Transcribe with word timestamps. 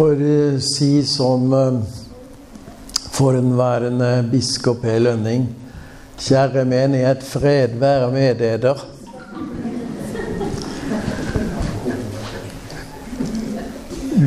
får 0.00 0.22
eh, 0.22 0.58
si 0.58 1.02
som 1.04 1.52
eh, 1.52 1.80
forhenværende 3.12 4.22
biskop 4.32 4.80
P. 4.80 4.94
Lønning 4.96 5.42
Kjære 6.20 6.62
menighet, 6.68 7.20
fred 7.24 7.74
være 7.80 8.08
med 8.12 8.40
dere. 8.40 8.72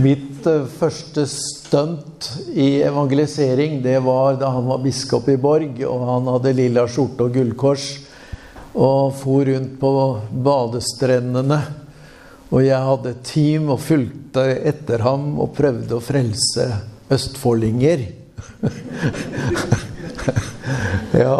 Mitt 0.04 0.46
eh, 0.46 0.70
første 0.78 1.26
stunt 1.34 2.30
i 2.54 2.84
evangelisering 2.86 3.80
det 3.82 3.98
var 4.06 4.38
da 4.42 4.54
han 4.54 4.70
var 4.70 4.82
biskop 4.86 5.30
i 5.34 5.42
Borg, 5.42 5.82
og 5.90 6.10
han 6.12 6.34
hadde 6.36 6.58
lilla 6.60 6.86
skjorte 6.86 7.32
og 7.32 7.40
gullkors 7.40 7.96
og 8.74 9.14
for 9.18 9.50
rundt 9.50 9.80
på 9.82 9.96
badestrendene. 10.50 11.64
Og 12.54 12.62
jeg 12.62 12.86
hadde 12.86 13.16
et 13.16 13.24
team 13.26 13.72
og 13.74 13.80
fulgte 13.82 14.44
etter 14.70 15.02
ham 15.02 15.40
og 15.42 15.56
prøvde 15.58 15.98
å 15.98 16.04
frelse 16.04 16.68
østfoldinger. 17.14 18.04
ja, 21.24 21.38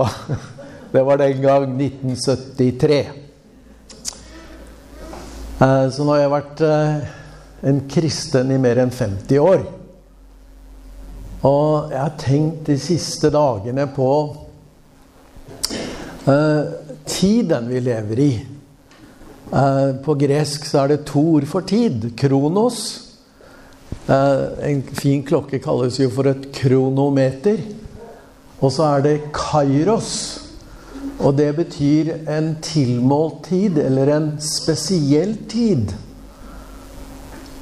det 0.94 1.04
var 1.06 1.18
den 1.22 1.44
gang 1.44 1.68
1973. 1.78 2.98
Eh, 5.62 5.86
så 5.94 6.00
nå 6.02 6.10
har 6.16 6.22
jeg 6.24 6.34
vært 6.34 6.64
eh, 6.66 6.94
en 7.70 7.80
kristen 7.94 8.52
i 8.52 8.58
mer 8.62 8.78
enn 8.82 8.94
50 8.94 9.38
år. 9.44 9.62
Og 11.46 11.92
jeg 11.92 12.00
har 12.00 12.16
tenkt 12.18 12.66
de 12.72 12.78
siste 12.80 13.28
dagene 13.34 13.84
på 13.92 14.10
uh, 16.24 16.64
tiden 17.04 17.68
vi 17.68 17.82
lever 17.84 18.22
i. 18.24 18.53
Uh, 19.54 19.94
på 20.02 20.16
gresk 20.18 20.66
så 20.66 20.80
er 20.82 20.88
det 20.88 21.04
to 21.06 21.22
ord 21.36 21.46
for 21.46 21.62
tid. 21.62 22.08
Kronos. 22.18 22.78
Uh, 24.08 24.50
en 24.66 24.82
fin 24.98 25.22
klokke 25.24 25.60
kalles 25.62 26.00
jo 26.00 26.10
for 26.10 26.32
et 26.32 26.48
kronometer. 26.56 27.60
Og 28.64 28.72
så 28.74 28.88
er 28.96 29.04
det 29.06 29.20
kairos. 29.36 30.40
Og 31.20 31.38
det 31.38 31.52
betyr 31.56 32.16
en 32.34 32.56
tilmålt 32.66 33.44
tid, 33.46 33.78
eller 33.78 34.16
en 34.16 34.32
spesiell 34.42 35.38
tid. 35.50 35.94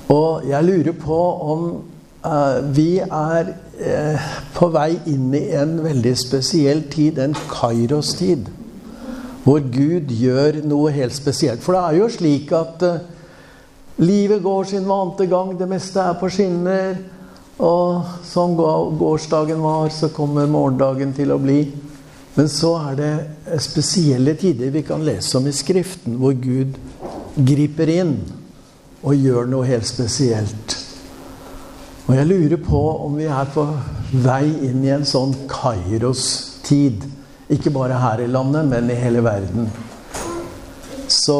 Og 0.08 0.48
jeg 0.48 0.64
lurer 0.64 0.96
på 0.96 1.20
om 1.52 1.68
uh, 2.24 2.76
vi 2.76 3.02
er 3.04 3.52
på 4.54 4.68
vei 4.70 4.92
inn 5.10 5.32
i 5.34 5.48
en 5.58 5.80
veldig 5.84 6.16
spesiell 6.18 6.84
tid, 6.94 7.18
en 7.20 7.34
Kairos-tid. 7.50 8.46
Hvor 9.44 9.64
Gud 9.74 10.12
gjør 10.14 10.62
noe 10.70 10.92
helt 10.94 11.16
spesielt. 11.16 11.64
For 11.64 11.74
det 11.74 11.82
er 11.82 11.98
jo 11.98 12.10
slik 12.14 12.52
at 12.54 12.84
uh, 12.86 13.00
livet 14.02 14.44
går 14.44 14.70
sin 14.70 14.88
vante 14.90 15.26
gang. 15.30 15.56
Det 15.58 15.70
meste 15.70 16.04
er 16.04 16.20
på 16.20 16.30
skinner. 16.30 17.00
Og 17.62 18.06
som 18.26 18.56
gårsdagen 18.58 19.62
var, 19.62 19.90
så 19.94 20.10
kommer 20.14 20.50
morgendagen 20.50 21.14
til 21.14 21.34
å 21.34 21.40
bli. 21.42 21.64
Men 22.36 22.48
så 22.50 22.76
er 22.80 23.00
det 23.00 23.62
spesielle 23.62 24.38
tider 24.40 24.72
vi 24.72 24.86
kan 24.88 25.04
lese 25.04 25.36
om 25.38 25.50
i 25.50 25.54
Skriften, 25.54 26.16
hvor 26.22 26.38
Gud 26.40 26.78
griper 27.36 27.92
inn 27.92 28.16
og 29.02 29.18
gjør 29.18 29.50
noe 29.52 29.68
helt 29.68 29.88
spesielt. 29.90 30.78
Og 32.08 32.16
jeg 32.18 32.28
lurer 32.28 32.62
på 32.64 32.82
om 33.06 33.18
vi 33.20 33.28
er 33.30 33.50
på 33.54 33.66
vei 34.24 34.46
inn 34.68 34.82
i 34.86 34.94
en 34.96 35.06
sånn 35.08 35.36
Kairos-tid. 35.52 37.04
Ikke 37.52 37.74
bare 37.74 38.00
her 38.00 38.22
i 38.24 38.30
landet, 38.32 38.68
men 38.72 38.90
i 38.92 38.96
hele 38.96 39.24
verden. 39.26 39.68
Så 41.12 41.40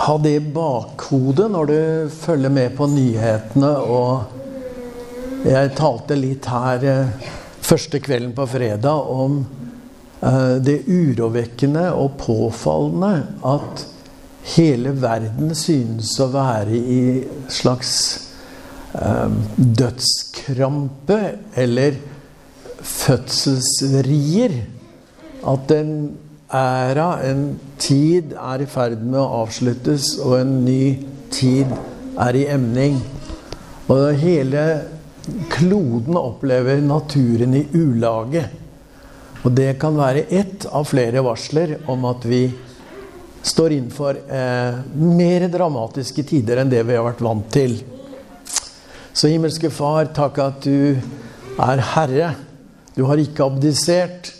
ha 0.00 0.16
det 0.18 0.32
i 0.34 0.40
bakhodet 0.54 1.46
når 1.52 1.70
du 1.70 2.10
følger 2.10 2.50
med 2.50 2.74
på 2.76 2.88
nyhetene. 2.90 3.70
Og 3.78 5.46
jeg 5.46 5.74
talte 5.78 6.18
litt 6.18 6.48
her 6.50 6.86
eh, 6.88 7.28
første 7.62 8.00
kvelden 8.02 8.32
på 8.36 8.48
fredag 8.50 9.12
om 9.14 9.38
eh, 10.24 10.56
det 10.64 10.80
urovekkende 10.88 11.86
og 11.94 12.16
påfallende 12.20 13.12
at 13.46 13.86
hele 14.56 14.96
verden 14.98 15.54
synes 15.54 16.16
å 16.20 16.30
være 16.32 16.76
i 16.76 17.02
slags 17.52 17.92
eh, 18.96 19.36
dødskrampe 19.56 21.20
eller 21.60 22.00
fødselsrier. 22.82 24.56
At 25.46 25.72
en 25.72 25.94
æra, 26.52 27.08
en 27.30 27.58
tid, 27.78 28.34
er 28.34 28.64
i 28.64 28.68
ferd 28.68 29.00
med 29.02 29.20
å 29.20 29.42
avsluttes, 29.44 30.16
og 30.24 30.40
en 30.40 30.56
ny 30.64 30.82
tid 31.32 31.70
er 32.20 32.38
i 32.38 32.46
emning. 32.52 32.98
Og 33.90 34.14
hele 34.20 34.64
kloden 35.52 36.16
opplever 36.18 36.82
naturen 36.84 37.54
i 37.58 37.66
ulage. 37.74 38.44
Og 39.40 39.54
det 39.56 39.78
kan 39.80 39.96
være 39.96 40.26
ett 40.28 40.66
av 40.68 40.84
flere 40.88 41.22
varsler 41.24 41.78
om 41.88 42.04
at 42.10 42.26
vi 42.28 42.42
står 43.40 43.72
innenfor 43.72 44.18
eh, 44.28 44.80
mer 45.00 45.46
dramatiske 45.48 46.26
tider 46.28 46.60
enn 46.60 46.72
det 46.72 46.82
vi 46.84 46.98
har 46.98 47.06
vært 47.06 47.24
vant 47.24 47.48
til. 47.52 47.78
Så 49.16 49.30
himmelske 49.32 49.72
Far, 49.72 50.10
takk 50.14 50.38
at 50.44 50.68
du 50.68 50.96
er 51.60 51.84
Herre. 51.94 52.34
Du 53.00 53.06
har 53.08 53.16
ikke 53.16 53.46
abdisert. 53.48 54.34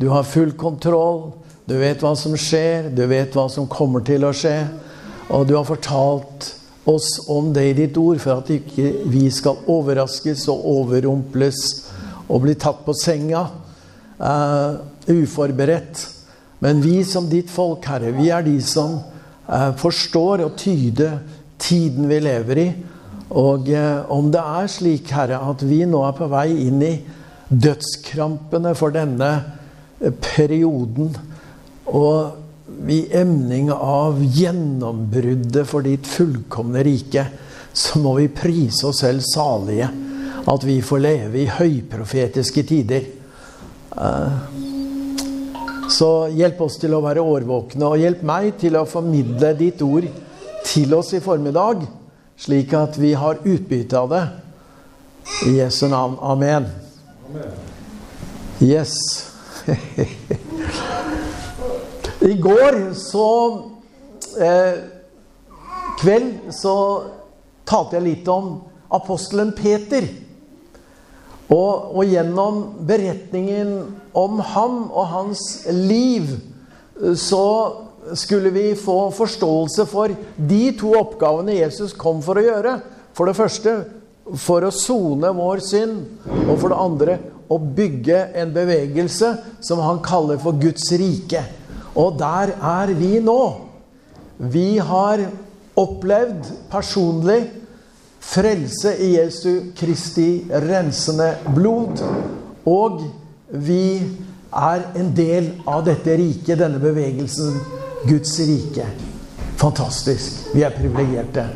Du 0.00 0.08
har 0.08 0.24
full 0.24 0.54
kontroll. 0.56 1.34
Du 1.68 1.74
vet 1.76 2.00
hva 2.00 2.14
som 2.16 2.32
skjer, 2.38 2.88
du 2.96 3.02
vet 3.10 3.34
hva 3.36 3.44
som 3.52 3.66
kommer 3.68 4.00
til 4.06 4.24
å 4.24 4.30
skje. 4.32 4.54
Og 5.36 5.44
du 5.44 5.52
har 5.58 5.66
fortalt 5.68 6.46
oss 6.88 7.26
om 7.28 7.50
det 7.52 7.64
i 7.68 7.74
ditt 7.76 7.98
ord 8.00 8.22
for 8.22 8.38
at 8.40 8.52
ikke 8.54 9.02
vi 9.12 9.26
skal 9.34 9.58
overraskes 9.68 10.46
og 10.48 10.64
overrumples 10.70 11.58
og 12.30 12.46
bli 12.46 12.54
tatt 12.56 12.80
på 12.86 12.94
senga 12.96 13.42
uh, 14.22 14.78
uforberedt. 15.10 16.06
Men 16.64 16.80
vi 16.80 17.02
som 17.04 17.28
ditt 17.28 17.52
folk, 17.52 17.84
Herre, 17.84 18.14
vi 18.16 18.30
er 18.32 18.46
de 18.46 18.56
som 18.64 18.96
uh, 18.96 19.74
forstår 19.76 20.46
og 20.46 20.56
tyder 20.62 21.18
tiden 21.60 22.08
vi 22.08 22.22
lever 22.24 22.62
i. 22.64 22.66
Og 23.34 23.68
uh, 23.68 24.08
om 24.14 24.32
det 24.32 24.48
er 24.62 24.72
slik, 24.72 25.12
Herre, 25.12 25.42
at 25.52 25.68
vi 25.68 25.82
nå 25.84 26.00
er 26.06 26.16
på 26.16 26.30
vei 26.32 26.48
inn 26.64 26.80
i 26.80 26.94
dødskrampene 27.48 28.74
for 28.78 28.94
denne 28.94 29.30
eh, 30.00 30.12
perioden, 30.12 31.14
og 31.86 32.42
i 32.90 33.04
emning 33.14 33.70
av 33.72 34.18
gjennombruddet 34.20 35.68
for 35.68 35.86
ditt 35.86 36.06
fullkomne 36.10 36.82
rike, 36.86 37.26
så 37.72 38.00
må 38.02 38.16
vi 38.18 38.28
prise 38.32 38.88
oss 38.88 39.02
selv 39.04 39.22
salige. 39.26 39.88
At 40.46 40.64
vi 40.66 40.78
får 40.82 41.02
leve 41.02 41.42
i 41.42 41.50
høyprofetiske 41.50 42.62
tider. 42.66 43.06
Uh, 43.96 44.34
så 45.90 46.28
hjelp 46.34 46.60
oss 46.66 46.78
til 46.82 46.94
å 46.96 47.02
være 47.04 47.22
årvåkne, 47.22 47.86
og 47.86 48.00
hjelp 48.02 48.24
meg 48.26 48.56
til 48.60 48.78
å 48.78 48.86
formidle 48.88 49.52
ditt 49.58 49.82
ord 49.86 50.08
til 50.66 50.94
oss 50.98 51.12
i 51.14 51.22
formiddag, 51.22 51.84
slik 52.38 52.74
at 52.78 52.98
vi 52.98 53.14
har 53.18 53.42
utbytte 53.42 54.00
av 54.00 54.10
det. 54.14 54.24
I 55.46 55.56
Jesu 55.60 55.86
navn. 55.90 56.18
Amen. 56.22 56.85
Yes. 58.62 58.92
I 62.20 62.34
går 62.40 62.94
så 62.94 63.30
eh, 64.40 64.78
kveld 66.00 66.52
så 66.54 66.76
talte 67.66 67.98
jeg 67.98 68.06
litt 68.06 68.30
om 68.30 68.60
apostelen 68.94 69.52
Peter. 69.56 70.06
Og, 71.46 71.92
og, 71.94 72.02
gjennom 72.06 72.62
beretningen 72.86 73.74
om 74.16 74.40
ham 74.54 74.78
og 74.90 75.06
hans 75.12 75.42
liv 75.70 76.32
så 77.14 77.46
skulle 78.18 78.50
vi 78.54 78.72
få 78.78 79.10
forståelse 79.14 79.86
for 79.90 80.14
de 80.36 80.64
to 80.78 80.94
oppgavene 80.98 81.58
Jesus 81.58 81.94
kom 81.94 82.22
for 82.24 82.38
å 82.38 82.46
gjøre. 82.46 82.80
For 83.14 83.30
det 83.30 83.38
første 83.38 83.76
for 84.34 84.66
å 84.66 84.72
sone 84.74 85.30
vår 85.36 85.62
synd, 85.62 86.26
og 86.48 86.56
for 86.58 86.72
det 86.72 86.80
andre 86.82 87.18
å 87.52 87.58
bygge 87.58 88.22
en 88.40 88.50
bevegelse 88.54 89.30
som 89.64 89.82
han 89.84 90.02
kaller 90.04 90.40
for 90.42 90.58
Guds 90.58 90.88
rike. 90.98 91.44
Og 91.96 92.18
der 92.18 92.56
er 92.56 92.92
vi 92.98 93.16
nå. 93.24 93.40
Vi 94.36 94.78
har 94.82 95.22
opplevd 95.78 96.50
personlig 96.72 97.38
frelse 98.26 98.96
i 99.00 99.12
Jesu 99.14 99.70
Kristi 99.76 100.44
rensende 100.66 101.30
blod. 101.54 102.02
Og 102.66 103.04
vi 103.48 104.02
er 104.56 104.86
en 104.98 105.12
del 105.14 105.52
av 105.68 105.84
dette 105.86 106.16
riket, 106.18 106.58
denne 106.58 106.80
bevegelsen, 106.82 107.60
Guds 108.06 108.34
rike. 108.48 108.86
Fantastisk. 109.60 110.50
Vi 110.54 110.64
er 110.66 110.74
privilegerte. 110.74 111.46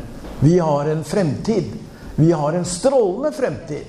Vi 0.41 0.57
har 0.57 0.89
en 0.89 1.03
fremtid. 1.05 1.69
Vi 2.15 2.31
har 2.31 2.53
en 2.53 2.67
strålende 2.67 3.31
fremtid. 3.35 3.87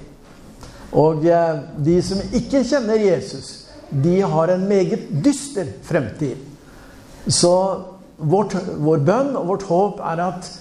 Og 0.92 1.24
eh, 1.24 1.60
de 1.84 1.96
som 2.04 2.20
ikke 2.36 2.64
kjenner 2.68 3.00
Jesus, 3.00 3.52
de 3.92 4.20
har 4.20 4.52
en 4.52 4.66
meget 4.68 5.08
dyster 5.24 5.68
fremtid. 5.84 6.36
Så 7.28 7.52
vårt, 8.16 8.56
vår 8.78 9.04
bønn 9.06 9.36
og 9.38 9.48
vårt 9.52 9.68
håp 9.68 10.02
er 10.12 10.26
at 10.30 10.58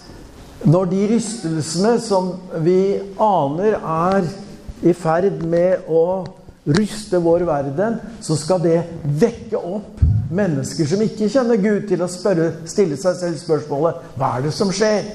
Når 0.61 0.85
de 0.91 1.07
rystelsene 1.09 1.95
som 1.97 2.27
vi 2.61 2.99
aner 3.17 3.79
er 3.81 4.27
i 4.85 4.91
ferd 4.93 5.39
med 5.41 5.87
å 5.89 6.03
ryste 6.77 7.17
vår 7.17 7.47
verden, 7.47 7.95
så 8.21 8.37
skal 8.37 8.61
det 8.61 8.83
vekke 9.03 9.57
opp 9.57 10.03
mennesker 10.29 10.85
som 10.85 11.01
ikke 11.01 11.31
kjenner 11.33 11.57
Gud, 11.57 11.87
til 11.89 12.03
å 12.05 12.09
spørre, 12.11 12.51
stille 12.69 12.99
seg 13.01 13.17
selv 13.17 13.41
spørsmålet 13.41 14.13
Hva 14.21 14.35
er 14.37 14.45
det 14.45 14.53
som 14.53 14.69
skjer? 14.69 15.09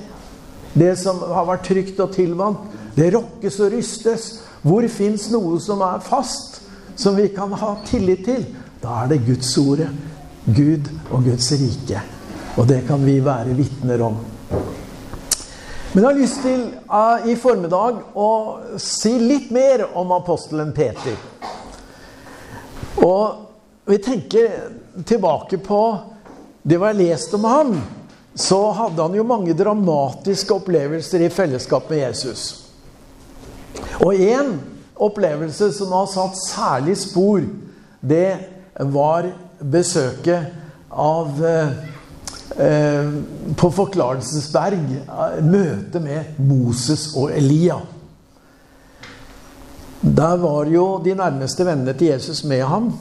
Det 0.76 0.93
som 1.00 1.23
har 1.25 1.46
vært 1.49 1.64
trygt 1.70 2.00
og 2.05 2.12
tilvant, 2.12 2.67
det 2.96 3.12
rokkes 3.14 3.61
og 3.64 3.73
rystes. 3.73 4.26
Hvor 4.67 4.84
fins 4.93 5.28
noe 5.32 5.61
som 5.62 5.81
er 5.84 6.05
fast, 6.05 6.61
som 6.96 7.17
vi 7.17 7.31
kan 7.32 7.52
ha 7.56 7.76
tillit 7.88 8.25
til? 8.28 8.44
Da 8.82 9.02
er 9.02 9.14
det 9.14 9.25
Guds 9.26 9.52
ordet. 9.61 9.88
Gud 10.46 10.88
og 11.11 11.25
Guds 11.25 11.49
rike. 11.58 12.02
Og 12.56 12.69
det 12.69 12.84
kan 12.88 13.02
vi 13.05 13.19
være 13.25 13.56
vitner 13.56 14.02
om. 14.06 14.19
Men 15.93 16.02
jeg 16.02 16.11
har 16.11 16.19
lyst 16.19 16.43
til 16.44 16.62
uh, 16.93 17.25
i 17.25 17.34
formiddag 17.40 18.02
å 18.20 18.31
si 18.81 19.14
litt 19.17 19.49
mer 19.55 19.87
om 19.96 20.12
apostelen 20.12 20.75
Peter. 20.76 21.17
Og 23.00 23.88
vi 23.88 23.96
tenker 24.05 24.58
tilbake 25.08 25.58
på 25.64 25.81
det 26.62 26.76
vi 26.76 26.84
har 26.84 26.99
lest 26.99 27.34
om 27.38 27.46
ham. 27.49 27.73
Så 28.37 28.59
hadde 28.77 29.03
han 29.03 29.15
jo 29.17 29.25
mange 29.25 29.55
dramatiske 29.56 30.59
opplevelser 30.59 31.25
i 31.25 31.33
fellesskap 31.33 31.88
med 31.91 32.03
Jesus. 32.03 32.43
Og 34.05 34.12
én 34.12 34.59
opplevelse 34.97 35.71
som 35.73 35.93
har 35.97 36.06
satt 36.12 36.37
særlig 36.41 36.99
spor, 37.00 37.44
det 38.00 38.37
var 38.77 39.31
besøket 39.61 40.53
av 40.93 41.44
eh, 41.44 41.69
eh, 42.61 43.11
På 43.56 43.71
Forklarelsesberg 43.73 44.85
eh, 45.00 45.43
møtet 45.44 46.03
med 46.05 46.41
Moses 46.44 47.09
og 47.17 47.33
Elia. 47.33 47.81
Der 50.00 50.37
var 50.44 50.69
jo 50.71 50.87
de 51.05 51.17
nærmeste 51.17 51.65
vennene 51.67 51.97
til 51.97 52.12
Jesus 52.12 52.44
med 52.44 52.62
ham. 52.69 52.93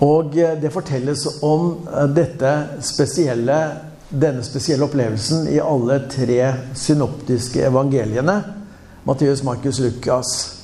Og 0.00 0.38
eh, 0.38 0.54
det 0.62 0.72
fortelles 0.74 1.26
om 1.42 1.72
dette 2.14 2.54
spesielle, 2.86 3.60
denne 4.10 4.42
spesielle 4.42 4.84
opplevelsen 4.84 5.48
i 5.48 5.60
alle 5.62 6.00
tre 6.10 6.54
synoptiske 6.74 7.62
evangeliene. 7.66 8.42
Matteus, 9.06 9.42
Markus, 9.42 9.78
Lukas. 9.78 10.56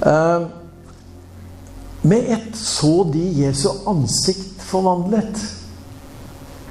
Eh, 0.00 0.46
med 2.02 2.24
ett 2.32 2.56
så 2.56 3.04
de 3.04 3.24
Jesu 3.32 3.68
ansikt 3.86 4.62
forvandlet. 4.62 5.44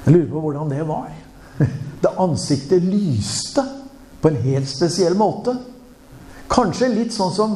Jeg 0.04 0.14
lurer 0.14 0.30
på 0.30 0.40
hvordan 0.40 0.74
det 0.74 0.82
var. 0.88 1.08
Det 2.04 2.10
ansiktet 2.20 2.82
lyste 2.84 3.62
på 4.20 4.28
en 4.28 4.42
helt 4.42 4.68
spesiell 4.68 5.14
måte. 5.16 5.54
Kanskje 6.52 6.90
litt 6.92 7.14
sånn 7.14 7.32
som 7.32 7.54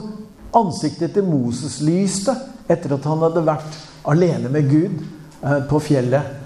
ansiktet 0.57 1.13
til 1.13 1.27
Moses 1.29 1.83
lyste 1.85 2.33
etter 2.71 2.95
at 2.97 3.05
han 3.05 3.21
hadde 3.27 3.45
vært 3.45 3.77
alene 4.09 4.49
med 4.49 4.71
Gud 4.71 5.03
eh, 5.43 5.61
på 5.69 5.83
fjellet 5.85 6.38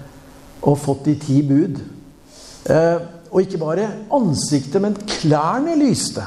og 0.63 0.79
fått 0.79 1.09
de 1.09 1.17
ti 1.19 1.41
bud. 1.45 1.81
Eh, 2.69 3.01
og 3.33 3.41
ikke 3.41 3.59
bare 3.59 3.89
ansiktet, 4.13 4.79
men 4.81 4.95
klærne 4.95 5.75
lyste 5.79 6.23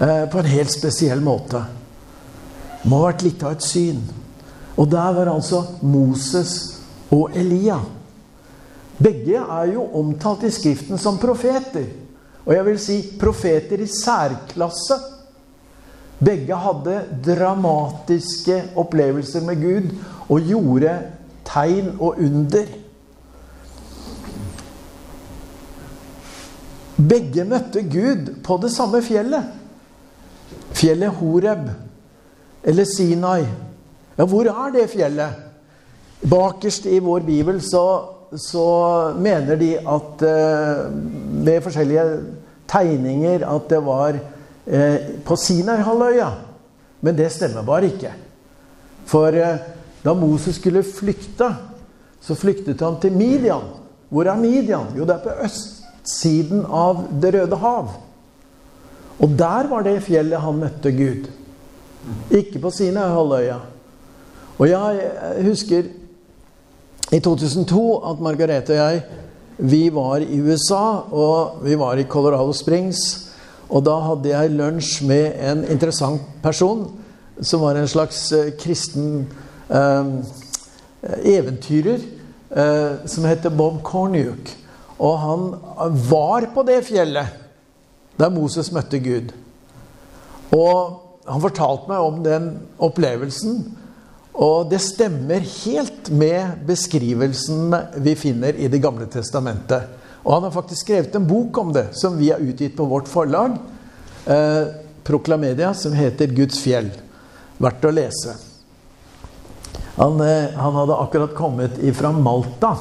eh, 0.00 0.24
på 0.30 0.40
en 0.40 0.50
helt 0.50 0.72
spesiell 0.72 1.22
måte. 1.24 1.60
Må 2.88 3.02
ha 3.02 3.10
vært 3.12 3.26
litt 3.26 3.44
av 3.46 3.56
et 3.56 3.66
syn. 3.66 4.00
Og 4.80 4.88
der 4.90 5.12
var 5.14 5.30
altså 5.30 5.62
Moses 5.84 6.54
og 7.12 7.36
Elia. 7.36 7.78
Begge 9.02 9.42
er 9.42 9.72
jo 9.74 9.84
omtalt 9.98 10.46
i 10.48 10.52
Skriften 10.52 10.98
som 10.98 11.20
profeter. 11.22 11.86
Og 12.42 12.54
jeg 12.56 12.66
vil 12.66 12.78
si 12.82 12.98
profeter 13.20 13.82
i 13.82 13.90
særklasse. 13.90 14.98
Begge 16.22 16.56
hadde 16.58 16.98
dramatiske 17.24 18.58
opplevelser 18.78 19.44
med 19.46 19.62
Gud 19.62 19.90
og 20.30 20.48
gjorde 20.48 20.96
tegn 21.46 21.92
og 21.98 22.18
under. 22.22 22.81
Begge 27.08 27.44
møtte 27.48 27.82
Gud 27.88 28.28
på 28.44 28.58
det 28.62 28.70
samme 28.74 29.02
fjellet. 29.02 29.50
Fjellet 30.76 31.18
Horeb 31.18 31.68
eller 32.62 32.86
Sinai. 32.86 33.42
Ja, 34.18 34.26
hvor 34.28 34.46
er 34.46 34.74
det 34.74 34.90
fjellet? 34.92 35.40
Bakerst 36.30 36.86
i 36.86 37.00
vår 37.02 37.24
bibel 37.26 37.58
så 37.64 37.84
så 38.38 39.12
mener 39.18 39.58
de 39.60 39.74
at 39.76 40.22
eh, 40.24 40.86
med 41.44 41.60
forskjellige 41.64 42.04
tegninger 42.70 43.44
at 43.44 43.68
det 43.68 43.80
var 43.84 44.16
eh, 44.16 44.96
på 45.24 45.36
Sinai-halvøya. 45.36 46.30
Men 47.00 47.18
det 47.18 47.32
stemmer 47.34 47.66
bare 47.66 47.90
ikke. 47.90 48.12
For 49.06 49.36
eh, 49.36 49.60
da 50.04 50.14
Moses 50.16 50.56
skulle 50.56 50.84
flykte, 50.86 51.50
så 52.22 52.34
flyktet 52.38 52.80
han 52.80 52.96
til 53.02 53.12
Midian. 53.12 53.68
Hvor 54.08 54.28
er 54.28 54.40
Midian? 54.40 54.94
Jo, 54.96 55.04
det 55.04 55.18
er 55.18 55.24
på 55.26 55.36
østsiden 56.02 56.64
av 56.66 57.06
Det 57.22 57.34
røde 57.34 57.56
hav. 57.56 57.88
Og 59.20 59.28
der 59.38 59.68
var 59.68 59.82
det 59.82 60.02
fjellet 60.02 60.40
han 60.40 60.58
møtte 60.58 60.90
Gud. 60.90 61.28
Ikke 62.30 62.58
på 62.58 62.70
Sinai-halvøya. 62.70 63.60
Og 64.58 64.68
jeg 64.68 65.10
husker 65.46 65.82
i 67.12 67.20
2002 67.20 67.98
at 68.10 68.20
Margarete 68.20 68.72
og 68.72 68.76
jeg 68.76 69.02
vi 69.58 69.90
var 69.90 70.16
i 70.24 70.40
USA, 70.40 71.04
og 71.12 71.60
vi 71.62 71.76
var 71.78 71.94
i 71.96 72.04
Colorado 72.08 72.52
Springs. 72.52 73.28
Og 73.68 73.84
da 73.84 73.98
hadde 74.00 74.32
jeg 74.32 74.50
lunsj 74.50 75.04
med 75.06 75.36
en 75.38 75.64
interessant 75.70 76.22
person 76.42 76.88
som 77.40 77.60
var 77.60 77.76
en 77.76 77.88
slags 77.88 78.32
uh, 78.32 78.50
kristen 78.58 79.26
eh, 79.70 80.10
eventyrer 81.24 82.02
eh, 82.50 83.06
som 83.06 83.24
heter 83.24 83.50
Bob 83.50 83.80
Cornuke. 83.82 84.61
Og 85.02 85.14
han 85.18 85.46
var 86.08 86.46
på 86.54 86.62
det 86.66 86.82
fjellet 86.86 87.40
der 88.20 88.30
Moses 88.30 88.70
møtte 88.74 89.00
Gud. 89.02 89.32
Og 90.54 91.24
han 91.26 91.42
fortalte 91.42 91.90
meg 91.90 92.04
om 92.04 92.20
den 92.24 92.50
opplevelsen. 92.82 93.62
Og 94.32 94.70
det 94.70 94.80
stemmer 94.84 95.42
helt 95.44 96.08
med 96.14 96.62
beskrivelsen 96.68 97.74
vi 98.04 98.14
finner 98.16 98.56
i 98.56 98.70
Det 98.72 98.80
gamle 98.82 99.08
testamentet. 99.10 99.88
Og 100.22 100.36
han 100.36 100.46
har 100.46 100.54
faktisk 100.54 100.86
skrevet 100.86 101.16
en 101.18 101.26
bok 101.26 101.58
om 101.58 101.72
det, 101.74 101.88
som 101.98 102.16
vi 102.16 102.30
har 102.30 102.40
utgitt 102.40 102.76
på 102.76 102.86
vårt 102.86 103.10
forlag. 103.10 103.58
Eh, 104.26 104.64
Proklamedia, 105.02 105.74
som 105.74 105.92
heter 105.92 106.26
'Guds 106.30 106.62
fjell'. 106.62 106.94
Verdt 107.58 107.84
å 107.84 107.90
lese. 107.90 108.36
Han, 109.96 110.20
eh, 110.20 110.54
han 110.54 110.74
hadde 110.74 110.96
akkurat 110.96 111.34
kommet 111.34 111.96
fra 111.96 112.12
Malta. 112.12 112.76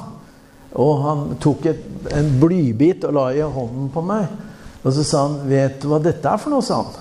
Og 0.80 1.04
han 1.04 1.24
tok 1.44 1.66
et, 1.72 1.84
en 2.16 2.30
blybit 2.40 3.04
og 3.08 3.16
la 3.18 3.26
i 3.36 3.44
hånden 3.44 3.90
på 3.92 4.04
meg. 4.06 4.30
Og 4.82 4.94
så 4.96 5.04
sa 5.04 5.28
han 5.28 5.50
'Vet 5.50 5.82
du 5.82 5.88
hva 5.90 6.00
dette 6.02 6.28
er 6.28 6.38
for 6.38 6.50
noe?' 6.50 6.64
sa 6.64 6.82
han. 6.82 6.94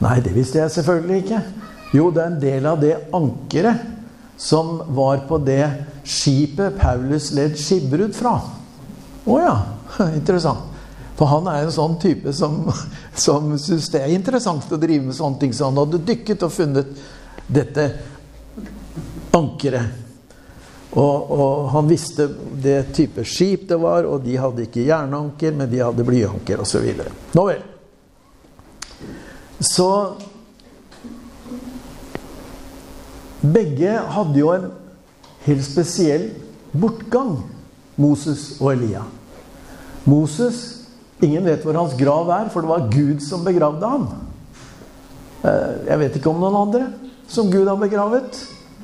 Nei, 0.00 0.20
det 0.20 0.34
visste 0.34 0.58
jeg 0.58 0.70
selvfølgelig 0.70 1.22
ikke. 1.24 1.42
Jo, 1.94 2.10
det 2.10 2.22
er 2.22 2.26
en 2.26 2.40
del 2.40 2.66
av 2.66 2.80
det 2.80 2.96
ankeret 3.12 3.76
som 4.38 4.82
var 4.94 5.24
på 5.28 5.38
det 5.38 5.66
skipet 6.04 6.78
Paulus 6.78 7.32
led 7.34 7.56
skipbrudd 7.58 8.14
fra. 8.14 8.38
Å 9.26 9.38
ja, 9.40 9.56
interessant. 10.18 10.64
For 11.18 11.26
han 11.26 11.48
er 11.50 11.64
en 11.64 11.74
sånn 11.74 11.96
type 11.98 12.32
som, 12.32 12.68
som 13.26 13.56
syns 13.58 13.90
det 13.90 14.04
er 14.04 14.14
interessant 14.14 14.70
å 14.70 14.78
drive 14.78 15.08
med 15.08 15.18
sånne 15.18 15.38
ting. 15.42 15.52
Så 15.52 15.66
han 15.66 15.80
hadde 15.80 16.04
dykket 16.06 16.46
og 16.46 16.54
funnet 16.54 16.92
dette 17.48 17.88
ankeret. 19.34 20.07
Og, 20.96 21.30
og, 21.30 21.68
han 21.74 21.88
visste 21.90 22.28
det 22.62 22.94
type 22.96 23.24
skip 23.28 23.66
det 23.68 23.76
var, 23.80 24.06
og 24.08 24.22
de 24.24 24.38
hadde 24.40 24.64
ikke 24.64 24.86
jernanker, 24.86 25.52
men 25.56 25.68
de 25.70 25.82
hadde 25.84 26.06
blyanker 26.06 26.62
osv. 26.64 26.86
Nå 27.36 27.44
vel. 27.50 27.62
Så 29.60 29.90
Begge 33.38 33.92
hadde 34.16 34.34
jo 34.40 34.48
en 34.50 34.64
helt 35.44 35.62
spesiell 35.62 36.24
bortgang, 36.74 37.36
Moses 38.00 38.56
og 38.58 38.72
Elia. 38.72 39.04
Moses 40.08 40.78
Ingen 41.18 41.48
vet 41.48 41.64
hvor 41.66 41.74
hans 41.74 41.96
grav 41.98 42.28
er, 42.30 42.50
for 42.52 42.62
det 42.62 42.70
var 42.70 42.90
Gud 42.92 43.22
som 43.24 43.42
begravde 43.42 43.88
ham. 43.90 44.04
Eh, 45.42 45.72
jeg 45.88 45.98
vet 46.04 46.18
ikke 46.18 46.30
om 46.30 46.38
noen 46.38 46.58
andre 46.60 46.84
som 47.26 47.50
Gud 47.50 47.66
har 47.66 47.78
begravet. 47.80 48.38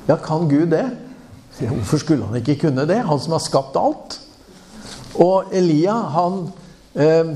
Ja, 0.09 0.17
kan 0.19 0.49
Gud 0.51 0.73
det? 0.73 0.83
Hvorfor 1.59 2.01
skulle 2.03 2.27
han 2.27 2.41
ikke 2.41 2.59
kunne 2.67 2.87
det? 2.89 3.03
Han 3.07 3.21
som 3.23 3.37
har 3.37 3.43
skapt 3.43 3.77
alt. 3.79 4.19
Og 5.23 5.55
Elia, 5.55 5.95
han 6.17 6.41
eh, 6.99 7.35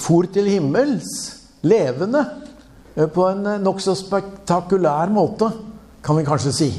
for 0.00 0.26
til 0.32 0.48
himmels 0.50 1.10
levende 1.62 2.24
eh, 2.96 3.06
på 3.06 3.28
en 3.30 3.46
eh, 3.46 3.60
nokså 3.62 3.94
spektakulær 3.98 5.12
måte 5.14 5.52
kan 6.02 6.18
vi 6.18 6.26
kanskje 6.26 6.54
si. 6.56 6.70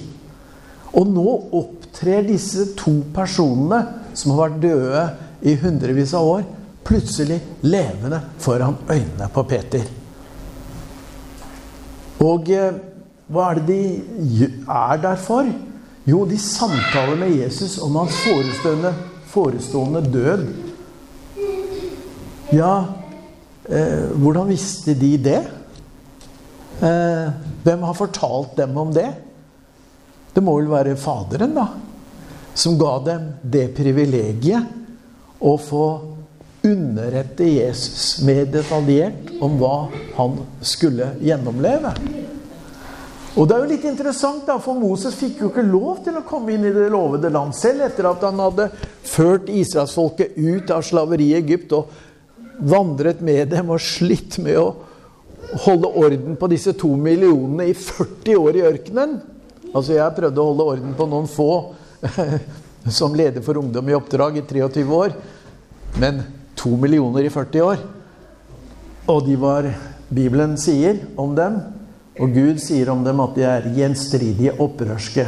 Og 0.97 1.07
nå 1.07 1.27
opptrer 1.55 2.25
disse 2.27 2.73
to 2.79 2.97
personene 3.15 3.79
som 4.17 4.33
har 4.33 4.49
vært 4.49 4.61
døde 4.65 5.05
i 5.47 5.55
hundrevis 5.61 6.13
av 6.17 6.27
år, 6.27 6.45
plutselig 6.83 7.39
levende 7.63 8.19
foran 8.41 8.75
øynene 8.89 9.29
på 9.31 9.45
Peter. 9.47 9.87
Og 12.21 12.51
eh, 12.51 12.79
hva 13.31 13.51
er 13.53 13.61
det 13.61 13.67
de 13.67 14.47
er 14.67 15.03
der 15.07 15.19
for? 15.21 15.47
Jo, 16.03 16.25
de 16.25 16.37
samtaler 16.37 17.15
med 17.15 17.35
Jesus 17.35 17.77
om 17.81 17.95
hans 17.95 18.15
forestående, 18.25 18.93
forestående 19.29 20.01
død. 20.01 20.47
Ja, 22.51 22.85
eh, 23.69 24.09
hvordan 24.17 24.49
visste 24.49 24.95
de 24.97 25.11
det? 25.17 25.41
Eh, 26.81 27.27
hvem 27.63 27.83
har 27.85 27.93
fortalt 27.93 28.55
dem 28.57 28.77
om 28.77 28.93
det? 28.93 29.11
Det 30.33 30.41
må 30.41 30.57
vel 30.57 30.71
være 30.71 30.97
Faderen, 30.97 31.53
da. 31.53 31.67
Som 32.53 32.79
ga 32.81 32.95
dem 33.05 33.27
det 33.43 33.67
privilegiet 33.77 34.65
å 35.39 35.53
få 35.61 35.85
underrette 36.65 37.45
Jesus 37.45 38.21
mer 38.25 38.45
detaljert 38.49 39.31
om 39.41 39.55
hva 39.61 39.75
han 40.17 40.41
skulle 40.65 41.13
gjennomleve. 41.21 41.93
Og 43.39 43.47
det 43.47 43.55
er 43.55 43.61
jo 43.63 43.71
litt 43.71 43.85
interessant, 43.87 44.43
da, 44.43 44.57
for 44.59 44.75
Moses 44.75 45.15
fikk 45.15 45.39
jo 45.39 45.49
ikke 45.53 45.63
lov 45.63 46.01
til 46.03 46.17
å 46.19 46.25
komme 46.27 46.51
inn 46.51 46.65
i 46.67 46.73
det 46.75 46.89
lovede 46.91 47.31
land 47.31 47.55
selv 47.55 47.85
etter 47.85 48.09
at 48.09 48.25
han 48.27 48.41
hadde 48.43 48.67
ført 49.07 49.47
israelsfolket 49.47 50.35
ut 50.35 50.73
av 50.75 50.83
slaveriet 50.83 51.37
i 51.37 51.39
Egypt 51.39 51.77
og 51.77 51.93
vandret 52.59 53.23
med 53.23 53.53
dem 53.53 53.71
og 53.71 53.79
slitt 53.81 54.35
med 54.43 54.59
å 54.59 54.67
holde 55.63 55.93
orden 56.03 56.35
på 56.39 56.51
disse 56.51 56.75
to 56.77 56.91
millionene 56.99 57.71
i 57.71 57.77
40 57.77 58.35
år 58.35 58.59
i 58.59 58.65
ørkenen. 58.67 59.15
Altså, 59.71 59.95
jeg 59.95 60.17
prøvde 60.19 60.43
å 60.43 60.51
holde 60.51 60.67
orden 60.75 60.93
på 60.99 61.07
noen 61.07 61.31
få 61.31 61.51
som 62.99 63.15
leder 63.15 63.43
for 63.45 63.59
ungdom 63.63 63.89
i 63.89 63.95
oppdrag 63.95 64.41
i 64.41 64.45
23 64.47 64.85
år. 64.91 65.15
Men 66.03 66.23
to 66.59 66.75
millioner 66.79 67.25
i 67.25 67.31
40 67.31 67.63
år. 67.63 67.83
Og 69.11 69.23
de 69.25 69.39
var 69.39 69.71
Bibelen 70.11 70.57
sier 70.59 70.99
om 71.19 71.31
dem 71.35 71.61
og 72.19 72.33
Gud 72.35 72.59
sier 72.59 72.89
om 72.91 73.05
dem 73.05 73.21
at 73.23 73.37
de 73.37 73.45
er 73.47 73.69
gjenstridige 73.75 74.55
opprørske. 74.59 75.23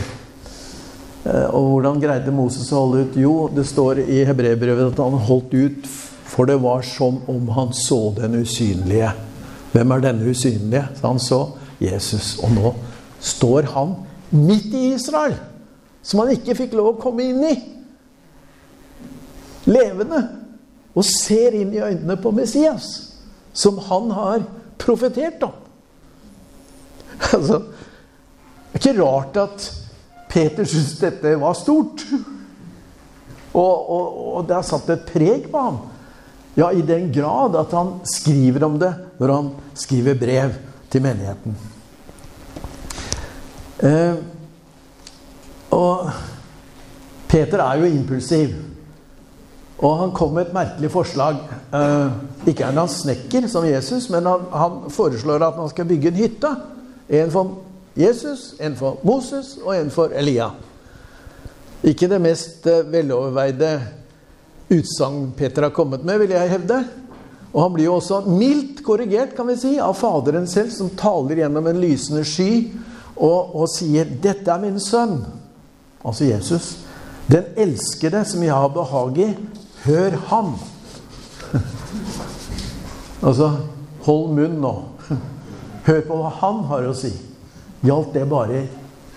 Eh, 1.23 1.45
og 1.55 1.69
hvordan 1.69 2.01
greide 2.03 2.33
Moses 2.35 2.71
å 2.73 2.81
holde 2.83 3.05
ut? 3.05 3.19
Jo, 3.19 3.35
det 3.55 3.63
står 3.69 4.03
i 4.03 4.23
hebreerbrevet 4.27 4.91
at 4.91 4.99
han 4.99 5.15
holdt 5.29 5.55
ut, 5.55 5.87
for 6.27 6.49
det 6.49 6.57
var 6.59 6.83
som 6.83 7.21
om 7.31 7.47
han 7.55 7.71
så 7.77 8.09
den 8.17 8.35
usynlige. 8.41 9.13
Hvem 9.71 9.95
er 9.95 10.03
denne 10.03 10.33
usynlige? 10.33 10.83
Så 10.97 11.07
han 11.07 11.23
så 11.23 11.39
Jesus. 11.79 12.35
Og 12.43 12.51
nå 12.51 12.73
står 13.23 13.71
han 13.71 13.95
midt 14.33 14.75
i 14.75 14.89
Israel, 14.97 15.37
som 16.03 16.23
han 16.23 16.33
ikke 16.35 16.57
fikk 16.57 16.75
lov 16.75 16.93
å 16.93 16.99
komme 16.99 17.29
inn 17.29 17.43
i. 17.47 17.55
Levende. 19.71 20.19
Og 20.93 21.07
ser 21.07 21.55
inn 21.57 21.71
i 21.73 21.81
øynene 21.81 22.19
på 22.21 22.29
Messias, 22.35 22.89
som 23.55 23.79
han 23.87 24.11
har 24.13 24.43
profetert 24.77 25.41
om. 25.47 25.62
Altså, 27.34 27.62
det 28.74 28.79
er 28.79 28.89
ikke 28.89 29.03
rart 29.03 29.38
at 29.38 29.65
Peter 30.29 30.65
syntes 30.65 30.98
dette 31.00 31.36
var 31.39 31.53
stort. 31.58 32.05
Og, 33.53 33.89
og, 33.89 34.05
og, 34.36 34.48
det 34.50 34.55
har 34.58 34.65
satt 34.65 34.89
et 34.89 35.05
preg 35.12 35.46
på 35.51 35.62
ham. 35.62 35.77
Ja, 36.58 36.72
i 36.74 36.82
den 36.86 37.12
grad 37.13 37.55
at 37.58 37.74
han 37.74 37.96
skriver 38.05 38.65
om 38.65 38.79
det 38.82 38.91
når 39.20 39.34
han 39.34 39.51
skriver 39.77 40.17
brev 40.17 40.58
til 40.89 41.05
menigheten. 41.05 41.58
Eh, 43.84 44.17
og 45.74 46.12
Peter 47.29 47.62
er 47.62 47.82
jo 47.82 47.89
impulsiv. 47.89 48.53
Og 49.84 49.98
han 50.00 50.13
kom 50.15 50.34
med 50.34 50.48
et 50.48 50.53
merkelig 50.55 50.91
forslag. 50.93 51.39
Eh, 51.74 52.13
ikke 52.48 52.65
er 52.65 52.77
han 52.77 52.89
snekker 52.89 53.50
som 53.51 53.65
Jesus, 53.67 54.10
men 54.13 54.29
han, 54.29 54.46
han 54.53 54.84
foreslår 54.93 55.46
at 55.46 55.58
man 55.58 55.70
skal 55.70 55.89
bygge 55.89 56.13
en 56.13 56.22
hytte. 56.22 56.53
En 57.13 57.32
for 57.32 57.55
Jesus, 57.93 58.53
en 58.60 58.75
for 58.77 58.98
Moses 59.05 59.58
og 59.62 59.75
en 59.75 59.91
for 59.93 60.13
Elia. 60.17 60.50
Ikke 61.86 62.08
det 62.10 62.22
mest 62.24 62.65
eh, 62.70 62.82
veloverveide 62.89 63.74
utsagn 64.74 65.27
Peter 65.38 65.67
har 65.67 65.75
kommet 65.75 66.05
med, 66.08 66.24
vil 66.24 66.34
jeg 66.34 66.50
hevde. 66.55 66.79
Og 67.53 67.60
han 67.62 67.74
blir 67.75 67.86
jo 67.86 67.98
også 68.00 68.24
mildt 68.25 68.82
korrigert 68.86 69.36
kan 69.38 69.48
vi 69.51 69.60
si, 69.62 69.75
av 69.77 69.93
Faderen 70.00 70.48
selv, 70.50 70.72
som 70.74 70.89
taler 70.98 71.43
gjennom 71.43 71.67
en 71.70 71.82
lysende 71.84 72.24
sky 72.25 72.72
og, 73.13 73.53
og 73.53 73.67
sier 73.70 74.10
'Dette 74.10 74.50
er 74.50 74.63
min 74.63 74.79
sønn', 74.82 75.22
altså 76.01 76.25
Jesus. 76.25 76.77
'Den 77.29 77.46
elskede 77.55 78.25
som 78.25 78.41
jeg 78.43 78.53
har 78.53 78.74
behag 78.74 79.17
i, 79.17 79.29
hør 79.86 80.17
ham'. 80.32 80.58
altså 83.27 83.51
hold 84.01 84.34
munn 84.34 84.58
nå. 84.62 84.74
Hør 85.83 86.01
på 86.07 86.17
hva 86.19 86.31
han 86.39 86.63
har 86.69 86.87
å 86.87 86.95
si. 86.95 87.11
Gjaldt 87.83 88.13
det 88.15 88.25
bare 88.31 88.65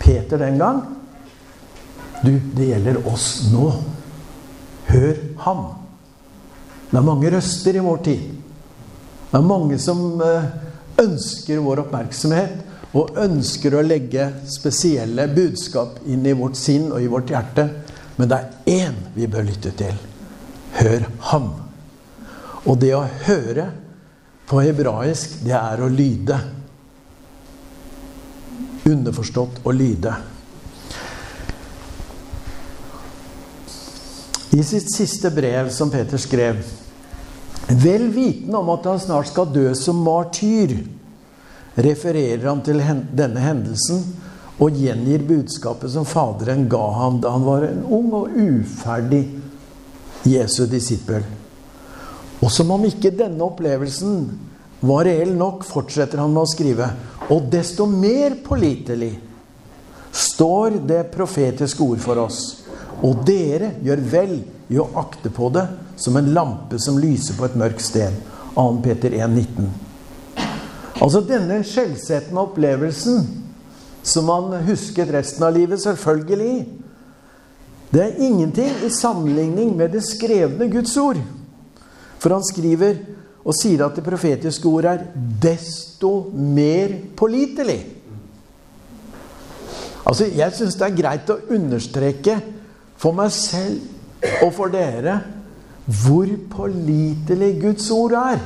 Peter 0.00 0.40
den 0.42 0.58
gang? 0.58 0.80
Du, 2.24 2.32
det 2.56 2.70
gjelder 2.72 2.98
oss 3.06 3.28
nå. 3.52 3.68
Hør 4.88 5.20
ham. 5.44 5.66
Det 6.90 6.98
er 6.98 7.06
mange 7.06 7.30
røster 7.30 7.76
i 7.76 7.84
vår 7.84 8.02
tid. 8.06 8.24
Det 9.30 9.38
er 9.38 9.46
mange 9.46 9.78
som 9.82 10.20
eh, 10.22 10.48
ønsker 11.02 11.62
vår 11.62 11.84
oppmerksomhet 11.84 12.94
og 12.96 13.18
ønsker 13.20 13.74
å 13.76 13.84
legge 13.84 14.28
spesielle 14.48 15.26
budskap 15.34 16.00
inn 16.08 16.24
i 16.26 16.34
vårt 16.38 16.56
sinn 16.58 16.88
og 16.92 17.02
i 17.02 17.10
vårt 17.10 17.30
hjerte. 17.34 17.66
Men 18.16 18.30
det 18.30 18.38
er 18.38 18.76
én 18.86 19.00
vi 19.14 19.28
bør 19.30 19.46
lytte 19.46 19.74
til. 19.76 19.98
Hør 20.78 21.08
ham. 21.30 21.50
Og 22.66 22.78
det 22.80 22.94
å 22.96 23.04
høre 23.26 23.68
på 24.46 24.62
hebraisk, 24.62 25.40
det 25.44 25.54
er 25.58 25.82
å 25.82 25.90
lyde. 25.90 26.38
Underforstått 28.86 29.62
å 29.66 29.72
lyde. 29.74 30.14
I 34.56 34.62
sitt 34.64 34.92
siste 34.94 35.30
brev 35.34 35.68
som 35.74 35.90
Peter 35.90 36.20
skrev, 36.22 36.62
vel 37.66 38.06
vitende 38.14 38.60
om 38.60 38.70
at 38.72 38.86
han 38.86 39.00
snart 39.02 39.28
skal 39.32 39.50
dø 39.52 39.66
som 39.74 39.98
martyr, 40.06 40.78
refererer 41.76 42.46
han 42.46 42.62
til 42.64 42.80
denne 43.12 43.42
hendelsen 43.42 44.04
og 44.56 44.78
gjengir 44.80 45.26
budskapet 45.28 45.92
som 45.92 46.06
Faderen 46.08 46.64
ga 46.72 46.84
ham 46.96 47.18
da 47.20 47.34
han 47.34 47.44
var 47.44 47.66
en 47.66 47.82
ung 47.92 48.14
og 48.16 48.38
uferdig 48.38 49.26
Jesu 50.24 50.64
disippel. 50.70 51.26
Og 52.40 52.48
som 52.52 52.70
om 52.72 52.84
ikke 52.86 53.12
denne 53.16 53.44
opplevelsen 53.44 54.22
var 54.80 55.04
reell 55.04 55.32
nok, 55.36 55.64
fortsetter 55.64 56.20
han 56.20 56.32
med 56.34 56.44
å 56.44 56.50
skrive. 56.50 56.90
Og 57.32 57.48
desto 57.52 57.86
mer 57.90 58.36
pålitelig 58.44 59.14
står 60.16 60.80
det 60.88 61.02
profetiske 61.14 61.82
ord 61.82 62.02
for 62.02 62.20
oss. 62.26 62.42
Og 63.04 63.24
dere 63.28 63.74
gjør 63.84 64.04
vel 64.12 64.36
i 64.72 64.78
å 64.80 64.88
akte 65.00 65.30
på 65.32 65.50
det 65.54 65.66
som 66.00 66.16
en 66.16 66.32
lampe 66.34 66.78
som 66.82 66.98
lyser 67.00 67.36
på 67.38 67.48
et 67.48 67.58
mørkt 67.58 67.84
sted. 67.84 68.14
2. 68.56 68.68
Peter 68.84 69.12
1, 69.12 69.34
19. 69.36 69.72
Altså 70.96 71.20
denne 71.28 71.60
skjellsettende 71.66 72.40
opplevelsen 72.46 73.26
som 74.06 74.30
han 74.32 74.54
husket 74.64 75.10
resten 75.12 75.44
av 75.44 75.56
livet, 75.56 75.82
selvfølgelig. 75.82 76.64
Det 77.90 78.02
er 78.02 78.22
ingenting 78.22 78.70
i 78.86 78.90
sammenligning 78.92 79.74
med 79.76 79.92
det 79.92 80.04
skrevne 80.06 80.70
Guds 80.72 80.94
ord. 81.00 81.20
For 82.22 82.32
han 82.32 82.44
skriver 82.46 82.96
og 83.46 83.54
sier 83.54 83.84
at 83.86 83.94
det 83.94 84.04
profetiske 84.06 84.66
ord 84.66 84.88
er 84.90 85.04
desto 85.42 86.32
mer 86.34 86.96
pålitelig. 87.16 87.78
Altså, 90.06 90.26
jeg 90.34 90.54
syns 90.54 90.76
det 90.78 90.86
er 90.86 90.98
greit 90.98 91.30
å 91.30 91.40
understreke 91.54 92.36
for 92.98 93.14
meg 93.14 93.30
selv 93.34 94.42
og 94.42 94.52
for 94.54 94.72
dere 94.72 95.20
hvor 95.86 96.30
pålitelig 96.50 97.52
Guds 97.62 97.86
ord 97.94 98.16
er. 98.18 98.40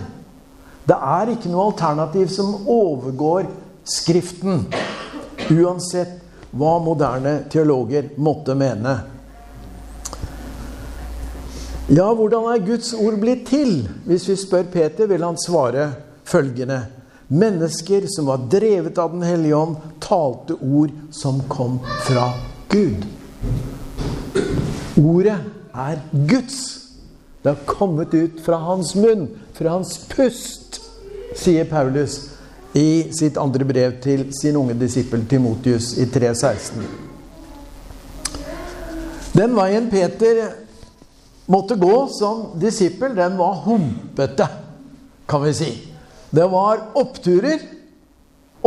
Det 0.84 0.96
er 0.96 1.32
ikke 1.32 1.52
noe 1.52 1.70
alternativ 1.70 2.28
som 2.32 2.68
overgår 2.68 3.48
Skriften, 3.90 4.66
uansett 5.50 6.18
hva 6.52 6.74
moderne 6.84 7.32
teologer 7.50 8.10
måtte 8.20 8.54
mene. 8.58 8.92
Ja, 11.90 12.06
hvordan 12.14 12.44
er 12.46 12.60
Guds 12.62 12.92
ord 12.94 13.16
blitt 13.18 13.48
til? 13.50 13.80
Hvis 14.06 14.28
vi 14.30 14.36
spør 14.38 14.68
Peter, 14.70 15.08
vil 15.10 15.24
han 15.26 15.38
svare 15.42 15.88
følgende. 16.24 16.84
Mennesker 17.28 18.06
som 18.14 18.28
var 18.30 18.44
drevet 18.50 18.98
av 18.98 19.10
Den 19.10 19.24
hellige 19.26 19.56
ånd, 19.58 19.74
talte 19.98 20.54
ord 20.54 20.94
som 21.10 21.40
kom 21.50 21.80
fra 22.06 22.28
Gud. 22.70 23.02
Ordet 25.02 25.34
er 25.74 25.98
Guds. 26.30 26.60
Det 27.42 27.56
har 27.56 27.66
kommet 27.66 28.14
ut 28.14 28.38
fra 28.44 28.62
hans 28.68 28.94
munn, 28.94 29.26
fra 29.58 29.74
hans 29.74 29.98
pust, 30.14 30.78
sier 31.34 31.66
Paulus 31.66 32.20
i 32.78 33.10
sitt 33.10 33.38
andre 33.40 33.66
brev 33.66 33.98
til 34.02 34.28
sin 34.36 34.62
unge 34.62 34.78
disippel 34.78 35.26
Timotius 35.26 35.96
i 35.98 36.06
3.16. 36.06 36.86
Den 39.34 39.58
veien 39.58 39.90
Peter 39.90 40.44
måtte 41.50 41.76
gå 41.80 41.94
som 42.08 42.44
disippel, 42.60 43.14
den 43.16 43.36
var 43.38 43.62
humpete, 43.64 44.46
kan 45.26 45.42
vi 45.42 45.54
si. 45.54 45.70
Det 46.30 46.46
var 46.46 46.84
oppturer 46.98 47.62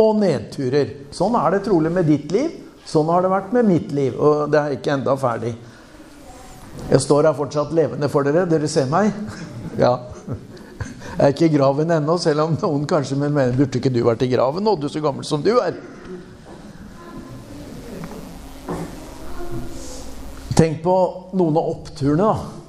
og 0.00 0.18
nedturer. 0.20 0.90
Sånn 1.14 1.36
er 1.38 1.54
det 1.54 1.62
trolig 1.64 1.92
med 1.94 2.08
ditt 2.08 2.32
liv. 2.34 2.50
Sånn 2.84 3.08
har 3.08 3.24
det 3.24 3.30
vært 3.32 3.54
med 3.56 3.68
mitt 3.68 3.92
liv. 3.96 4.16
Og 4.20 4.50
det 4.52 4.60
er 4.60 4.74
ikke 4.76 4.98
enda 4.98 5.14
ferdig. 5.16 5.54
Jeg 6.90 7.00
står 7.00 7.30
her 7.30 7.36
fortsatt 7.38 7.72
levende 7.72 8.10
for 8.12 8.26
dere. 8.26 8.44
Dere 8.50 8.68
ser 8.68 8.90
meg? 8.90 9.14
Ja. 9.80 9.94
Jeg 11.14 11.22
er 11.22 11.32
ikke 11.32 11.46
i 11.46 11.54
graven 11.54 11.94
ennå, 11.94 12.18
selv 12.18 12.42
om 12.42 12.56
noen 12.58 12.84
kanskje 12.90 13.16
mener 13.16 13.54
burde 13.54 13.78
ikke 13.78 13.92
du 13.94 14.00
vært 14.04 14.24
i 14.26 14.28
graven 14.32 14.64
nå, 14.66 14.74
du 14.76 14.88
er 14.88 14.92
så 14.92 15.02
gammel 15.04 15.24
som 15.24 15.44
du 15.44 15.52
er. 15.62 15.78
Tenk 20.58 20.82
på 20.82 20.96
noen 21.38 21.56
av 21.58 21.70
oppturene, 21.70 22.26
da. 22.26 22.63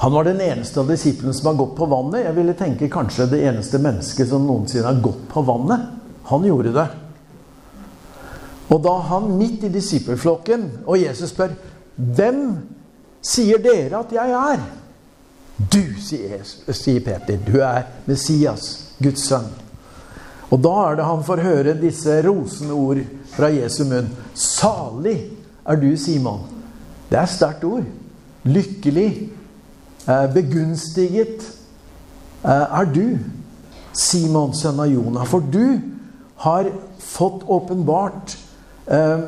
Han 0.00 0.12
var 0.12 0.24
den 0.24 0.40
eneste 0.40 0.80
av 0.80 0.88
disiplene 0.88 1.34
som 1.34 1.46
har 1.50 1.58
gått 1.58 1.74
på 1.76 1.86
vannet. 1.86 2.22
Jeg 2.24 2.36
ville 2.38 2.56
tenke 2.56 2.88
kanskje 2.88 3.26
det 3.28 3.42
eneste 3.44 3.78
mennesket 3.84 4.30
som 4.30 4.46
noensinne 4.48 4.88
har 4.88 5.00
gått 5.04 5.26
på 5.28 5.42
vannet. 5.44 5.90
Han 6.30 6.44
gjorde 6.48 6.72
det. 6.72 6.86
Og 8.72 8.80
da 8.80 8.94
han 9.10 9.26
midt 9.36 9.66
i 9.66 9.72
disippelflokken, 9.74 10.64
og 10.86 11.02
Jesus 11.02 11.34
spør 11.34 11.52
Hvem 12.00 12.44
sier 13.20 13.60
dere 13.60 13.98
at 14.00 14.14
jeg 14.14 14.36
er? 14.38 14.62
Du, 15.60 15.82
sier, 16.00 16.40
sier 16.48 17.02
Peter, 17.04 17.36
du 17.44 17.58
er 17.60 17.84
Messias, 18.06 18.94
Guds 19.04 19.26
sønn. 19.28 19.50
Og 20.48 20.62
da 20.64 20.72
er 20.86 20.96
det 20.96 21.08
han 21.10 21.26
får 21.26 21.42
høre 21.44 21.74
disse 21.76 22.14
rosende 22.24 22.72
ord 22.72 23.02
fra 23.34 23.50
Jesu 23.52 23.82
munn. 23.84 24.08
Salig 24.32 25.18
er 25.60 25.76
du, 25.82 25.90
Simon. 26.00 26.46
Det 27.10 27.20
er 27.20 27.28
sterkt 27.28 27.68
ord. 27.68 27.84
Lykkelig, 28.48 29.10
begunstiget 30.06 31.44
eh, 32.44 32.50
er 32.80 32.88
du, 32.94 33.18
Simon, 33.92 34.54
sønn 34.54 34.80
av 34.80 34.90
Jonah. 34.90 35.26
For 35.28 35.44
du 35.44 35.80
har 36.44 36.70
fått 36.98 37.44
åpenbart, 37.44 38.36
eh, 38.86 39.26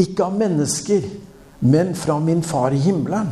ikke 0.00 0.24
av 0.24 0.38
mennesker, 0.40 1.04
men 1.60 1.94
fra 1.94 2.18
min 2.20 2.42
far 2.42 2.72
i 2.72 2.80
himmelen. 2.80 3.28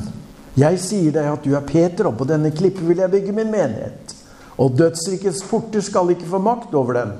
Jeg 0.59 0.81
sier 0.83 1.15
deg 1.15 1.31
at 1.31 1.45
du 1.45 1.55
er 1.55 1.65
Peter, 1.65 2.09
og 2.11 2.19
på 2.19 2.27
denne 2.29 2.51
klippet 2.51 2.85
vil 2.89 3.01
jeg 3.01 3.13
bygge 3.13 3.33
min 3.37 3.53
menighet. 3.53 4.15
Og 4.59 4.75
dødsrikets 4.75 5.45
porter 5.49 5.81
skal 5.81 6.11
ikke 6.11 6.29
få 6.29 6.41
makt 6.43 6.75
over 6.75 6.99
dem. 6.99 7.13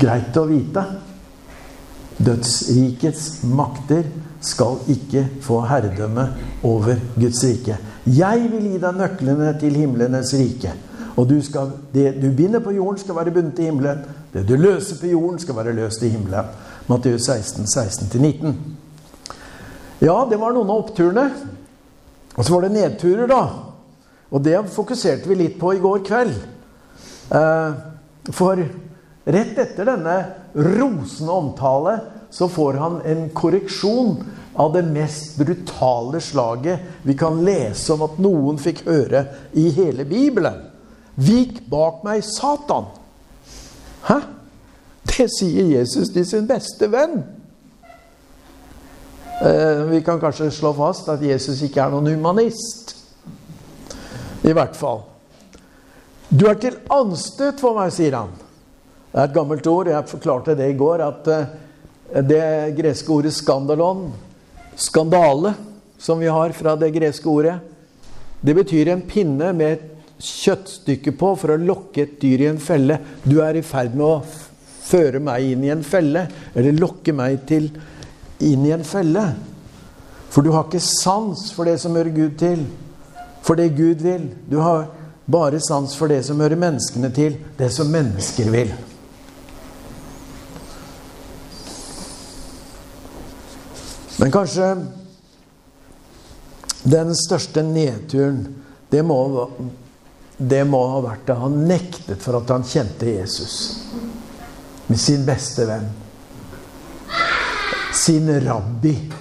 Greit 0.00 0.36
å 0.36 0.44
vite. 0.48 0.84
Dødsrikets 2.20 3.42
makter 3.48 4.04
skal 4.44 4.80
ikke 4.92 5.24
få 5.42 5.62
herredømme 5.68 6.28
over 6.66 6.98
Guds 7.16 7.42
rike. 7.44 7.78
Jeg 8.04 8.48
vil 8.52 8.66
gi 8.74 8.80
deg 8.82 8.98
nøklene 8.98 9.54
til 9.60 9.78
himlenes 9.80 10.34
rike. 10.36 10.74
Og 11.16 11.28
du 11.30 11.38
skal, 11.46 11.70
det 11.94 12.16
du 12.20 12.28
binder 12.36 12.60
på 12.60 12.74
jorden, 12.74 12.98
skal 13.00 13.16
være 13.16 13.32
bundet 13.34 13.58
i 13.62 13.68
himmelen. 13.70 14.02
Det 14.34 14.42
du 14.48 14.56
løser 14.58 14.98
på 15.00 15.12
jorden, 15.12 15.38
skal 15.38 15.56
være 15.56 15.74
løst 15.76 16.02
i 16.02 16.10
himmelen. 16.10 16.50
Matteus 16.90 17.28
16, 17.30 17.64
16-19. 17.64 18.56
Ja, 20.04 20.16
det 20.28 20.40
var 20.40 20.52
noen 20.52 20.72
av 20.72 20.82
oppturene. 20.82 21.28
Og 22.34 22.44
så 22.44 22.56
var 22.56 22.66
det 22.66 22.74
nedturer, 22.74 23.30
da. 23.30 23.42
Og 24.34 24.42
det 24.42 24.58
fokuserte 24.74 25.30
vi 25.30 25.38
litt 25.38 25.56
på 25.60 25.72
i 25.76 25.82
går 25.82 26.02
kveld. 26.04 26.34
Eh, 27.30 27.76
for 28.34 28.58
rett 29.24 29.58
etter 29.62 29.88
denne 29.88 30.16
rosende 30.54 31.38
omtale 31.38 31.94
så 32.34 32.48
får 32.50 32.74
han 32.82 32.96
en 33.06 33.28
korreksjon 33.30 34.16
av 34.54 34.72
det 34.74 34.82
mest 34.82 35.36
brutale 35.38 36.20
slaget 36.20 36.80
vi 37.02 37.14
kan 37.14 37.38
lese 37.46 37.94
om 37.94 38.02
at 38.08 38.18
noen 38.18 38.58
fikk 38.58 38.82
høre 38.88 39.20
i 39.54 39.68
hele 39.76 40.02
Bibelen. 40.08 40.56
Vik 41.14 41.60
bak 41.70 42.02
meg, 42.02 42.24
Satan! 42.26 42.90
Hæ? 44.08 44.18
Det 45.06 45.28
sier 45.30 45.68
Jesus 45.76 46.10
til 46.10 46.26
sin 46.26 46.48
beste 46.50 46.88
venn. 46.90 47.20
Eh, 49.38 49.84
vi 49.92 50.02
kan 50.02 50.18
kanskje 50.18 50.50
slå 50.50 50.72
fast 50.74 51.08
at 51.14 51.22
Jesus 51.22 51.62
ikke 51.62 51.84
er 51.84 51.94
noen 51.94 52.16
humanist. 52.16 52.96
I 54.42 54.52
hvert 54.52 54.74
fall. 54.74 55.04
Du 56.34 56.48
er 56.50 56.58
til 56.58 56.80
anstøt 56.90 57.62
for 57.62 57.78
meg, 57.78 57.94
sier 57.94 58.18
han. 58.18 58.34
Det 59.12 59.20
er 59.20 59.28
et 59.28 59.36
gammelt 59.36 59.66
ord. 59.70 59.86
Jeg 59.86 60.10
forklarte 60.10 60.58
det 60.58 60.72
i 60.72 60.78
går. 60.78 61.04
At 61.06 61.30
eh, 61.30 61.54
det 62.12 62.76
greske 62.76 63.12
ordet 63.12 63.32
'skandalon', 63.32 64.10
skandale, 64.76 65.54
som 65.98 66.18
vi 66.18 66.26
har 66.26 66.52
fra 66.52 66.76
det 66.76 66.90
greske 66.90 67.28
ordet, 67.28 67.58
det 68.40 68.54
betyr 68.54 68.88
en 68.88 69.02
pinne 69.02 69.52
med 69.52 69.72
et 69.72 69.90
kjøttstykke 70.20 71.14
på 71.16 71.30
for 71.40 71.54
å 71.54 71.60
lokke 71.60 72.02
et 72.02 72.18
dyr 72.20 72.44
i 72.44 72.50
en 72.50 72.60
felle. 72.60 72.98
Du 73.24 73.40
er 73.40 73.56
i 73.56 73.64
ferd 73.64 73.96
med 73.96 74.04
å 74.04 74.22
føre 74.84 75.20
meg 75.22 75.54
inn 75.54 75.64
i 75.64 75.72
en 75.72 75.84
felle, 75.86 76.26
eller 76.54 76.76
lokke 76.76 77.14
meg 77.16 77.46
til 77.48 77.70
inn 78.44 78.66
i 78.66 78.74
en 78.76 78.84
felle. 78.84 79.24
For 80.28 80.44
du 80.44 80.52
har 80.52 80.66
ikke 80.66 80.82
sans 80.82 81.46
for 81.54 81.64
det 81.64 81.78
som 81.80 81.96
hører 81.96 82.12
Gud 82.12 82.36
til, 82.40 82.66
for 83.44 83.56
det 83.56 83.76
Gud 83.78 84.04
vil. 84.04 84.28
Du 84.50 84.58
har 84.60 84.90
bare 85.24 85.60
sans 85.62 85.94
for 85.96 86.12
det 86.12 86.24
som 86.26 86.40
hører 86.42 86.60
menneskene 86.60 87.08
til, 87.14 87.38
det 87.56 87.70
som 87.72 87.88
mennesker 87.88 88.50
vil. 88.52 88.74
Men 94.24 94.32
kanskje 94.32 94.70
den 96.88 97.10
største 97.16 97.60
nedturen, 97.60 98.38
det 98.88 99.02
må, 99.04 99.18
det 100.40 100.62
må 100.64 100.80
ha 100.94 101.02
vært 101.04 101.26
da 101.28 101.36
han 101.42 101.58
nektet 101.68 102.24
for 102.24 102.38
at 102.40 102.48
han 102.54 102.64
kjente 102.64 103.10
Jesus 103.10 103.58
med 104.88 105.00
sin 105.00 105.28
beste 105.28 105.68
venn 105.68 105.92
sin 107.94 108.32
rabbi, 108.46 109.12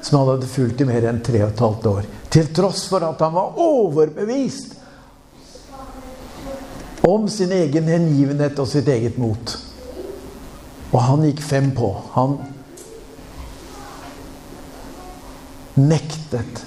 som 0.00 0.18
han 0.18 0.28
hadde 0.28 0.46
fulgt 0.46 0.80
i 0.80 0.88
mer 0.88 1.04
enn 1.08 1.20
tre 1.24 1.44
og 1.44 1.52
et 1.52 1.62
halvt 1.62 1.86
år. 1.86 2.08
Til 2.32 2.48
tross 2.56 2.86
for 2.90 3.04
at 3.06 3.20
han 3.22 3.36
var 3.36 3.60
overbevist 3.60 4.74
om 7.04 7.28
sin 7.28 7.52
egen 7.52 7.92
hengivenhet 7.92 8.58
og 8.58 8.68
sitt 8.72 8.88
eget 8.88 9.20
mot. 9.20 9.54
Og 10.90 11.00
han 11.10 11.28
gikk 11.28 11.44
fem 11.44 11.70
på. 11.76 11.92
Han 12.16 12.38
nektet. 15.74 16.64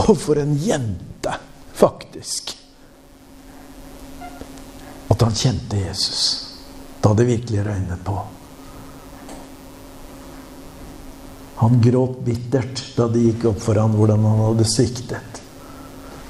Og 0.00 0.14
for 0.18 0.40
en 0.40 0.54
jente, 0.58 1.34
faktisk. 1.76 2.54
At 5.10 5.22
han 5.26 5.34
kjente 5.34 5.80
Jesus 5.80 6.22
da 7.00 7.14
det 7.16 7.24
virkelig 7.30 7.64
røynet 7.64 8.02
på. 8.04 8.14
Han 11.60 11.80
gråt 11.84 12.20
bittert 12.24 12.82
da 12.96 13.06
det 13.12 13.24
gikk 13.24 13.46
opp 13.50 13.58
for 13.60 13.80
han 13.80 13.96
hvordan 13.96 14.24
han 14.24 14.42
hadde 14.46 14.68
sviktet. 14.68 15.40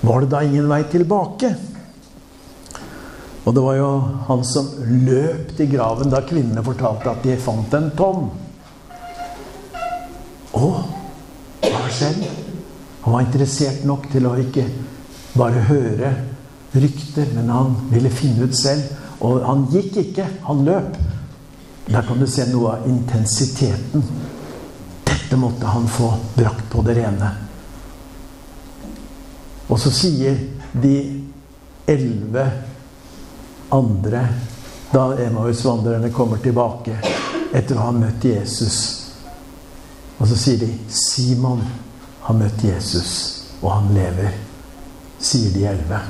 Var 0.01 0.23
det 0.23 0.31
da 0.33 0.41
ingen 0.47 0.71
vei 0.71 0.81
tilbake? 0.91 1.53
Og 3.45 3.55
det 3.57 3.63
var 3.65 3.77
jo 3.79 3.91
han 4.29 4.43
som 4.47 4.69
løp 5.07 5.53
til 5.59 5.71
graven 5.73 6.11
da 6.13 6.23
kvinnene 6.27 6.65
fortalte 6.65 7.13
at 7.13 7.23
de 7.27 7.37
fant 7.41 7.77
en 7.79 7.91
tom. 7.99 8.27
Å, 10.55 10.67
har? 11.91 12.15
Han 13.01 13.13
var 13.13 13.21
interessert 13.25 13.85
nok 13.85 14.11
til 14.13 14.27
å 14.29 14.35
ikke 14.39 14.67
bare 15.35 15.65
høre 15.69 16.11
rykter, 16.73 17.31
men 17.35 17.49
han 17.51 17.77
ville 17.91 18.11
finne 18.13 18.47
ut 18.47 18.57
selv. 18.57 18.91
Og 19.21 19.43
han 19.45 19.67
gikk 19.73 19.97
ikke, 20.05 20.27
han 20.47 20.65
løp. 20.65 20.99
Der 21.91 22.07
kan 22.07 22.21
du 22.21 22.27
se 22.31 22.47
noe 22.51 22.77
av 22.77 22.87
intensiteten 22.89 24.05
dette 25.31 25.41
måtte 25.41 25.67
han 25.67 25.89
få 25.89 26.15
brakt 26.35 26.71
på 26.71 26.83
det 26.83 26.95
rene. 26.95 27.29
Og 29.67 29.79
så 29.79 29.91
sier 29.95 30.39
de 30.73 30.95
elleve 31.87 32.47
andre, 33.71 34.25
da 34.91 35.05
Emmaus-vandrerne 35.23 36.11
kommer 36.11 36.43
tilbake 36.43 36.97
etter 37.55 37.79
å 37.79 37.85
ha 37.85 37.93
møtt 37.95 38.27
Jesus 38.27 39.00
Og 40.21 40.29
så 40.29 40.37
sier 40.37 40.59
de 40.61 40.69
'Simon 40.89 41.63
har 42.21 42.35
møtt 42.35 42.65
Jesus, 42.65 43.43
og 43.63 43.71
han 43.73 43.95
lever', 43.95 44.37
sier 45.19 45.51
de 45.51 45.65
elleve. 45.65 46.01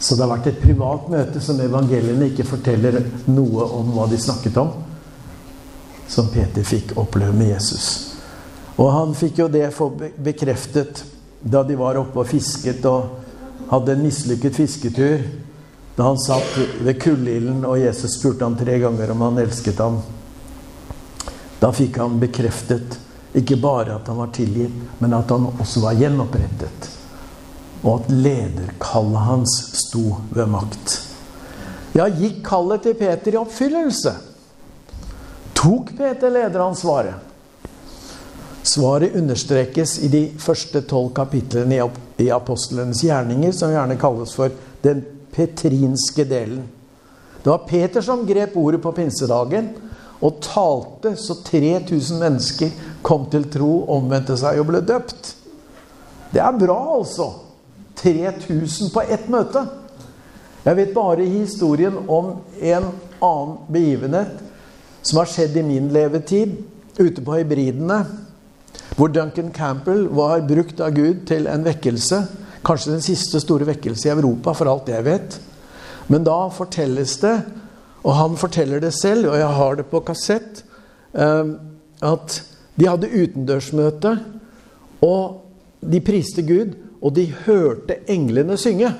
Så 0.00 0.14
det 0.14 0.26
har 0.26 0.36
vært 0.36 0.46
et 0.46 0.62
privat 0.62 1.08
møte 1.08 1.40
som 1.40 1.60
evangeliene 1.60 2.28
ikke 2.30 2.44
forteller 2.44 2.98
noe 3.26 3.64
om 3.78 3.94
hva 3.94 4.08
de 4.10 4.18
snakket 4.18 4.56
om, 4.56 4.72
som 6.08 6.28
Peter 6.28 6.62
fikk 6.62 6.96
oppleve 6.96 7.32
med 7.32 7.54
Jesus. 7.54 7.86
Og 8.76 8.92
han 8.92 9.14
fikk 9.14 9.38
jo 9.38 9.48
det 9.48 9.70
bekreftet 10.22 11.04
da 11.40 11.62
de 11.62 11.78
var 11.78 11.96
oppe 11.96 12.20
og 12.20 12.28
fisket 12.28 12.84
og 12.84 13.70
hadde 13.70 13.94
en 13.94 14.04
mislykket 14.04 14.56
fisketur. 14.56 15.24
Da 15.96 16.10
han 16.10 16.18
satt 16.20 16.58
ved 16.84 17.00
kullilden, 17.00 17.64
og 17.64 17.80
Jesus 17.80 18.18
spurte 18.18 18.44
ham 18.44 18.56
tre 18.58 18.78
ganger 18.82 19.10
om 19.14 19.22
han 19.24 19.38
elsket 19.40 19.80
ham. 19.80 20.02
Da 21.60 21.72
fikk 21.72 21.96
han 22.02 22.18
bekreftet 22.20 22.98
Ikke 23.36 23.58
bare 23.60 23.98
at 23.98 24.06
han 24.08 24.16
var 24.16 24.32
tilgitt, 24.32 24.76
men 24.98 25.14
at 25.16 25.30
han 25.30 25.50
også 25.50 25.82
var 25.84 25.98
gjenopprettet. 25.98 26.88
Og 27.84 27.90
at 28.00 28.10
lederkallet 28.10 29.26
hans 29.26 29.56
sto 29.76 30.16
ved 30.32 30.48
makt. 30.50 30.96
Ja, 31.96 32.08
gikk 32.08 32.42
kallet 32.44 32.84
til 32.84 32.96
Peter 32.96 33.36
i 33.36 33.40
oppfyllelse? 33.40 34.14
Tok 35.56 35.92
Peter 35.96 36.32
lederansvaret? 36.32 37.22
Svaret 38.66 39.14
understrekes 39.16 39.98
i 40.02 40.08
de 40.10 40.22
første 40.42 40.82
tolv 40.90 41.12
kapitlene 41.14 41.78
i 42.18 42.30
apostlenes 42.34 43.04
gjerninger, 43.06 43.52
som 43.54 43.70
gjerne 43.70 43.98
kalles 44.00 44.32
for 44.34 44.52
den 44.82 45.04
petrinske 45.32 46.26
delen. 46.26 46.64
Det 47.42 47.52
var 47.52 47.68
Peter 47.68 48.02
som 48.02 48.24
grep 48.26 48.56
ordet 48.58 48.80
på 48.82 48.92
pinsedagen 48.96 49.70
og 50.24 50.38
talte 50.44 51.12
så 51.20 51.36
3000 51.44 52.20
mennesker 52.20 52.70
kom 53.04 53.26
til 53.30 53.48
tro, 53.52 53.84
omvendte 53.92 54.36
seg 54.40 54.60
og 54.60 54.70
ble 54.70 54.80
døpt. 54.86 55.34
Det 56.32 56.40
er 56.42 56.56
bra, 56.58 56.78
altså. 56.96 57.32
3000 57.96 58.92
på 58.92 59.02
ett 59.08 59.28
møte. 59.32 59.62
Jeg 60.66 60.76
vet 60.76 60.94
bare 60.96 61.28
historien 61.30 61.96
om 62.10 62.34
en 62.58 62.88
annen 63.22 63.56
begivenhet 63.72 64.42
som 65.06 65.20
har 65.20 65.30
skjedd 65.30 65.56
i 65.60 65.64
min 65.64 65.88
levetid, 65.94 66.56
ute 66.98 67.22
på 67.22 67.36
hybridene, 67.36 68.00
hvor 68.96 69.12
Duncan 69.12 69.52
Campbell 69.54 70.06
var 70.16 70.42
brukt 70.48 70.80
av 70.82 70.96
Gud 70.96 71.22
til 71.28 71.46
en 71.50 71.64
vekkelse. 71.66 72.22
Kanskje 72.66 72.96
den 72.96 73.04
siste 73.04 73.40
store 73.42 73.68
vekkelse 73.68 74.08
i 74.08 74.14
Europa, 74.14 74.54
for 74.56 74.72
alt 74.72 74.90
jeg 74.90 75.04
vet. 75.06 75.36
Men 76.10 76.24
da 76.26 76.38
fortelles 76.54 77.14
det, 77.22 77.36
og 78.06 78.14
han 78.14 78.36
forteller 78.38 78.82
det 78.82 78.92
selv, 78.94 79.32
og 79.32 79.38
jeg 79.40 79.54
har 79.58 79.78
det 79.78 79.88
på 79.90 80.00
kassett, 80.06 80.62
ehm, 81.18 81.56
at 82.06 82.38
de 82.78 82.86
hadde 82.86 83.10
utendørsmøte, 83.10 84.12
og 85.02 85.42
de 85.82 86.00
priste 86.04 86.44
Gud, 86.46 86.76
og 87.02 87.16
de 87.16 87.26
hørte 87.46 87.98
englene 88.10 88.56
synge. 88.60 88.92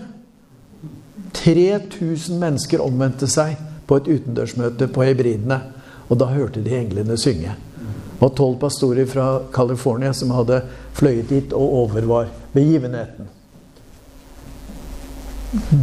3000 1.36 2.40
mennesker 2.40 2.82
omvendte 2.82 3.28
seg 3.30 3.54
på 3.86 4.00
et 4.00 4.10
utendørsmøte 4.10 4.88
på 4.90 5.06
Hebridene. 5.06 5.60
Og 6.08 6.18
da 6.20 6.28
hørte 6.30 6.62
de 6.62 6.74
englene 6.76 7.16
synge. 7.18 7.54
Det 7.56 8.20
var 8.20 8.34
tolv 8.36 8.58
pastorer 8.60 9.06
fra 9.06 9.26
California 9.52 10.12
som 10.16 10.32
hadde 10.32 10.62
fløyet 10.96 11.30
dit 11.30 11.52
og 11.52 11.74
overvar 11.82 12.30
begivenheten. 12.54 13.28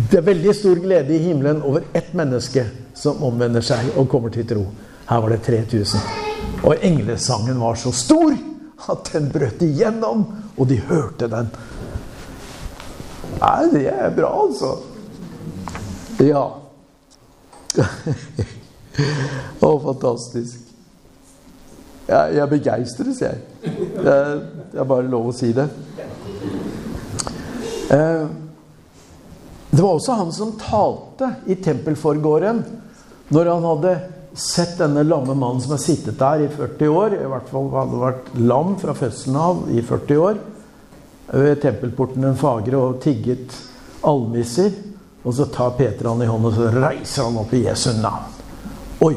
Det 0.09 0.17
er 0.19 0.25
veldig 0.25 0.55
stor 0.55 0.79
glede 0.81 1.13
i 1.15 1.21
himmelen 1.27 1.61
over 1.61 1.85
ett 1.93 2.13
menneske 2.17 2.65
som 3.03 3.23
omvender 3.27 3.63
seg 3.65 3.97
og 3.99 4.07
kommer 4.11 4.31
til 4.33 4.47
tro. 4.47 4.63
Her 5.09 5.21
var 5.23 5.33
det 5.35 5.43
3000. 5.43 5.99
Og 6.63 6.79
englesangen 6.79 7.59
var 7.59 7.75
så 7.79 7.91
stor 7.95 8.31
at 8.91 9.09
den 9.13 9.29
brøt 9.31 9.61
igjennom, 9.63 10.25
og 10.57 10.67
de 10.69 10.79
hørte 10.87 11.27
den. 11.31 11.49
Nei, 13.39 13.61
det 13.73 13.87
er 13.91 14.11
bra, 14.15 14.31
altså. 14.45 14.73
Ja. 16.23 16.43
Å, 19.63 19.69
fantastisk. 19.83 20.59
Jeg, 22.07 22.35
jeg 22.37 22.51
begeistres, 22.51 23.21
jeg. 23.23 23.41
Er, 24.03 24.37
er 24.75 24.87
bare 24.87 25.07
lov 25.11 25.31
å 25.31 25.35
si 25.35 25.51
det. 25.55 25.67
Eh, 27.91 28.25
det 29.73 29.81
var 29.81 29.95
også 29.95 30.19
han 30.19 30.31
som 30.35 30.55
talte 30.59 31.31
i 31.49 31.57
tempelforgården 31.63 32.63
når 33.33 33.49
han 33.49 33.65
hadde 33.65 33.93
sett 34.33 34.77
denne 34.77 35.03
lamme 35.05 35.35
mannen 35.35 35.61
som 35.61 35.75
har 35.75 35.81
sittet 35.81 36.17
der 36.19 36.45
i 36.45 36.49
40 36.49 36.89
år. 36.89 37.17
I 37.17 37.29
hvert 37.29 37.51
fall 37.51 37.69
hadde 37.73 38.01
vært 38.01 38.31
lam 38.41 38.73
fra 38.81 38.95
fødselen 38.97 39.37
av 39.39 39.61
i 39.73 39.83
40 39.85 40.23
år. 40.27 40.41
Ved 41.33 41.61
tempelporten 41.63 42.25
den 42.25 42.37
fagre 42.37 42.81
og 42.81 42.99
tigget 43.03 43.55
almisser. 44.05 44.73
Og 45.23 45.37
så 45.37 45.47
tar 45.53 45.77
Peter 45.77 46.09
han 46.09 46.21
i 46.21 46.27
hånden 46.27 46.49
og 46.49 46.57
så 46.57 46.71
reiser 46.73 47.29
han 47.29 47.39
opp 47.41 47.53
i 47.55 47.63
Jesu 47.65 47.93
navn. 48.01 48.41
Oi! 49.05 49.15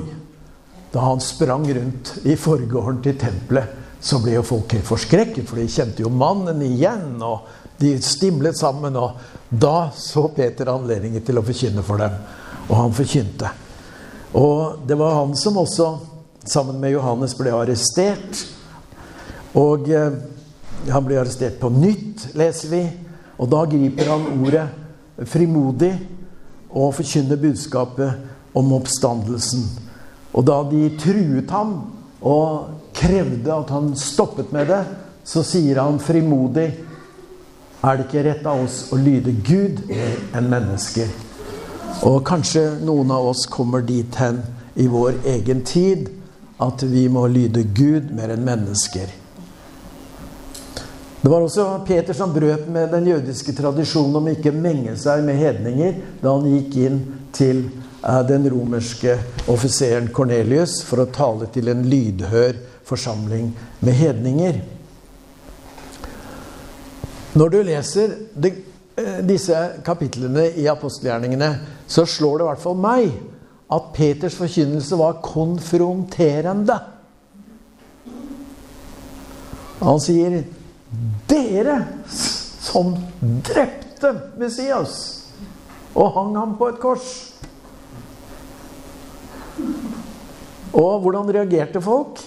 Da 0.93 1.03
han 1.03 1.21
sprang 1.21 1.67
rundt 1.77 2.15
i 2.25 2.37
forgården 2.41 3.03
til 3.05 3.19
tempelet, 3.21 3.73
så 4.01 4.21
ble 4.23 4.37
jo 4.37 4.45
folk 4.47 4.71
helt 4.73 4.87
forskrekket, 4.87 5.45
for 5.49 5.59
de 5.59 5.67
kjente 5.69 6.05
jo 6.05 6.13
mannen 6.15 6.63
igjen. 6.65 7.19
og 7.21 7.49
de 7.77 7.91
stimlet 8.01 8.57
sammen, 8.57 8.97
og 8.97 9.19
da 9.51 9.91
så 9.93 10.29
Peter 10.33 10.71
anledningen 10.73 11.25
til 11.25 11.37
å 11.37 11.45
forkynne 11.45 11.85
for 11.85 12.01
dem. 12.01 12.15
Og 12.71 12.77
han 12.79 12.95
forkynte. 12.97 13.51
Og 14.37 14.85
det 14.87 14.99
var 15.01 15.15
han 15.17 15.37
som 15.37 15.57
også, 15.57 15.89
sammen 16.45 16.81
med 16.81 16.93
Johannes, 16.93 17.35
ble 17.39 17.55
arrestert. 17.57 18.43
Og 19.57 19.89
eh, 19.89 20.19
han 20.93 21.07
ble 21.07 21.17
arrestert 21.21 21.57
på 21.61 21.71
nytt, 21.73 22.29
leser 22.37 22.73
vi. 22.75 22.83
Og 23.41 23.49
da 23.53 23.65
griper 23.69 24.13
han 24.13 24.29
ordet 24.37 24.67
frimodig 25.29 25.95
og 26.77 26.93
forkynner 26.99 27.41
budskapet 27.41 28.57
om 28.57 28.73
oppstandelsen. 28.77 29.65
Og 30.37 30.45
da 30.45 30.61
de 30.69 30.91
truet 31.01 31.53
ham 31.53 31.79
og 32.21 32.93
krevde 32.97 33.53
at 33.53 33.73
han 33.73 33.95
stoppet 33.97 34.53
med 34.53 34.69
det, 34.73 34.83
så 35.27 35.43
sier 35.45 35.81
han 35.81 36.01
frimodig 36.01 36.69
er 37.87 37.99
det 37.99 38.07
ikke 38.07 38.25
rett 38.27 38.49
av 38.49 38.65
oss 38.65 38.87
å 38.93 38.99
lyde 39.01 39.33
Gud 39.47 39.85
mer 39.89 40.21
enn 40.37 40.51
mennesker. 40.51 41.09
Og 42.05 42.21
kanskje 42.27 42.77
noen 42.85 43.11
av 43.11 43.31
oss 43.31 43.47
kommer 43.49 43.81
dit 43.87 44.21
hen 44.21 44.43
i 44.77 44.87
vår 44.91 45.23
egen 45.33 45.63
tid 45.65 46.11
at 46.61 46.83
vi 46.83 47.07
må 47.09 47.27
lyde 47.29 47.65
Gud 47.77 48.11
mer 48.17 48.35
enn 48.35 48.45
mennesker. 48.45 49.09
Det 51.21 51.31
var 51.33 51.43
også 51.43 51.65
Peter 51.89 52.15
som 52.15 52.35
brøt 52.35 52.69
med 52.71 52.93
den 52.93 53.09
jødiske 53.11 53.55
tradisjonen 53.57 54.21
om 54.21 54.29
ikke 54.31 54.53
menge 54.55 54.93
seg 55.01 55.25
med 55.27 55.41
hedninger 55.41 55.97
da 56.21 56.37
han 56.37 56.47
gikk 56.53 56.77
inn 56.85 57.01
til 57.35 57.65
eh, 57.65 58.23
den 58.29 58.47
romerske 58.53 59.17
offiseren 59.51 60.13
Kornelius 60.15 60.79
for 60.87 61.03
å 61.03 61.11
tale 61.11 61.49
til 61.51 61.73
en 61.73 61.83
lydhør 61.89 62.61
forsamling 62.87 63.51
med 63.81 63.99
hedninger. 63.99 64.61
Når 67.37 67.53
du 67.53 67.59
leser 67.73 68.15
de, 68.37 68.53
eh, 68.53 68.76
disse 69.29 69.57
kapitlene 69.85 70.47
i 70.57 70.69
apostelgjerningene, 70.73 71.51
så 71.87 72.07
slår 72.09 72.39
det 72.39 72.45
i 72.45 72.49
hvert 72.51 72.63
fall 72.63 72.79
meg 72.81 73.11
at 73.73 73.91
Peters 73.97 74.37
forkynnelse 74.39 74.97
var 74.97 75.19
konfronterende. 75.25 76.79
Han 79.83 80.01
sier 80.01 80.45
'Dere 81.29 81.77
som 82.09 82.95
drepte 83.21 84.13
Messias' 84.39 85.27
og 85.95 86.13
hang 86.15 86.37
ham 86.37 86.55
på 86.59 86.69
et 86.69 86.81
kors. 86.81 87.11
Og 90.77 91.01
hvordan 91.01 91.33
reagerte 91.33 91.81
folk? 91.81 92.21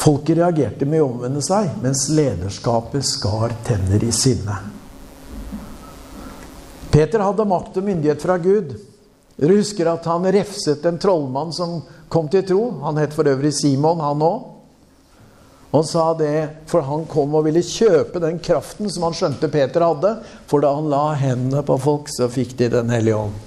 Folket 0.00 0.38
reagerte 0.38 0.88
med 0.88 1.02
å 1.02 1.10
omvende 1.10 1.42
seg, 1.44 1.74
mens 1.82 2.06
lederskapet 2.08 3.04
skar 3.04 3.52
tenner 3.66 4.00
i 4.04 4.12
sinne. 4.12 4.79
Peter 6.90 7.22
hadde 7.22 7.46
makt 7.46 7.76
og 7.78 7.86
myndighet 7.86 8.22
fra 8.22 8.36
Gud. 8.42 8.74
Dere 9.40 9.56
husker 9.56 9.88
at 9.88 10.06
han 10.10 10.26
refset 10.34 10.84
en 10.84 10.98
trollmann 11.00 11.52
som 11.54 11.78
kom 12.10 12.28
til 12.28 12.42
tro. 12.46 12.64
Han 12.82 12.98
het 13.00 13.14
for 13.16 13.30
øvrig 13.30 13.54
Simon, 13.56 14.02
han 14.02 14.24
òg. 14.26 14.48
Han 15.70 15.86
sa 15.86 16.08
det, 16.18 16.48
for 16.66 16.82
han 16.82 17.04
kom 17.06 17.36
og 17.38 17.44
ville 17.46 17.62
kjøpe 17.62 18.18
den 18.22 18.40
kraften 18.42 18.90
som 18.90 19.06
han 19.06 19.14
skjønte 19.14 19.48
Peter 19.52 19.84
hadde. 19.86 20.16
For 20.50 20.62
da 20.64 20.72
han 20.74 20.90
la 20.90 21.04
hendene 21.14 21.62
på 21.66 21.78
folk, 21.78 22.10
så 22.10 22.26
fikk 22.28 22.56
de 22.58 22.68
Den 22.74 22.90
hellige 22.90 23.16
ånd. 23.16 23.38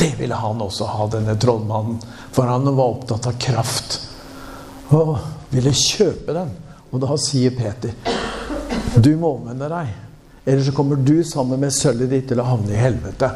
Det 0.00 0.14
ville 0.18 0.34
han 0.34 0.62
også 0.64 0.88
ha, 0.90 1.06
denne 1.12 1.36
trollmannen. 1.38 2.00
For 2.34 2.50
han 2.50 2.66
var 2.66 2.96
opptatt 2.96 3.30
av 3.30 3.38
kraft. 3.38 4.00
Og 4.96 5.14
ville 5.54 5.72
kjøpe 5.76 6.34
den. 6.34 6.50
Og 6.90 7.04
da 7.04 7.14
sier 7.22 7.54
Peter, 7.54 7.94
du 8.98 9.14
må 9.16 9.36
omvende 9.36 9.70
deg. 9.70 10.09
Ellers 10.50 10.66
så 10.66 10.74
kommer 10.74 10.98
du 10.98 11.20
sammen 11.26 11.60
med 11.62 11.70
sølvet 11.74 12.10
ditt 12.10 12.28
til 12.32 12.42
å 12.42 12.48
havne 12.48 12.74
i 12.74 12.80
helvete. 12.80 13.28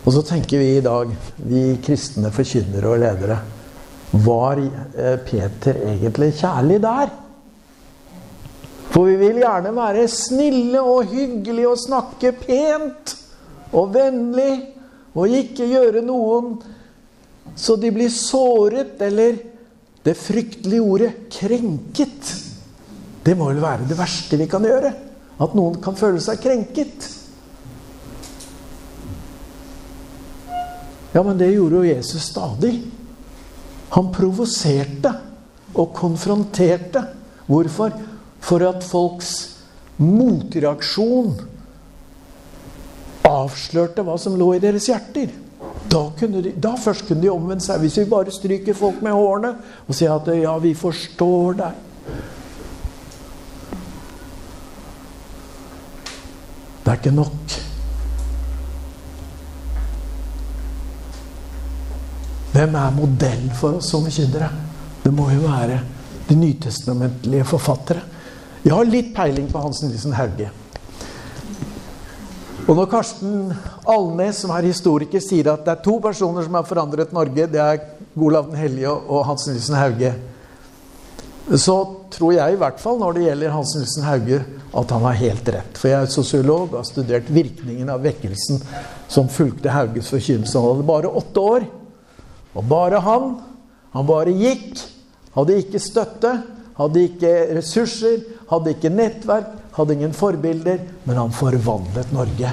Og 0.00 0.14
så 0.14 0.22
tenker 0.24 0.62
vi 0.62 0.70
i 0.78 0.84
dag, 0.84 1.10
vi 1.44 1.64
kristne 1.84 2.32
forkynnere 2.32 2.88
og 2.88 3.02
ledere 3.02 3.36
Var 4.24 4.62
eh, 4.64 5.18
Peter 5.26 5.76
egentlig 5.92 6.32
kjærlig 6.40 6.80
der? 6.82 7.12
For 8.90 9.06
vi 9.06 9.18
vil 9.20 9.42
gjerne 9.42 9.74
være 9.76 10.08
snille 10.10 10.80
og 10.80 11.12
hyggelige 11.12 11.68
og 11.68 11.78
snakke 11.78 12.32
pent 12.40 13.14
og 13.76 13.92
vennlig 13.94 14.54
og 15.14 15.36
ikke 15.44 15.68
gjøre 15.68 16.02
noen 16.06 16.56
så 17.60 17.76
de 17.76 17.90
blir 17.92 18.10
såret 18.12 19.00
eller 19.02 19.38
det 20.04 20.16
fryktelige 20.16 20.80
ordet 20.80 21.12
'krenket', 21.30 22.49
det 23.24 23.36
må 23.36 23.50
vel 23.50 23.62
være 23.62 23.88
det 23.88 23.98
verste 23.98 24.38
vi 24.40 24.48
kan 24.50 24.64
gjøre. 24.64 24.92
At 25.40 25.56
noen 25.56 25.80
kan 25.82 25.96
føle 25.96 26.20
seg 26.22 26.40
krenket. 26.42 27.08
Ja, 31.12 31.22
men 31.26 31.38
det 31.40 31.50
gjorde 31.52 31.80
jo 31.80 31.90
Jesus 31.90 32.28
stadig. 32.30 32.74
Han 33.96 34.10
provoserte 34.14 35.14
og 35.74 35.94
konfronterte. 35.96 37.02
Hvorfor? 37.50 37.96
For 38.40 38.62
at 38.64 38.84
folks 38.86 39.32
motreaksjon 40.00 41.34
avslørte 43.28 44.04
hva 44.06 44.16
som 44.20 44.38
lå 44.38 44.54
i 44.56 44.62
deres 44.62 44.88
hjerter. 44.88 45.32
Da, 45.90 46.04
de, 46.20 46.52
da, 46.54 46.72
først 46.78 47.08
kunne 47.08 47.22
de 47.24 47.30
omvende 47.32 47.64
seg. 47.64 47.82
Hvis 47.82 47.98
vi 48.00 48.08
bare 48.10 48.32
stryker 48.32 48.76
folk 48.78 49.02
med 49.04 49.16
hårene 49.16 49.54
og 49.86 49.94
sier 49.96 50.14
at 50.14 50.28
'ja, 50.30 50.56
vi 50.62 50.74
forstår 50.74 51.58
deg'. 51.60 51.89
Det 56.90 56.96
er 56.96 57.04
ikke 57.04 57.10
nok. 57.14 57.52
Hvem 62.50 62.72
er 62.74 62.96
modellen 62.96 63.52
for 63.54 63.76
oss 63.78 63.92
som 63.92 64.02
forkynnere? 64.08 64.48
Det 65.04 65.12
må 65.14 65.28
jo 65.30 65.44
være 65.44 65.76
de 66.26 66.34
nytestamentlige 66.34 67.46
forfattere. 67.46 68.02
Jeg 68.64 68.74
har 68.74 68.90
litt 68.90 69.12
peiling 69.14 69.46
på 69.52 69.62
Hans 69.62 69.84
Nilsen 69.84 70.16
Hauge. 70.18 70.50
Og 72.66 72.74
når 72.74 72.90
Karsten 72.90 73.54
Alnes, 73.86 74.42
som 74.42 74.50
er 74.56 74.66
historiker, 74.66 75.22
sier 75.22 75.52
at 75.54 75.62
det 75.62 75.76
er 75.76 75.86
to 75.86 75.94
personer 76.02 76.42
som 76.42 76.58
har 76.58 76.66
forandret 76.66 77.14
Norge, 77.14 77.46
det 77.54 77.62
er 77.68 77.84
Golav 78.18 78.50
den 78.50 78.58
hellige 78.58 78.90
og 78.90 79.28
Hans 79.30 79.46
Nilsen 79.46 79.78
Hauge, 79.78 80.10
så 81.58 81.76
tror 82.14 82.34
jeg 82.36 82.54
i 82.54 82.58
hvert 82.60 82.78
fall 82.78 83.00
når 83.00 83.16
det 83.16 83.24
gjelder 83.24 83.54
Hans 83.54 83.72
Nilsen 83.74 84.04
Hauge, 84.06 84.40
at 84.70 84.92
han 84.94 85.06
har 85.08 85.18
helt 85.18 85.48
rett. 85.50 85.78
For 85.80 85.90
jeg 85.90 85.98
er 86.06 86.12
sosiolog 86.12 86.68
og 86.68 86.78
har 86.78 86.86
studert 86.86 87.30
virkningen 87.34 87.90
av 87.90 88.04
vekkelsen 88.06 88.60
som 89.10 89.30
fulgte 89.32 89.72
Hauges 89.74 90.12
forkynnelse. 90.12 90.58
Han 90.58 90.76
hadde 90.76 90.88
bare 90.92 91.10
åtte 91.20 91.42
år. 91.42 91.66
Og 92.54 92.66
bare 92.70 93.02
han. 93.02 93.32
Han 93.96 94.06
bare 94.06 94.34
gikk. 94.34 94.78
Hadde 95.34 95.58
ikke 95.62 95.82
støtte, 95.82 96.32
hadde 96.78 97.04
ikke 97.06 97.32
ressurser, 97.54 98.22
hadde 98.50 98.72
ikke 98.74 98.90
nettverk, 98.90 99.52
hadde 99.76 99.94
ingen 99.94 100.14
forbilder, 100.16 100.80
men 101.06 101.20
han 101.20 101.34
forvandlet 101.34 102.10
Norge. 102.14 102.50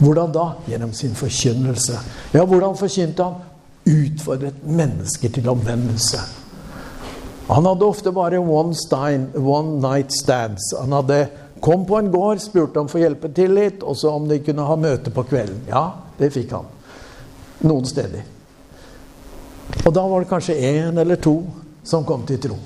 Hvordan 0.00 0.34
da? 0.34 0.46
Gjennom 0.66 0.92
sin 0.96 1.14
forkynnelse. 1.14 1.98
Ja, 2.34 2.44
hvordan 2.44 2.78
forkynte 2.78 3.26
han? 3.26 3.46
Utfordret 3.90 4.62
mennesker 4.66 5.32
til 5.34 5.48
omvendelse. 5.48 6.22
Han 7.50 7.66
hadde 7.66 7.84
ofte 7.84 8.12
bare 8.14 8.38
one, 8.38 8.74
stein, 8.74 9.26
one 9.34 9.80
night 9.82 10.12
stands. 10.14 10.74
Han 10.78 10.92
hadde 10.92 11.24
kom 11.60 11.82
på 11.86 11.98
en 11.98 12.10
gård, 12.12 12.38
spurte 12.40 12.78
om 12.78 12.86
å 12.86 12.92
få 12.92 13.02
hjelpe 13.02 13.30
til 13.34 13.56
litt, 13.56 13.82
og 13.82 13.98
så 13.98 14.12
om 14.14 14.28
de 14.30 14.38
kunne 14.44 14.66
ha 14.68 14.76
møte 14.78 15.10
på 15.10 15.24
kvelden. 15.26 15.64
Ja, 15.68 15.88
det 16.18 16.30
fikk 16.34 16.54
han. 16.54 16.68
Noen 17.66 17.88
steder. 17.90 18.22
Og 19.82 19.90
da 19.96 20.06
var 20.06 20.22
det 20.22 20.30
kanskje 20.30 20.56
én 20.56 21.02
eller 21.02 21.18
to 21.18 21.40
som 21.82 22.06
kom 22.06 22.22
til 22.28 22.38
tro. 22.46 22.60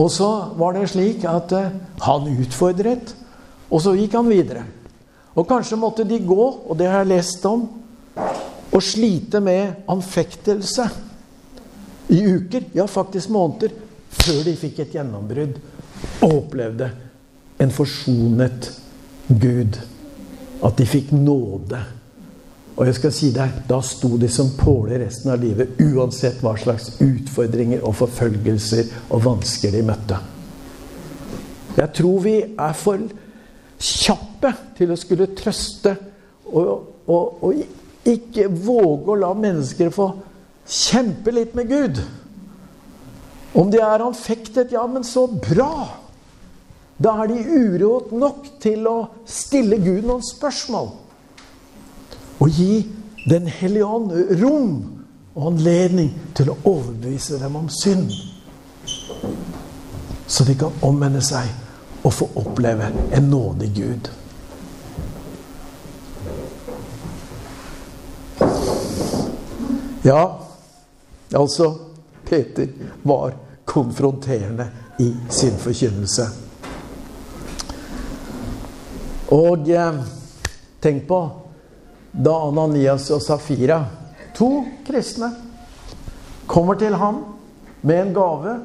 Og 0.00 0.08
så 0.12 0.30
var 0.56 0.72
det 0.72 0.88
slik 0.88 1.28
at 1.28 1.52
uh, 1.52 1.70
han 2.06 2.32
utfordret, 2.32 3.12
og 3.68 3.84
så 3.84 3.92
gikk 3.98 4.16
han 4.16 4.32
videre. 4.32 4.64
Og 5.36 5.48
kanskje 5.48 5.80
måtte 5.80 6.08
de 6.08 6.24
gå, 6.24 6.42
og 6.64 6.76
det 6.80 6.88
har 6.88 7.04
jeg 7.04 7.12
lest 7.12 7.44
om, 7.48 7.68
og 8.72 8.80
slite 8.84 9.40
med 9.44 9.84
anfektelse 9.92 10.88
i 12.12 12.20
uker, 12.28 12.68
ja 12.76 12.86
faktisk 12.90 13.32
måneder, 13.32 13.72
før 14.12 14.42
de 14.44 14.56
fikk 14.60 14.82
et 14.84 14.98
gjennombrudd 14.98 15.56
og 16.22 16.28
opplevde 16.28 16.90
en 17.62 17.72
forsonet 17.72 18.68
Gud. 19.28 19.80
At 20.62 20.78
de 20.78 20.86
fikk 20.86 21.10
nåde 21.16 21.80
og 22.72 22.86
jeg 22.88 22.96
skal 22.96 23.12
si 23.12 23.28
deg, 23.34 23.56
da 23.68 23.82
sto 23.84 24.16
de 24.20 24.28
som 24.32 24.54
påler 24.56 25.02
resten 25.04 25.32
av 25.34 25.42
livet, 25.42 25.76
uansett 25.84 26.40
hva 26.42 26.54
slags 26.56 26.94
utfordringer 27.04 27.84
og 27.84 27.98
forfølgelser 27.98 28.88
og 29.12 29.24
vansker 29.26 29.74
de 29.76 29.82
møtte. 29.84 30.20
Jeg 31.76 31.92
tror 31.98 32.24
vi 32.24 32.36
er 32.40 32.74
for 32.76 33.04
kjappe 33.82 34.54
til 34.78 34.92
å 34.92 34.98
skulle 35.00 35.30
trøste 35.36 35.92
og, 36.52 36.66
og, 37.06 37.44
og 37.44 38.08
ikke 38.08 38.48
våge 38.50 39.12
å 39.12 39.20
la 39.20 39.32
mennesker 39.36 39.92
få 39.92 40.08
kjempe 40.68 41.32
litt 41.34 41.54
med 41.54 41.68
Gud. 41.68 42.00
Om 43.52 43.70
de 43.70 43.80
er 43.84 44.04
anfektet, 44.04 44.72
ja, 44.72 44.86
men 44.86 45.04
så 45.04 45.26
bra! 45.26 45.98
Da 47.02 47.16
er 47.22 47.32
de 47.32 47.42
uråd 47.42 48.12
nok 48.14 48.46
til 48.62 48.86
å 48.86 48.96
stille 49.26 49.80
Gud 49.82 50.06
noen 50.06 50.24
spørsmål. 50.24 50.92
Og 52.42 52.58
gi 52.58 52.74
Den 53.22 53.46
hellige 53.46 53.86
ånd 53.86 54.10
rom 54.40 54.70
og 55.36 55.44
anledning 55.52 56.08
til 56.34 56.48
å 56.50 56.56
overbevise 56.66 57.36
dem 57.38 57.54
om 57.54 57.68
synd. 57.70 58.10
Så 60.26 60.42
de 60.48 60.56
kan 60.58 60.74
omvende 60.82 61.22
seg 61.22 61.46
og 62.02 62.16
få 62.16 62.26
oppleve 62.42 62.88
en 63.14 63.30
nådig 63.30 63.68
Gud. 63.76 64.10
Ja, 70.02 70.22
altså 71.34 71.74
Peter 72.28 72.68
var 73.02 73.34
konfronterende 73.64 74.66
i 74.98 75.16
sin 75.28 75.56
forkynnelse. 75.58 76.26
Og 79.32 79.70
eh, 79.70 80.02
tenk 80.80 81.06
på 81.08 81.20
da 82.12 82.34
Ananias 82.48 83.08
og 83.14 83.22
Safira, 83.24 83.80
to 84.36 84.64
kristne, 84.86 85.30
kommer 86.46 86.76
til 86.76 86.94
ham 87.00 87.22
med 87.80 88.00
en 88.02 88.14
gave 88.14 88.56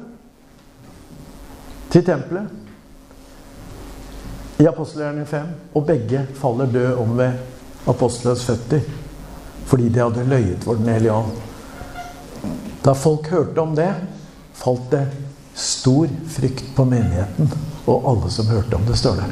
til 1.88 2.04
tempelet 2.04 2.46
i 4.58 4.66
apostelgjerningen 4.66 5.26
5, 5.26 5.46
og 5.74 5.86
begge 5.86 6.26
faller 6.36 6.66
død 6.66 6.98
om 7.00 7.18
ved 7.18 7.32
apostelens 7.88 8.44
føtter 8.44 8.80
fordi 9.68 9.88
de 9.92 10.00
hadde 10.00 10.24
løyet 10.24 10.64
for 10.64 10.74
Den 10.80 10.88
hellige 10.88 11.12
ånd. 11.12 11.47
Da 12.82 12.94
folk 12.94 13.28
hørte 13.32 13.60
om 13.60 13.74
det, 13.74 13.90
falt 14.54 14.90
det 14.90 15.04
stor 15.58 16.08
frykt 16.30 16.74
på 16.76 16.84
menigheten 16.86 17.50
og 17.88 18.04
alle 18.10 18.30
som 18.30 18.50
hørte 18.50 18.76
om 18.76 18.84
det, 18.86 18.96
står 18.98 19.22
det. 19.22 19.28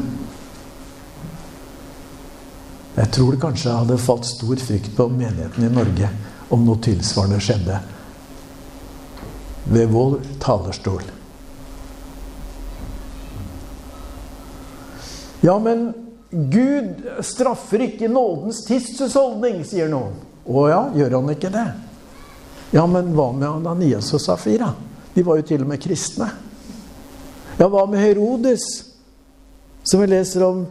Jeg 2.96 3.12
tror 3.12 3.34
det 3.34 3.42
kanskje 3.42 3.76
hadde 3.76 3.98
falt 4.00 4.26
stor 4.26 4.56
frykt 4.56 4.94
på 4.96 5.08
menigheten 5.12 5.66
i 5.66 5.72
Norge 5.72 6.08
om 6.48 6.64
noe 6.64 6.80
tilsvarende 6.82 7.42
skjedde 7.44 7.78
ved 9.68 9.90
vår 9.92 10.18
talerstol. 10.40 11.04
Ja, 15.44 15.58
men 15.58 15.90
Gud 16.30 17.04
straffer 17.22 17.84
ikke 17.84 18.08
nådens 18.10 18.64
tidshusholdning, 18.66 19.60
sier 19.68 19.90
noen. 19.90 20.16
Å 20.46 20.62
ja, 20.70 20.80
gjør 20.96 21.18
han 21.20 21.34
ikke 21.34 21.52
det? 21.54 21.66
Ja, 22.76 22.82
men 22.86 23.14
hva 23.16 23.30
med 23.32 23.48
Ananias 23.48 24.10
og 24.12 24.20
Safira? 24.20 24.68
De 25.14 25.22
var 25.24 25.38
jo 25.38 25.44
til 25.48 25.62
og 25.64 25.70
med 25.70 25.80
kristne. 25.80 26.26
Ja, 27.56 27.70
hva 27.72 27.86
med 27.88 28.02
Herodes, 28.04 28.66
som 29.80 30.02
vi 30.02 30.10
leser 30.10 30.44
om 30.44 30.66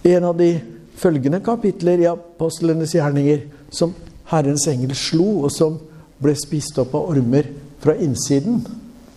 i 0.00 0.14
en 0.16 0.24
av 0.30 0.38
de 0.38 0.54
følgende 0.96 1.42
kapitler 1.44 2.00
i 2.00 2.08
apostlenes 2.08 2.94
gjerninger 2.96 3.44
som 3.68 3.92
Herrens 4.32 4.64
engel 4.72 4.96
slo, 4.96 5.42
og 5.44 5.52
som 5.52 5.76
ble 6.24 6.32
spist 6.40 6.80
opp 6.80 6.96
av 6.96 7.12
ormer 7.12 7.52
fra 7.84 7.98
innsiden 8.00 8.62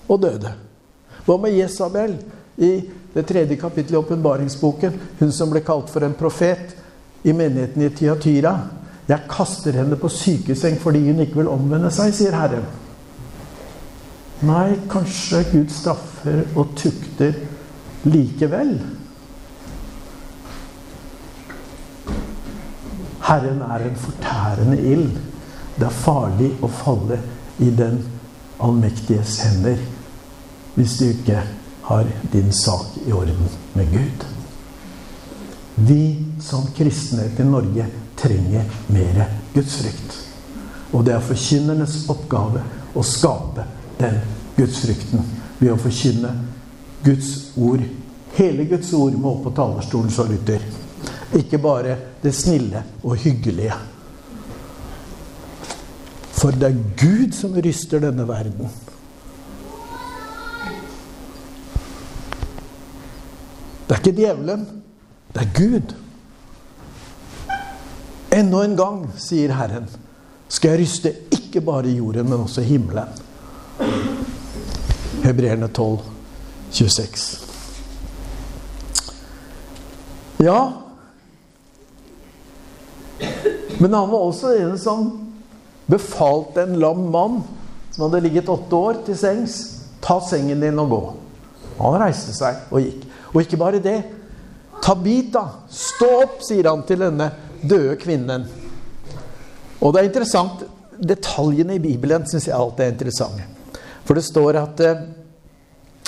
og 0.10 0.26
døde. 0.28 0.52
Hva 1.24 1.40
med 1.40 1.56
Jesabel 1.56 2.18
i 2.60 2.74
det 3.14 3.28
tredje 3.32 3.56
kapittelet 3.64 3.96
i 3.96 4.04
åpenbaringsboken? 4.04 5.00
Hun 5.24 5.32
som 5.32 5.56
ble 5.56 5.64
kalt 5.64 5.88
for 5.88 6.04
en 6.04 6.20
profet 6.20 6.76
i 7.24 7.32
menigheten 7.32 7.88
i 7.88 7.94
Tiatyra. 7.96 8.58
Jeg 9.08 9.28
kaster 9.30 9.76
henne 9.76 9.98
på 10.00 10.10
sykeseng 10.12 10.80
fordi 10.82 11.04
hun 11.10 11.20
ikke 11.24 11.42
vil 11.42 11.52
omvende 11.52 11.92
seg, 11.92 12.14
sier 12.16 12.36
Herren. 12.38 12.66
Nei, 14.44 14.76
kanskje 14.92 15.44
Gud 15.52 15.72
straffer 15.72 16.44
og 16.60 16.74
tukter 16.80 17.36
likevel. 18.08 18.74
Herren 23.24 23.62
er 23.64 23.88
en 23.88 24.00
fortærende 24.00 24.80
ild. 24.82 25.14
Det 25.78 25.88
er 25.88 26.02
farlig 26.04 26.52
å 26.62 26.70
falle 26.70 27.20
i 27.64 27.72
den 27.74 28.02
allmektiges 28.64 29.40
hender 29.44 29.80
hvis 30.74 30.96
du 31.00 31.06
ikke 31.08 31.40
har 31.88 32.08
din 32.34 32.52
sak 32.56 32.96
i 33.06 33.12
orden 33.14 33.50
med 33.78 33.92
Gud. 33.94 34.26
Vi 35.88 36.04
som 36.42 36.68
kristne 36.78 37.28
til 37.38 37.50
Norge 37.50 37.86
trenger 38.20 38.64
mer 38.88 39.26
gudsfrykt. 39.54 40.18
Og 40.94 41.06
det 41.06 41.16
er 41.16 41.26
forkynnernes 41.26 42.04
oppgave 42.14 42.62
å 42.94 43.04
skape 43.06 43.66
den 44.00 44.20
gudsfrykten 44.58 45.24
ved 45.60 45.72
å 45.74 45.80
forkynne 45.82 46.34
Guds 47.04 47.32
ord. 47.58 47.82
Hele 48.38 48.66
Guds 48.70 48.94
ord 48.94 49.18
må 49.18 49.34
opp 49.36 49.48
på 49.48 49.56
talerstolen, 49.58 50.12
så 50.14 50.28
lytter. 50.30 50.62
Ikke 51.38 51.58
bare 51.62 51.98
det 52.22 52.34
snille 52.36 52.84
og 53.04 53.18
hyggelige. 53.24 53.76
For 56.34 56.56
det 56.60 56.70
er 56.70 56.82
Gud 57.00 57.36
som 57.38 57.56
ryster 57.56 58.04
denne 58.04 58.26
verden. 58.28 58.70
Det 63.88 63.96
er 63.96 64.02
ikke 64.02 64.18
djevelen. 64.18 64.66
Det 65.34 65.46
er 65.46 65.54
Gud. 65.58 65.94
Enda 68.44 68.64
en 68.66 68.76
gang, 68.76 69.04
sier 69.16 69.54
Herren, 69.56 69.86
skal 70.52 70.74
jeg 70.74 70.84
ryste 70.84 71.12
ikke 71.32 71.62
bare 71.64 71.92
jorden, 71.96 72.28
men 72.28 72.44
også 72.44 72.64
himmelen. 72.66 73.08
Hebreerne 75.24 75.70
12, 75.72 76.00
26. 76.72 77.40
Ja 80.44 80.58
Men 83.80 83.94
han 83.94 84.10
var 84.12 84.20
også 84.20 84.52
en 84.60 84.76
som 84.80 85.06
befalte 85.88 86.66
en 86.66 86.76
lam 86.80 87.06
mann 87.12 87.40
som 87.94 88.06
hadde 88.06 88.24
ligget 88.26 88.50
åtte 88.50 88.76
år, 88.76 89.00
til 89.06 89.18
sengs. 89.18 89.56
Ta 90.04 90.18
sengen 90.24 90.62
din 90.64 90.80
og 90.82 90.90
gå. 90.90 91.02
Han 91.80 92.00
reiste 92.02 92.36
seg 92.36 92.74
og 92.74 92.84
gikk. 92.84 93.08
Og 93.32 93.42
ikke 93.44 93.60
bare 93.62 93.82
det. 93.84 94.00
Tabita, 94.84 95.44
stå 95.72 96.10
opp, 96.24 96.40
sier 96.44 96.68
han 96.68 96.84
til 96.88 97.06
denne 97.06 97.30
døde 97.64 97.98
kvinnen. 98.02 98.46
Og 99.82 99.94
det 99.94 100.02
er 100.02 100.10
interessant 100.12 100.64
Detaljene 101.04 101.76
i 101.76 101.82
Bibelen 101.82 102.26
syns 102.30 102.46
jeg 102.48 102.56
alltid 102.56 102.86
er 102.86 102.92
interessante. 102.94 103.48
For 104.06 104.16
det 104.16 104.26
står 104.28 104.60
at 104.60 104.82
eh, 104.86 105.02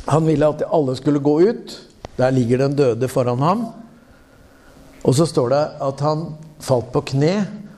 han 0.06 0.28
ville 0.28 0.48
at 0.48 0.62
alle 0.70 0.94
skulle 1.00 1.24
gå 1.24 1.40
ut. 1.50 1.74
Der 2.16 2.32
ligger 2.32 2.62
den 2.64 2.78
døde 2.78 3.10
foran 3.12 3.42
ham. 3.44 3.64
Og 5.04 5.16
så 5.18 5.26
står 5.28 5.50
det 5.52 5.64
at 5.88 6.04
han 6.06 6.28
falt 6.64 6.92
på 6.94 7.02
kne 7.12 7.34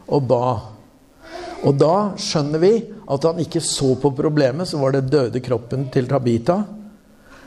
og 0.07 0.27
ba. 0.29 0.49
Og 1.65 1.79
da 1.79 2.11
skjønner 2.21 2.61
vi 2.61 2.73
at 3.07 3.25
han 3.25 3.39
ikke 3.41 3.63
så 3.63 3.95
på 3.99 4.11
problemet, 4.15 4.67
så 4.69 4.79
var 4.81 4.93
det 4.93 5.07
døde 5.09 5.41
kroppen 5.43 5.87
til 5.93 6.09
Tabita. 6.11 6.61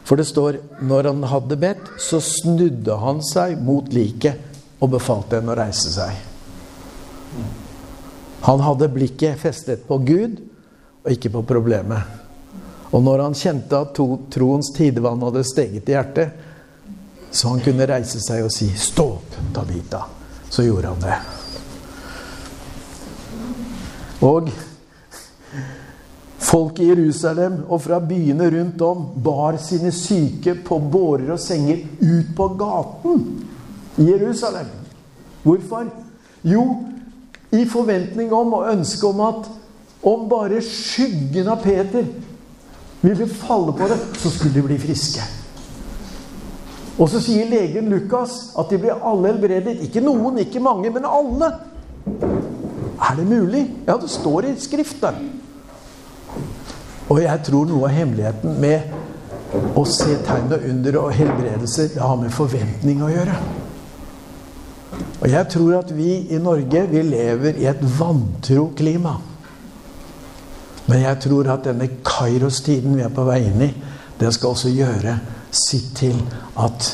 For 0.04 0.18
det 0.18 0.26
står 0.26 0.58
når 0.82 1.12
han 1.12 1.28
hadde 1.30 1.60
bedt, 1.60 1.92
så 2.00 2.18
snudde 2.24 2.96
han 2.98 3.20
seg 3.24 3.60
mot 3.62 3.92
liket 3.94 4.48
og 4.80 4.92
befalte 4.94 5.38
henne 5.38 5.52
å 5.52 5.58
reise 5.60 5.92
seg. 5.92 6.14
Han 8.40 8.62
hadde 8.64 8.88
blikket 8.92 9.40
festet 9.40 9.84
på 9.88 10.00
Gud 10.04 10.38
og 11.04 11.12
ikke 11.12 11.32
på 11.34 11.44
problemet. 11.48 12.16
Og 12.90 13.04
når 13.04 13.26
han 13.26 13.36
kjente 13.38 13.78
at 13.78 13.92
to, 13.94 14.06
troens 14.32 14.72
tidevann 14.74 15.20
hadde 15.22 15.44
steget 15.46 15.88
i 15.88 15.94
hjertet, 15.94 16.32
så 17.30 17.52
han 17.52 17.62
kunne 17.62 17.86
reise 17.86 18.18
seg 18.18 18.42
og 18.42 18.50
si 18.50 18.66
'Stå 18.74 19.04
opp, 19.04 19.36
Tabita', 19.54 20.06
så 20.50 20.64
gjorde 20.66 20.88
han 20.88 21.00
det. 21.04 21.18
Og 24.26 24.50
folk 26.38 26.80
i 26.80 26.88
Jerusalem 26.88 27.62
og 27.68 27.82
fra 27.82 28.00
byene 28.00 28.50
rundt 28.50 28.82
om 28.82 29.06
bar 29.14 29.56
sine 29.56 29.92
syke 29.92 30.54
på 30.54 30.78
bårer 30.78 31.30
og 31.32 31.40
senger 31.40 31.84
ut 32.00 32.34
på 32.36 32.48
gaten 32.58 33.24
Jerusalem. 33.98 34.66
Hvorfor? 35.42 35.86
Jo, 36.44 36.76
i 37.52 37.64
forventning 37.68 38.32
om 38.32 38.52
og 38.52 38.68
ønske 38.72 39.06
om 39.06 39.20
at 39.20 39.50
om 40.02 40.28
bare 40.30 40.62
skyggen 40.64 41.48
av 41.50 41.60
Peter 41.64 42.06
ville 43.00 43.26
falle 43.28 43.72
på 43.76 43.88
det, 43.90 43.98
så 44.20 44.30
skulle 44.30 44.54
de 44.54 44.62
bli 44.64 44.78
friske. 44.80 45.24
Og 47.00 47.08
så 47.08 47.20
sier 47.24 47.48
legen 47.48 47.88
Lukas 47.88 48.52
at 48.60 48.72
de 48.72 48.78
ble 48.80 48.92
alle 48.92 49.32
helbredet. 49.32 49.78
Ikke 49.86 50.02
noen, 50.04 50.38
ikke 50.42 50.60
mange, 50.60 50.90
men 50.92 51.08
alle. 51.08 51.52
Er 53.00 53.16
det 53.16 53.26
mulig? 53.28 53.64
Ja, 53.86 53.96
det 53.96 54.10
står 54.12 54.50
i 54.50 54.56
Skriften. 54.60 55.30
Og 57.10 57.22
jeg 57.22 57.42
tror 57.44 57.66
noe 57.66 57.88
av 57.88 57.96
hemmeligheten 57.96 58.60
med 58.60 59.72
å 59.74 59.82
se 59.88 60.14
tegn 60.26 60.52
og 60.54 60.66
under 60.68 60.98
og 61.00 61.14
helbredelser, 61.16 61.88
det 61.96 62.04
har 62.04 62.20
med 62.20 62.30
forventning 62.34 63.00
å 63.02 63.08
gjøre. 63.10 63.38
Og 65.20 65.28
jeg 65.28 65.48
tror 65.52 65.74
at 65.82 65.90
vi 65.92 66.12
i 66.32 66.38
Norge 66.40 66.86
vi 66.88 67.02
lever 67.04 67.58
i 67.60 67.66
et 67.68 67.82
vantro 67.98 68.70
klima. 68.76 69.18
Men 70.88 71.02
jeg 71.04 71.20
tror 71.26 71.50
at 71.52 71.66
denne 71.68 71.90
Kairos-tiden 72.06 72.96
vi 72.96 73.04
er 73.04 73.12
på 73.14 73.26
vei 73.28 73.42
inn 73.50 73.66
i, 73.66 73.70
det 74.20 74.32
skal 74.34 74.54
også 74.54 74.72
gjøre 74.72 75.18
sitt 75.52 75.92
til 76.00 76.16
at 76.60 76.88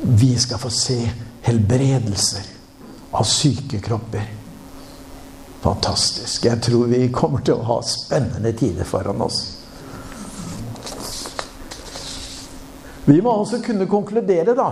vi 0.00 0.34
skal 0.40 0.60
få 0.60 0.70
se 0.72 0.98
helbredelser 1.44 2.46
av 3.16 3.24
syke 3.28 3.80
kropper. 3.82 4.28
Fantastisk. 5.60 6.44
Jeg 6.44 6.60
tror 6.64 6.92
vi 6.92 7.08
kommer 7.12 7.42
til 7.44 7.58
å 7.58 7.66
ha 7.68 7.80
spennende 7.84 8.52
tider 8.56 8.88
foran 8.88 9.24
oss. 9.24 9.40
Vi 13.08 13.18
må 13.24 13.32
altså 13.40 13.58
kunne 13.64 13.88
konkludere, 13.90 14.54
da 14.56 14.70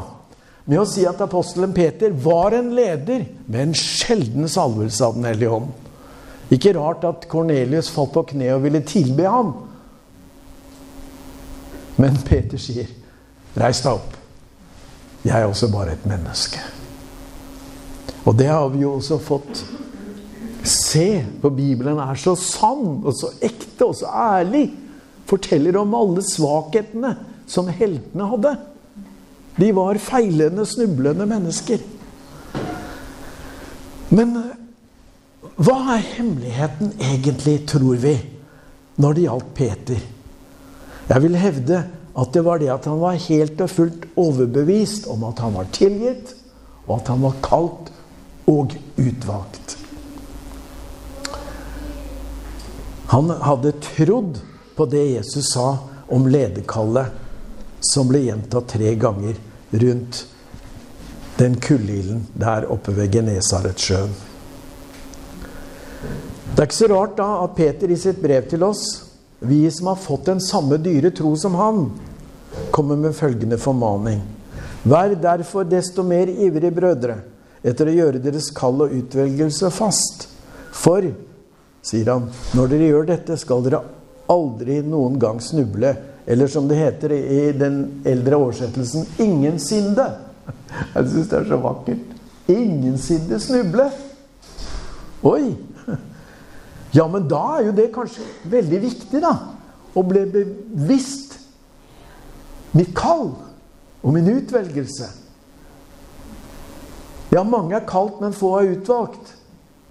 med 0.68 0.82
å 0.82 0.86
si 0.88 1.06
at 1.08 1.20
apostelen 1.24 1.72
Peter 1.72 2.12
var 2.12 2.52
en 2.58 2.74
leder 2.76 3.24
med 3.46 3.62
en 3.62 3.76
sjelden 3.76 4.48
salvelse 4.52 5.04
av 5.06 5.16
Den 5.16 5.24
hellige 5.30 5.54
ånd. 5.56 5.70
Ikke 6.52 6.74
rart 6.76 7.06
at 7.08 7.24
Kornelius 7.28 7.88
falt 7.92 8.12
på 8.12 8.26
kne 8.34 8.50
og 8.54 8.66
ville 8.66 8.82
tilbe 8.84 9.24
ham. 9.28 9.54
Men 11.98 12.20
Peter 12.24 12.60
sier, 12.60 12.86
'Reis 13.56 13.80
deg 13.82 13.96
opp. 13.96 14.14
Jeg 15.24 15.40
er 15.40 15.48
også 15.48 15.72
bare 15.72 15.96
et 15.96 16.06
menneske.' 16.06 16.60
Og 18.28 18.36
det 18.36 18.46
har 18.52 18.68
vi 18.68 18.84
jo 18.84 18.98
også 18.98 19.18
fått 19.18 19.64
se, 20.68 21.24
for 21.40 21.50
Bibelen 21.50 21.98
er 21.98 22.14
så 22.14 22.34
sann 22.36 23.00
og 23.04 23.14
så 23.16 23.32
ekte 23.40 23.88
og 23.88 23.96
så 23.96 24.06
ærlig. 24.12 24.68
Forteller 25.28 25.76
om 25.80 25.94
alle 25.94 26.22
svakhetene 26.22 27.14
som 27.48 27.68
heltene 27.72 28.28
hadde. 28.28 28.52
De 29.58 29.72
var 29.74 29.98
feilende, 29.98 30.66
snublende 30.66 31.26
mennesker. 31.26 31.82
Men 34.14 34.36
eh, 34.38 34.52
hva 35.58 35.78
er 35.96 36.04
hemmeligheten 36.14 36.92
egentlig, 37.02 37.64
tror 37.66 37.98
vi, 37.98 38.14
når 39.02 39.16
det 39.16 39.24
gjaldt 39.26 39.54
Peter? 39.58 40.04
Jeg 41.08 41.24
vil 41.24 41.38
hevde 41.40 41.80
at 42.18 42.34
det 42.34 42.44
var 42.46 42.62
det 42.62 42.70
at 42.70 42.86
han 42.86 43.00
var 43.02 43.18
helt 43.26 43.60
og 43.64 43.72
fullt 43.72 44.06
overbevist 44.18 45.08
om 45.10 45.26
at 45.26 45.42
han 45.42 45.56
var 45.58 45.70
tilgitt, 45.74 46.34
og 46.86 47.00
at 47.00 47.10
han 47.10 47.22
var 47.26 47.36
kalt 47.42 47.90
og 48.48 48.74
utvalgt. 48.98 49.74
Han 53.10 53.32
hadde 53.42 53.74
trodd 53.82 54.38
på 54.76 54.86
det 54.86 55.04
Jesus 55.16 55.52
sa 55.54 55.72
om 56.12 56.30
lederkallet, 56.30 57.10
som 57.82 58.08
ble 58.10 58.24
gjentatt 58.26 58.70
tre 58.74 58.94
ganger 58.98 59.38
rundt 59.70 60.26
den 61.38 61.56
kullilden 61.60 62.26
der 62.34 62.66
oppe 62.72 62.92
ved 62.96 63.12
Genesaretsjøen. 63.12 64.14
Det 66.54 66.62
er 66.62 66.66
ikke 66.66 66.78
så 66.78 66.88
rart 66.90 67.16
da 67.18 67.28
at 67.44 67.54
Peter 67.54 67.90
i 67.90 67.98
sitt 67.98 68.18
brev 68.22 68.48
til 68.50 68.64
oss, 68.66 68.84
vi 69.38 69.60
som 69.70 69.92
har 69.92 70.00
fått 70.02 70.26
den 70.26 70.40
samme 70.42 70.80
dyre 70.82 71.12
tro 71.14 71.36
som 71.38 71.54
han, 71.54 71.84
kommer 72.74 72.98
med 72.98 73.14
følgende 73.14 73.58
formaning. 73.62 74.24
Vær 74.82 75.14
derfor 75.14 75.68
desto 75.68 76.02
mer 76.02 76.30
ivrige 76.30 76.74
brødre 76.74 77.20
etter 77.62 77.90
å 77.90 77.94
gjøre 77.94 78.22
deres 78.22 78.50
kall 78.54 78.82
og 78.86 78.94
utvelgelse 78.94 79.70
fast. 79.74 80.26
For, 80.74 81.06
sier 81.82 82.10
han, 82.10 82.28
når 82.56 82.72
dere 82.72 82.90
gjør 82.90 83.08
dette, 83.12 83.38
skal 83.38 83.62
dere 83.66 83.82
aldri 84.30 84.80
noen 84.86 85.18
gang 85.22 85.38
snuble 85.42 85.94
eller 86.28 86.46
som 86.46 86.68
det 86.68 86.76
heter 86.76 87.12
i 87.16 87.52
den 87.56 88.02
eldre 88.04 88.36
oversettelsen 88.36 89.06
'ingensinne'. 89.18 90.10
Jeg 90.94 91.08
syns 91.08 91.28
det 91.28 91.38
er 91.38 91.44
så 91.48 91.56
vakkert. 91.56 92.04
'Ingensinne 92.48 93.40
snuble'. 93.40 93.90
Oi! 95.22 95.56
Ja, 96.94 97.08
men 97.08 97.28
da 97.28 97.40
er 97.58 97.66
jo 97.66 97.72
det 97.72 97.92
kanskje 97.94 98.24
veldig 98.44 98.80
viktig, 98.82 99.20
da. 99.22 99.32
Å 99.96 100.02
bli 100.04 100.24
bevisst 100.32 101.38
mitt 102.76 102.94
kall 102.96 103.32
og 104.02 104.12
min 104.12 104.28
utvelgelse. 104.28 105.08
Ja, 107.32 107.42
mange 107.42 107.76
er 107.76 107.88
kalt, 107.88 108.20
men 108.20 108.36
få 108.36 108.54
er 108.60 108.72
utvalgt. 108.76 109.34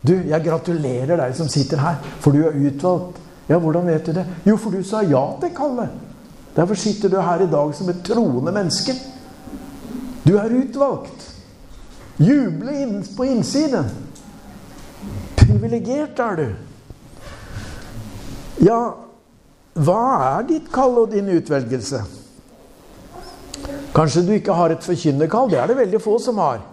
Du, 0.01 0.13
jeg 0.13 0.45
gratulerer 0.45 1.17
deg 1.17 1.35
som 1.37 1.49
sitter 1.49 1.81
her, 1.81 1.97
for 2.21 2.33
du 2.33 2.45
er 2.45 2.57
utvalgt. 2.69 3.17
Ja, 3.49 3.57
hvordan 3.57 3.89
vet 3.89 4.05
du 4.05 4.13
det? 4.13 4.25
Jo, 4.45 4.57
for 4.57 4.73
du 4.73 4.83
sa 4.85 5.01
ja 5.05 5.23
til 5.41 5.53
kallet. 5.57 6.06
Derfor 6.57 6.75
sitter 6.75 7.09
du 7.09 7.19
her 7.21 7.43
i 7.45 7.49
dag 7.51 7.73
som 7.75 7.89
et 7.89 7.99
troende 8.05 8.51
menneske. 8.51 8.95
Du 10.25 10.33
er 10.41 10.53
utvalgt. 10.57 11.25
Juble 12.17 13.03
på 13.17 13.27
innsiden. 13.29 13.91
Privilegert 15.37 16.19
er 16.19 16.39
du. 16.39 16.47
Ja, 18.65 18.79
hva 19.77 20.03
er 20.31 20.47
ditt 20.49 20.71
kall 20.73 20.97
og 21.03 21.11
din 21.13 21.29
utvelgelse? 21.29 22.01
Kanskje 23.93 24.23
du 24.25 24.31
ikke 24.33 24.55
har 24.57 24.73
et 24.73 24.85
forkynnerkall. 24.85 25.51
Det 25.53 25.59
er 25.61 25.69
det 25.69 25.77
veldig 25.77 26.01
få 26.01 26.17
som 26.21 26.41
har. 26.41 26.63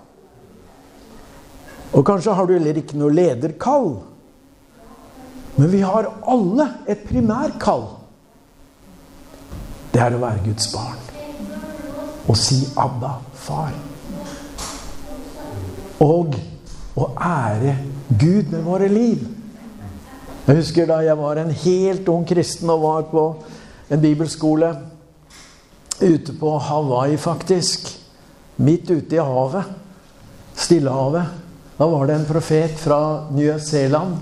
Og 1.93 2.07
kanskje 2.09 2.33
har 2.33 2.49
du 2.49 2.55
heller 2.57 2.81
ikke 2.81 2.97
noe 2.97 3.13
lederkall. 3.13 3.99
Men 5.61 5.71
vi 5.71 5.85
har 5.85 6.09
alle 6.25 6.71
et 6.89 7.05
primærkall 7.05 7.85
det 9.95 10.03
er 10.03 10.17
å 10.17 10.23
være 10.23 10.45
Guds 10.45 10.69
barn. 10.75 11.01
og 12.29 12.37
si 12.37 12.69
'Abba, 12.77 13.21
far'. 13.35 13.75
Og 16.01 16.35
å 16.97 17.09
ære 17.21 17.77
Gud 18.19 18.51
med 18.51 18.63
våre 18.63 18.89
liv. 18.89 19.29
Jeg 20.47 20.57
husker 20.57 20.87
da 20.87 20.99
jeg 21.05 21.19
var 21.19 21.37
en 21.37 21.51
helt 21.51 22.09
ung 22.09 22.25
kristen 22.25 22.71
og 22.71 22.83
var 22.83 23.03
på 23.03 23.45
en 23.91 24.01
bibelskole 24.01 24.77
ute 26.01 26.33
på 26.33 26.59
Hawaii, 26.59 27.17
faktisk. 27.17 28.01
Midt 28.57 28.91
ute 28.91 29.17
i 29.17 29.19
havet. 29.19 29.65
Stillehavet. 30.55 31.25
Da 31.79 31.87
var 31.87 32.07
det 32.07 32.15
en 32.15 32.27
profet 32.29 32.79
fra 32.79 33.27
New 33.31 33.59
Zealand 33.59 34.17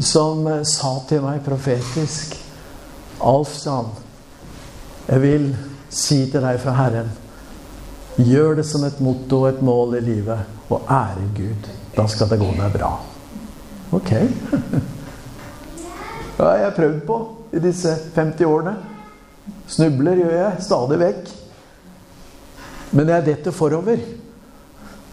som 0.00 0.44
sa 0.64 0.98
til 1.08 1.24
meg 1.24 1.40
profetisk 1.44 2.36
Alf, 3.18 3.50
sa 3.58 3.80
han, 3.80 3.88
jeg 5.08 5.22
vil 5.22 5.48
si 5.88 6.26
til 6.30 6.44
deg 6.44 6.60
fra 6.60 6.74
Herren 6.76 7.08
Gjør 8.18 8.58
det 8.58 8.64
som 8.66 8.82
et 8.84 8.98
motto 9.00 9.44
og 9.44 9.52
et 9.52 9.60
mål 9.62 9.94
i 10.00 10.02
livet 10.02 10.72
Og 10.74 10.88
ære 10.90 11.28
Gud. 11.36 11.68
Da 11.94 12.06
skal 12.10 12.28
det 12.32 12.40
gå 12.40 12.48
deg 12.58 12.72
bra. 12.74 12.90
Ok. 13.94 14.10
Det 16.38 16.46
har 16.46 16.60
jeg 16.60 16.74
prøvd 16.76 16.98
på 17.06 17.16
i 17.56 17.60
disse 17.62 17.92
50 18.14 18.46
årene. 18.46 18.76
Snubler 19.66 20.20
gjør 20.20 20.34
jeg 20.36 20.62
stadig 20.62 20.98
vekk. 21.00 21.32
Men 22.94 23.10
jeg 23.10 23.26
detter 23.26 23.56
forover. 23.56 24.04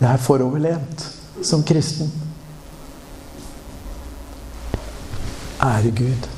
Jeg 0.01 0.09
er 0.11 0.21
foroverlent 0.21 1.07
som 1.41 1.65
kristen. 1.65 2.11
Ære 5.65 5.95
Gud, 5.97 6.29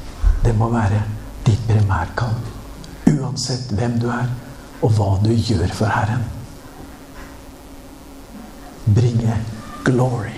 det 0.46 0.56
må 0.56 0.72
være 0.72 1.04
ditt 1.44 1.68
primærkall. 1.68 2.57
Uansett 3.28 3.72
hvem 3.76 3.98
du 4.00 4.08
er, 4.08 4.30
og 4.80 4.94
hva 4.96 5.08
du 5.20 5.34
gjør 5.34 5.68
for 5.76 5.92
Herren. 5.92 6.24
Bringe 8.88 9.36
glory 9.84 10.38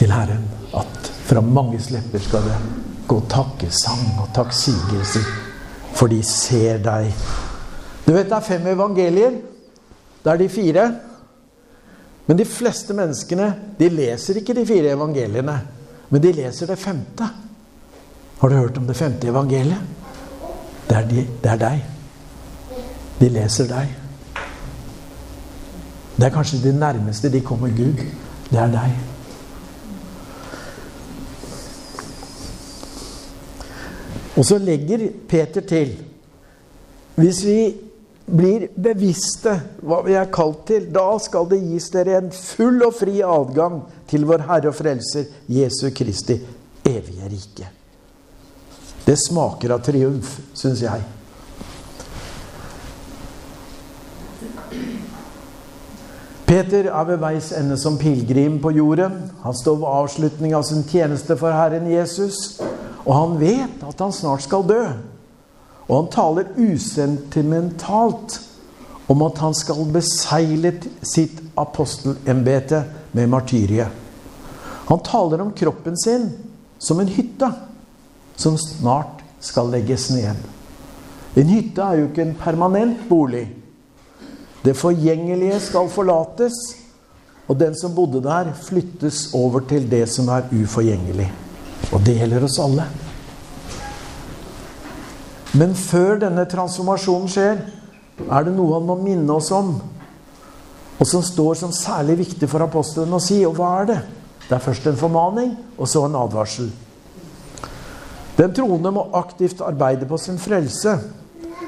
til 0.00 0.10
Herren. 0.10 0.42
At 0.74 1.12
fra 1.28 1.42
manges 1.44 1.92
lepper 1.94 2.24
skal 2.24 2.48
det 2.48 2.58
gå 3.06 3.20
takkesang 3.30 4.02
og 4.24 4.32
takksigelse, 4.34 5.22
for 5.94 6.10
de 6.10 6.18
ser 6.26 6.82
deg. 6.82 7.12
Du 8.02 8.10
vet 8.10 8.26
det 8.26 8.38
er 8.40 8.48
fem 8.48 8.66
evangelier. 8.72 9.38
Det 10.22 10.32
er 10.32 10.42
de 10.42 10.50
fire. 10.50 10.90
Men 12.26 12.38
de 12.38 12.48
fleste 12.48 12.94
menneskene 12.96 13.52
de 13.78 13.90
leser 13.92 14.40
ikke 14.40 14.56
de 14.58 14.66
fire 14.66 14.96
evangeliene, 14.96 15.56
men 16.10 16.22
de 16.22 16.34
leser 16.42 16.70
det 16.70 16.80
femte. 16.80 17.28
Har 18.40 18.50
du 18.50 18.58
hørt 18.58 18.78
om 18.80 18.88
det 18.88 18.98
femte 18.98 19.30
evangeliet? 19.30 20.01
Det 20.92 20.98
er, 21.00 21.08
de, 21.08 21.22
det 21.42 21.50
er 21.50 21.56
deg. 21.56 21.84
De 23.16 23.28
leser 23.32 23.64
deg. 23.64 23.94
Det 26.18 26.26
er 26.26 26.34
kanskje 26.34 26.60
de 26.60 26.74
nærmeste 26.76 27.30
de 27.32 27.40
kommer 27.40 27.72
Gud. 27.72 28.02
Det 28.50 28.60
er 28.60 28.68
deg. 28.74 28.92
Og 34.36 34.44
så 34.44 34.60
legger 34.60 35.08
Peter 35.28 35.64
til 35.64 35.96
Hvis 37.14 37.44
vi 37.46 37.58
blir 38.28 38.68
bevisste 38.76 39.60
hva 39.80 40.04
vi 40.04 40.12
er 40.12 40.28
kalt 40.32 40.66
til, 40.68 40.92
da 40.92 41.18
skal 41.20 41.48
det 41.48 41.64
gis 41.64 41.88
dere 41.92 42.20
en 42.20 42.32
full 42.32 42.84
og 42.84 42.98
fri 43.00 43.20
adgang 43.24 43.80
til 44.08 44.28
vår 44.28 44.44
Herre 44.48 44.72
og 44.72 44.76
Frelser 44.76 45.32
Jesu 45.48 45.88
Kristi 45.96 46.42
evige 46.84 47.32
rike. 47.32 47.78
Det 49.12 49.18
smaker 49.20 49.74
av 49.74 49.82
triumf, 49.84 50.38
syns 50.56 50.80
jeg. 50.80 51.02
Peter 56.48 56.86
er 56.88 57.08
ved 57.10 57.18
veis 57.20 57.50
ende 57.52 57.76
som 57.76 57.98
pilegrim 58.00 58.56
på 58.64 58.72
jorden. 58.72 59.18
Han 59.42 59.56
står 59.58 59.76
ved 59.82 59.88
avslutning 59.98 60.54
av 60.56 60.64
sin 60.64 60.80
tjeneste 60.88 61.36
for 61.36 61.52
Herren 61.52 61.90
Jesus. 61.92 62.38
Og 63.04 63.12
han 63.12 63.34
vet 63.42 63.82
at 63.84 64.00
han 64.00 64.14
snart 64.16 64.46
skal 64.46 64.64
dø. 64.70 64.80
Og 65.90 65.92
han 65.98 66.08
taler 66.14 66.54
usentimentalt 66.56 68.38
om 69.12 69.26
at 69.26 69.42
han 69.44 69.52
skal 69.58 69.92
besegle 69.92 70.72
sitt 71.04 71.36
apostelembete 71.60 72.80
med 73.12 73.28
martyriet. 73.28 73.92
Han 74.88 75.04
taler 75.04 75.44
om 75.44 75.52
kroppen 75.52 76.00
sin 76.00 76.30
som 76.80 77.04
en 77.04 77.12
hytte 77.12 77.52
som 78.42 78.58
snart 78.58 79.22
skal 79.42 79.70
legges 79.72 80.10
ned. 80.14 80.38
En 81.38 81.48
hytte 81.48 81.82
er 81.82 82.00
jo 82.00 82.08
ikke 82.10 82.24
en 82.26 82.38
permanent 82.38 83.06
bolig. 83.08 83.46
Det 84.62 84.76
forgjengelige 84.78 85.58
skal 85.64 85.88
forlates, 85.90 86.58
og 87.48 87.58
den 87.58 87.74
som 87.78 87.94
bodde 87.96 88.22
der, 88.22 88.52
flyttes 88.54 89.30
over 89.34 89.64
til 89.68 89.88
det 89.90 90.04
som 90.10 90.28
er 90.30 90.50
uforgjengelig. 90.52 91.30
Og 91.92 92.04
det 92.06 92.18
gjelder 92.20 92.46
oss 92.46 92.60
alle. 92.62 92.86
Men 95.58 95.74
før 95.76 96.20
denne 96.22 96.44
transformasjonen 96.48 97.28
skjer, 97.28 97.58
er 98.22 98.46
det 98.46 98.54
noe 98.54 98.78
han 98.78 98.86
må 98.88 98.96
minne 99.02 99.34
oss 99.34 99.50
om. 99.52 99.74
Og 101.00 101.08
som 101.08 101.24
står 101.24 101.58
som 101.58 101.74
særlig 101.74 102.20
viktig 102.22 102.48
for 102.48 102.64
apostelen 102.64 103.12
å 103.16 103.20
si. 103.20 103.40
Og 103.48 103.56
hva 103.58 103.72
er 103.80 103.90
det? 103.90 103.98
Det 104.46 104.56
er 104.56 104.64
først 104.64 104.86
en 104.88 105.00
formaning, 105.00 105.52
og 105.76 105.90
så 105.90 106.06
en 106.06 106.16
advarsel. 106.22 106.70
Den 108.36 108.54
troende 108.56 108.92
må 108.94 109.08
aktivt 109.18 109.60
arbeide 109.64 110.08
på 110.08 110.18
sin 110.20 110.38
frelse. 110.40 110.96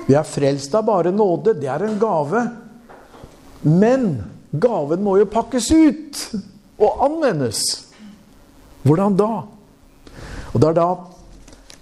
Vi 0.06 0.16
er 0.16 0.26
frelst 0.28 0.74
av 0.76 0.86
bare 0.88 1.12
nåde. 1.12 1.56
Det 1.60 1.68
er 1.70 1.84
en 1.86 1.98
gave. 2.00 2.44
Men 3.64 4.08
gaven 4.50 5.02
må 5.04 5.18
jo 5.20 5.28
pakkes 5.30 5.70
ut 5.72 6.22
og 6.80 7.04
anvendes. 7.06 7.62
Hvordan 8.84 9.16
da? 9.16 9.30
Og 10.52 10.60
det 10.60 10.70
er 10.70 10.78
da 10.78 10.88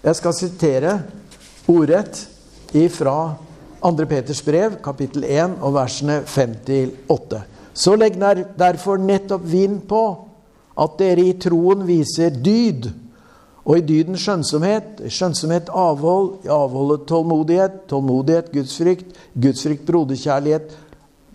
jeg 0.02 0.18
skal 0.18 0.34
sitere 0.34 0.92
ordrett 1.70 2.24
ifra 2.74 3.34
2. 3.82 4.06
Peters 4.06 4.42
brev, 4.46 4.76
kapittel 4.82 5.26
1, 5.26 5.58
og 5.62 5.74
versene 5.74 6.20
5-8. 6.26 7.42
Så 7.74 7.94
legg 7.98 8.18
derfor 8.58 9.00
nettopp 9.00 9.44
vind 9.48 9.82
på 9.90 10.02
at 10.78 10.98
dere 11.00 11.26
i 11.26 11.36
troen 11.40 11.82
viser 11.86 12.34
dyd, 12.34 12.90
og 13.62 13.78
i 13.78 13.84
dyden 13.86 14.18
skjønnsomhet, 14.18 15.04
skjønnsomhet 15.06 15.70
avhold, 15.70 16.40
i 16.46 16.50
avholdet 16.50 17.06
tålmodighet, 17.06 17.84
tålmodighet 17.90 18.50
gudsfrykt, 18.54 19.14
gudsfrykt 19.38 19.86
broderkjærlighet, 19.86 20.74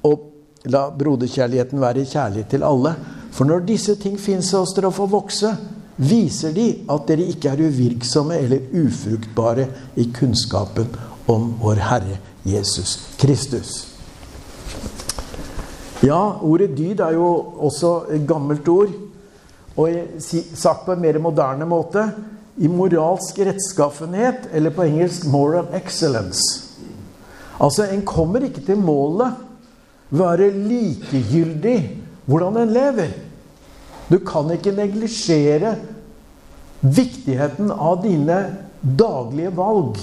og 0.03 0.27
la 0.67 0.89
broderkjærligheten 0.91 1.79
være 1.81 2.05
kjærlighet 2.05 2.51
til 2.51 2.67
alle. 2.67 2.93
For 3.31 3.47
når 3.47 3.63
disse 3.67 3.95
ting 3.95 4.19
fins 4.19 4.51
hos 4.51 4.75
dere 4.75 4.91
og 4.91 4.97
får 4.97 5.11
vokse, 5.13 5.53
viser 5.97 6.53
de 6.53 6.67
at 6.93 7.07
dere 7.07 7.31
ikke 7.31 7.53
er 7.53 7.63
uvirksomme 7.69 8.37
eller 8.37 8.67
ufruktbare 8.75 9.67
i 9.95 10.09
kunnskapen 10.13 10.91
om 11.31 11.53
vår 11.61 11.79
Herre 11.87 12.19
Jesus 12.45 12.99
Kristus. 13.19 13.85
Ja, 16.03 16.37
ordet 16.45 16.75
dyd 16.77 16.99
er 17.01 17.15
jo 17.17 17.27
også 17.57 18.03
et 18.13 18.27
gammelt 18.27 18.67
ord. 18.69 18.91
Og 19.77 20.21
sagt 20.57 20.85
på 20.85 20.95
en 20.95 21.01
mer 21.01 21.19
moderne 21.21 21.67
måte 21.69 22.07
i 22.57 22.69
moralsk 22.71 23.37
rettskaffenhet, 23.45 24.49
eller 24.53 24.73
på 24.73 24.87
engelsk 24.87 25.25
'moral 25.25 25.67
excellence'. 25.77 26.63
Altså, 27.61 27.83
en 27.83 28.01
kommer 28.05 28.39
ikke 28.45 28.61
til 28.65 28.77
målet 28.77 29.33
være 30.09 30.51
likegyldig 30.51 31.77
hvordan 32.25 32.57
en 32.57 32.73
lever. 32.73 33.13
Du 34.09 34.19
kan 34.19 34.51
ikke 34.51 34.71
neglisjere 34.71 35.75
viktigheten 36.81 37.71
av 37.71 38.01
dine 38.03 38.37
daglige 38.81 39.51
valg 39.57 39.97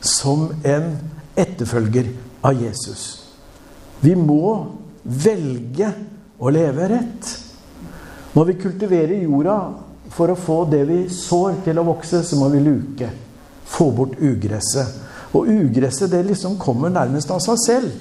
som 0.00 0.50
en 0.64 0.90
etterfølger 1.36 2.10
av 2.44 2.60
Jesus. 2.62 3.24
Vi 4.00 4.14
må 4.14 4.66
velge 5.02 5.88
å 6.38 6.52
leve 6.52 6.90
rett. 6.92 7.32
Når 8.34 8.44
vi 8.44 8.56
kultiverer 8.58 9.22
jorda 9.22 9.58
for 10.14 10.30
å 10.30 10.38
få 10.38 10.64
det 10.70 10.82
vi 10.88 11.00
sår, 11.10 11.60
til 11.64 11.78
å 11.78 11.86
vokse, 11.86 12.22
så 12.26 12.38
må 12.38 12.50
vi 12.52 12.62
luke. 12.62 13.10
Få 13.70 13.90
bort 13.94 14.18
ugresset. 14.18 15.00
Og 15.34 15.48
ugresset 15.50 16.10
det 16.12 16.22
liksom 16.26 16.58
kommer 16.58 16.92
nærmest 16.94 17.30
av 17.30 17.42
seg 17.42 17.60
selv. 17.62 17.92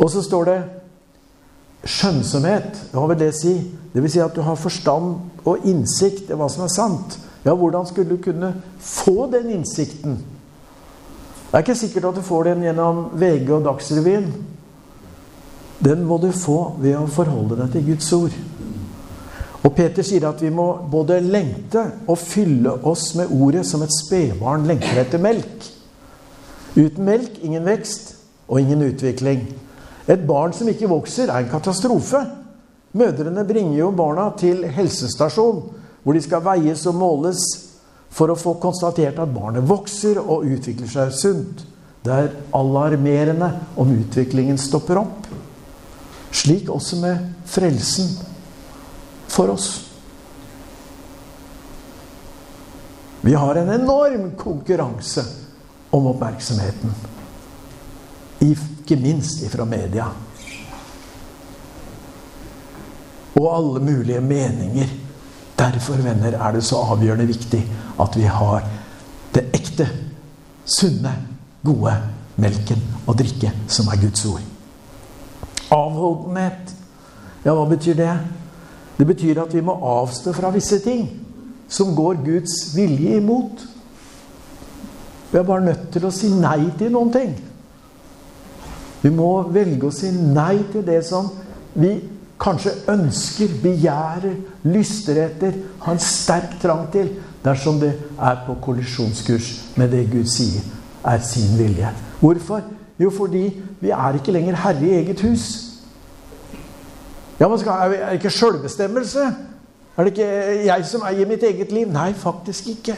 Og 0.00 0.08
så 0.10 0.22
står 0.24 0.48
det 0.48 0.60
Skjønnsomhet, 1.82 2.76
hva 2.94 3.08
vil 3.10 3.18
det 3.18 3.32
si? 3.34 3.56
Det 3.92 4.02
vil 4.04 4.10
si 4.12 4.20
at 4.22 4.36
du 4.36 4.42
har 4.46 4.58
forstand 4.58 5.42
og 5.42 5.64
innsikt 5.66 6.30
i 6.30 6.36
hva 6.38 6.46
som 6.50 6.62
er 6.62 6.70
sant. 6.70 7.16
Ja, 7.42 7.56
hvordan 7.58 7.88
skulle 7.88 8.14
du 8.14 8.22
kunne 8.22 8.52
få 8.78 9.26
den 9.32 9.50
innsikten? 9.50 10.20
Det 11.50 11.58
er 11.58 11.64
ikke 11.66 11.76
sikkert 11.76 12.06
at 12.12 12.20
du 12.20 12.22
får 12.24 12.52
den 12.52 12.62
gjennom 12.68 13.00
VG 13.18 13.50
og 13.50 13.66
Dagsrevyen. 13.66 14.30
Den 15.82 16.04
må 16.06 16.18
du 16.22 16.30
få 16.30 16.76
ved 16.78 16.94
å 16.94 17.08
forholde 17.10 17.58
deg 17.58 17.72
til 17.74 17.86
Guds 17.90 18.12
ord. 18.14 18.34
Og 19.62 19.74
Peter 19.74 20.06
sier 20.06 20.24
at 20.26 20.42
vi 20.42 20.50
må 20.50 20.66
både 20.90 21.20
lengte 21.22 21.84
og 22.10 22.18
fylle 22.18 22.74
oss 22.88 23.12
med 23.18 23.30
ordet 23.34 23.64
som 23.66 23.82
et 23.84 23.94
spedbarn 23.94 24.66
lengter 24.66 25.02
etter 25.02 25.22
melk. 25.22 25.68
Uten 26.74 27.04
melk 27.06 27.38
ingen 27.42 27.66
vekst 27.66 28.14
og 28.48 28.62
ingen 28.62 28.82
utvikling. 28.88 29.44
Et 30.10 30.22
barn 30.26 30.54
som 30.54 30.70
ikke 30.70 30.90
vokser, 30.90 31.30
er 31.30 31.44
en 31.44 31.50
katastrofe. 31.52 32.22
Mødrene 32.98 33.44
bringer 33.48 33.78
jo 33.78 33.90
barna 33.96 34.30
til 34.38 34.66
helsestasjon, 34.66 35.62
hvor 36.02 36.16
de 36.16 36.22
skal 36.24 36.42
veies 36.44 36.82
og 36.90 36.98
måles 36.98 37.42
for 38.12 38.32
å 38.32 38.38
få 38.38 38.56
konstatert 38.60 39.20
at 39.22 39.34
barnet 39.34 39.64
vokser 39.68 40.18
og 40.20 40.48
utvikler 40.48 40.90
seg 40.90 41.14
sunt. 41.16 41.62
Det 42.02 42.12
er 42.12 42.32
alarmerende 42.58 43.52
om 43.78 43.94
utviklingen 43.94 44.58
stopper 44.58 45.00
opp. 45.04 45.31
Slik 46.32 46.68
også 46.72 46.96
med 46.96 47.32
frelsen 47.46 48.08
for 49.28 49.52
oss. 49.52 49.68
Vi 53.22 53.34
har 53.34 53.54
en 53.54 53.70
enorm 53.70 54.30
konkurranse 54.36 55.24
om 55.90 56.06
oppmerksomheten. 56.10 56.94
Ikke 58.42 58.96
minst 58.96 59.44
ifra 59.46 59.64
media. 59.64 60.08
Og 63.38 63.46
alle 63.56 63.84
mulige 63.84 64.20
meninger. 64.20 64.88
Derfor, 65.58 66.00
venner, 66.02 66.32
er 66.32 66.52
det 66.52 66.64
så 66.64 66.80
avgjørende 66.90 67.28
viktig 67.28 67.60
at 68.00 68.16
vi 68.18 68.24
har 68.26 68.64
det 69.34 69.44
ekte, 69.54 69.86
sunne, 70.64 71.12
gode 71.62 71.94
melken 72.42 72.82
å 73.06 73.14
drikke, 73.14 73.52
som 73.70 73.92
er 73.92 74.00
Guds 74.02 74.26
ord. 74.26 74.51
Avholdenhet. 75.72 76.72
Ja, 77.44 77.54
hva 77.56 77.66
betyr 77.70 77.96
det? 77.98 78.12
Det 78.98 79.06
betyr 79.08 79.40
at 79.42 79.54
vi 79.54 79.64
må 79.64 79.74
avstå 79.74 80.34
fra 80.36 80.52
visse 80.54 80.78
ting 80.84 81.08
som 81.72 81.94
går 81.96 82.20
Guds 82.24 82.76
vilje 82.76 83.16
imot. 83.16 83.64
Vi 85.32 85.38
er 85.38 85.48
bare 85.48 85.64
nødt 85.64 85.88
til 85.94 86.04
å 86.04 86.12
si 86.12 86.28
nei 86.28 86.68
til 86.78 86.92
noen 86.92 87.12
ting. 87.14 87.32
Vi 89.02 89.10
må 89.10 89.30
velge 89.50 89.88
å 89.88 89.94
si 89.94 90.12
nei 90.12 90.60
til 90.70 90.84
det 90.86 91.00
som 91.08 91.30
vi 91.72 91.96
kanskje 92.42 92.74
ønsker, 92.90 93.56
begjærer, 93.62 94.36
lyster 94.66 95.18
etter, 95.24 95.56
har 95.82 95.96
en 95.96 96.02
sterk 96.02 96.58
trang 96.62 96.84
til, 96.92 97.08
dersom 97.42 97.80
det 97.82 97.94
er 98.18 98.42
på 98.46 98.58
kollisjonskurs 98.62 99.50
med 99.78 99.94
det 99.94 100.04
Gud 100.12 100.28
sier 100.30 100.62
er 101.06 101.22
sin 101.26 101.56
vilje. 101.58 101.90
Hvorfor? 102.20 102.62
Jo, 102.98 103.10
fordi 103.10 103.48
vi 103.82 103.90
er 103.90 104.14
ikke 104.14 104.32
lenger 104.32 104.56
herre 104.62 104.86
i 104.86 104.94
eget 105.00 105.20
hus. 105.26 105.46
Ja, 107.40 107.48
men 107.48 107.58
Er 107.58 107.88
det 107.88 108.12
ikke 108.12 108.30
sjølbestemmelse? 108.30 109.24
Er 109.96 110.04
det 110.04 110.12
ikke 110.12 110.66
jeg 110.66 110.84
som 110.86 111.02
eier 111.02 111.26
mitt 111.26 111.42
eget 111.42 111.72
liv? 111.72 111.88
Nei, 111.90 112.12
faktisk 112.14 112.68
ikke. 112.68 112.94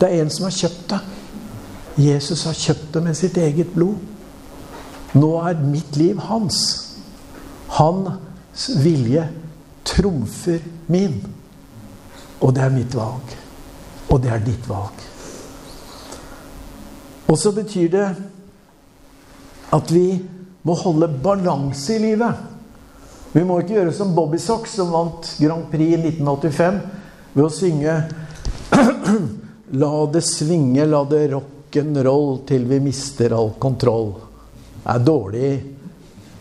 Det 0.00 0.06
er 0.08 0.22
en 0.22 0.30
som 0.30 0.46
har 0.46 0.54
kjøpt 0.54 0.90
det. 0.90 1.00
Jesus 1.98 2.44
har 2.44 2.54
kjøpt 2.54 2.94
det 2.94 3.02
med 3.02 3.14
sitt 3.14 3.36
eget 3.36 3.74
blod. 3.74 3.96
Nå 5.14 5.32
er 5.42 5.58
mitt 5.58 5.96
liv 5.96 6.20
hans. 6.28 6.60
Hans 7.74 8.70
vilje 8.84 9.28
trumfer 9.84 10.62
min. 10.86 11.18
Og 12.40 12.54
det 12.54 12.62
er 12.62 12.70
mitt 12.70 12.94
valg. 12.94 13.36
Og 14.08 14.22
det 14.22 14.30
er 14.30 14.44
ditt 14.46 14.68
valg. 14.68 15.02
Og 17.28 17.38
så 17.38 17.52
betyr 17.52 17.90
det 17.90 18.08
at 19.74 19.90
vi 19.92 20.18
må 20.66 20.76
holde 20.82 21.08
balanse 21.22 21.96
i 21.96 22.02
livet. 22.02 22.46
Vi 23.32 23.44
må 23.44 23.58
ikke 23.60 23.76
gjøre 23.76 23.94
som 23.94 24.14
Bobby 24.16 24.40
Sox, 24.40 24.76
som 24.78 24.92
vant 24.94 25.34
Grand 25.40 25.68
Prix 25.72 25.94
i 25.96 26.00
1985 26.00 26.80
ved 27.34 27.44
å 27.44 27.52
synge 27.52 27.98
La 29.78 29.92
det 30.08 30.22
svinge, 30.24 30.86
la 30.88 31.02
det 31.04 31.26
rock'n'roll 31.34 32.38
til 32.48 32.62
vi 32.70 32.78
mister 32.80 33.34
all 33.36 33.50
kontroll. 33.60 34.14
Det 34.80 34.94
er 34.94 35.02
dårlig 35.04 35.50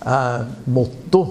er 0.08 0.46
motto 0.72 1.24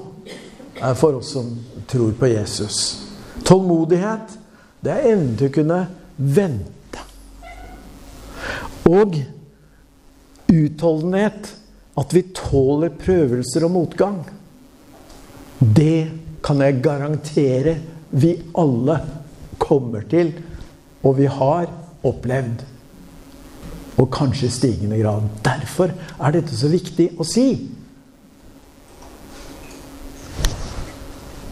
er 0.77 0.95
for 0.95 1.17
oss 1.17 1.33
som 1.33 1.49
tror 1.89 2.13
på 2.13 2.27
Jesus. 2.27 3.03
Tålmodighet, 3.45 4.39
det 4.81 4.93
er 4.93 5.09
evnen 5.13 5.37
til 5.39 5.49
å 5.49 5.55
kunne 5.55 5.79
vente. 6.17 7.05
Og 8.91 9.17
utholdenhet, 10.53 11.49
at 11.97 12.15
vi 12.15 12.27
tåler 12.37 12.93
prøvelser 12.97 13.65
og 13.67 13.73
motgang. 13.73 14.19
Det 15.59 16.09
kan 16.45 16.61
jeg 16.63 16.83
garantere 16.85 17.77
vi 18.17 18.35
alle 18.57 18.99
kommer 19.59 20.05
til, 20.09 20.33
og 21.03 21.17
vi 21.19 21.29
har 21.31 21.71
opplevd. 22.07 22.65
Og 23.97 24.11
kanskje 24.13 24.51
i 24.51 24.53
stigende 24.53 24.99
grad. 25.01 25.25
Derfor 25.45 25.95
er 25.97 26.37
dette 26.37 26.57
så 26.57 26.69
viktig 26.69 27.15
å 27.17 27.25
si. 27.27 27.49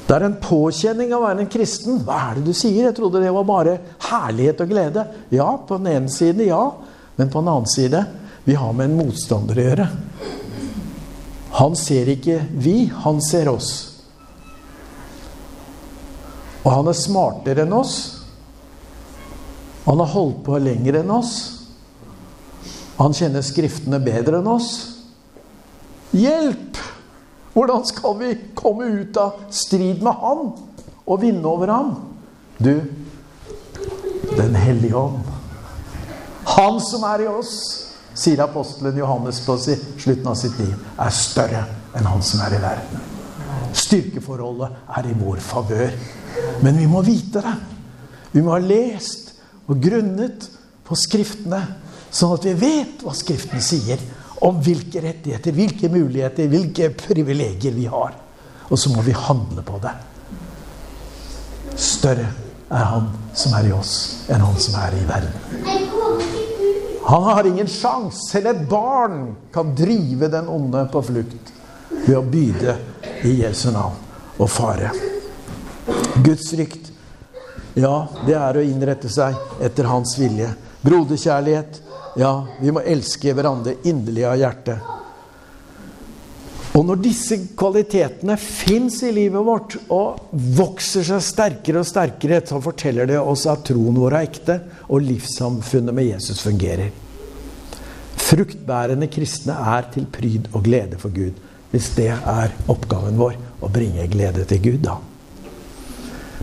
Det 0.04 0.12
er 0.12 0.26
en 0.26 0.36
påkjenning 0.36 1.14
av 1.14 1.22
å 1.22 1.28
være 1.30 1.46
en 1.46 1.52
kristen. 1.52 2.02
Hva 2.04 2.18
er 2.28 2.38
det 2.38 2.50
du 2.50 2.56
sier? 2.56 2.90
Jeg 2.90 2.96
trodde 2.98 3.22
det 3.24 3.32
var 3.32 3.46
bare 3.48 3.78
herlighet 4.10 4.60
og 4.60 4.74
glede. 4.74 5.06
Ja, 5.32 5.48
på 5.56 5.80
den 5.80 5.88
ene 5.94 6.12
side, 6.12 6.44
ja. 6.44 6.60
Men 7.16 7.32
på 7.32 7.40
den 7.40 7.50
annen 7.54 7.70
side 7.72 8.04
vi 8.44 8.58
har 8.60 8.74
med 8.76 8.90
en 8.90 8.98
motstander 8.98 9.56
å 9.56 9.64
gjøre. 9.64 9.88
Han 11.54 11.76
ser 11.78 12.08
ikke 12.10 12.40
vi, 12.50 12.88
han 13.04 13.20
ser 13.22 13.48
oss. 13.52 13.70
Og 16.64 16.70
han 16.72 16.88
er 16.90 16.96
smartere 16.98 17.62
enn 17.62 17.76
oss. 17.76 17.96
Han 19.84 20.00
har 20.00 20.10
holdt 20.14 20.40
på 20.46 20.58
lenger 20.58 21.02
enn 21.02 21.12
oss. 21.14 21.34
Han 22.96 23.14
kjenner 23.14 23.44
Skriftene 23.44 24.00
bedre 24.02 24.40
enn 24.40 24.50
oss. 24.50 24.72
Hjelp! 26.14 26.80
Hvordan 27.54 27.84
skal 27.86 28.16
vi 28.18 28.32
komme 28.58 28.88
ut 28.90 29.16
av 29.20 29.44
strid 29.54 30.02
med 30.02 30.18
han 30.24 30.48
og 31.04 31.20
vinne 31.22 31.46
over 31.46 31.70
ham? 31.70 31.94
Du, 32.58 32.82
Den 34.34 34.54
hellige 34.58 34.96
ånd. 34.96 35.22
Han 36.56 36.80
som 36.82 37.04
er 37.06 37.22
i 37.22 37.28
oss, 37.30 37.83
sier 38.14 38.42
apostelen 38.44 38.98
Johannes 38.98 39.40
på 39.44 39.56
slutten 39.58 40.30
av 40.30 40.38
sitt 40.38 40.58
liv, 40.60 40.74
er 40.98 41.14
større 41.14 41.64
enn 41.94 42.08
han 42.08 42.22
som 42.24 42.42
er 42.46 42.56
i 42.56 42.62
verden. 42.62 43.04
Styrkeforholdet 43.74 44.82
er 44.98 45.08
i 45.10 45.16
vår 45.18 45.40
favør. 45.42 45.94
Men 46.62 46.78
vi 46.78 46.86
må 46.90 47.02
vite 47.06 47.42
det. 47.42 47.54
Vi 48.34 48.42
må 48.42 48.54
ha 48.54 48.60
lest 48.62 49.34
og 49.70 49.80
grunnet 49.82 50.48
på 50.84 50.96
Skriftene, 50.98 51.60
sånn 52.14 52.34
at 52.36 52.46
vi 52.46 52.54
vet 52.58 53.02
hva 53.02 53.14
Skriften 53.16 53.62
sier 53.62 54.00
om 54.44 54.58
hvilke 54.62 55.00
rettigheter, 55.02 55.54
hvilke 55.56 55.88
muligheter, 55.88 56.50
hvilke 56.50 56.90
privilegier 56.98 57.74
vi 57.74 57.86
har. 57.90 58.16
Og 58.68 58.78
så 58.80 58.92
må 58.92 59.04
vi 59.06 59.14
handle 59.16 59.64
på 59.64 59.78
det. 59.82 59.94
Større 61.80 62.28
er 62.70 62.84
Han 62.90 63.08
som 63.34 63.54
er 63.58 63.68
i 63.68 63.72
oss, 63.74 63.94
enn 64.28 64.42
Han 64.42 64.58
som 64.60 64.78
er 64.82 64.98
i 64.98 65.06
verden. 65.08 65.34
Han 67.06 67.22
har 67.22 67.46
ingen 67.46 67.68
sjanse. 67.68 68.18
Selv 68.30 68.46
et 68.46 68.62
barn 68.68 69.34
kan 69.52 69.74
drive 69.76 70.28
den 70.32 70.48
onde 70.48 70.86
på 70.92 71.02
flukt 71.04 71.52
ved 72.06 72.16
å 72.16 72.22
byde 72.24 72.76
i 73.28 73.34
Jesu 73.42 73.68
navn 73.74 74.00
og 74.40 74.50
fare. 74.50 74.90
Guds 76.24 76.48
frykt, 76.50 76.88
ja, 77.74 78.06
det 78.26 78.36
er 78.38 78.56
å 78.56 78.64
innrette 78.64 79.10
seg 79.12 79.36
etter 79.62 79.88
Hans 79.90 80.16
vilje. 80.18 80.48
Broderkjærlighet, 80.84 81.80
ja, 82.16 82.32
vi 82.60 82.72
må 82.72 82.80
elske 82.80 83.34
hverandre 83.36 83.76
inderlig 83.84 84.24
av 84.30 84.38
hjertet. 84.40 84.92
Og 86.74 86.82
når 86.88 86.98
disse 87.04 87.36
kvalitetene 87.54 88.34
fins 88.40 88.96
i 89.06 89.12
livet 89.14 89.46
vårt 89.46 89.76
og 89.94 90.32
vokser 90.32 91.06
seg 91.06 91.22
sterkere 91.22 91.84
og 91.84 91.86
sterkere, 91.86 92.40
så 92.42 92.58
forteller 92.62 93.06
det 93.06 93.20
oss 93.20 93.44
at 93.50 93.62
troen 93.68 94.00
vår 94.02 94.16
er 94.18 94.26
ekte, 94.26 94.56
og 94.90 95.04
livssamfunnet 95.06 95.94
med 95.94 96.10
Jesus 96.10 96.42
fungerer. 96.42 96.90
Fruktbærende 98.24 99.06
kristne 99.12 99.54
er 99.54 99.86
til 99.94 100.08
pryd 100.10 100.50
og 100.50 100.64
glede 100.66 100.98
for 100.98 101.14
Gud. 101.14 101.38
Hvis 101.70 101.92
det 101.94 102.10
er 102.14 102.54
oppgaven 102.70 103.18
vår, 103.18 103.38
å 103.62 103.70
bringe 103.70 104.10
glede 104.10 104.42
til 104.50 104.62
Gud, 104.64 104.82
da. 104.82 104.98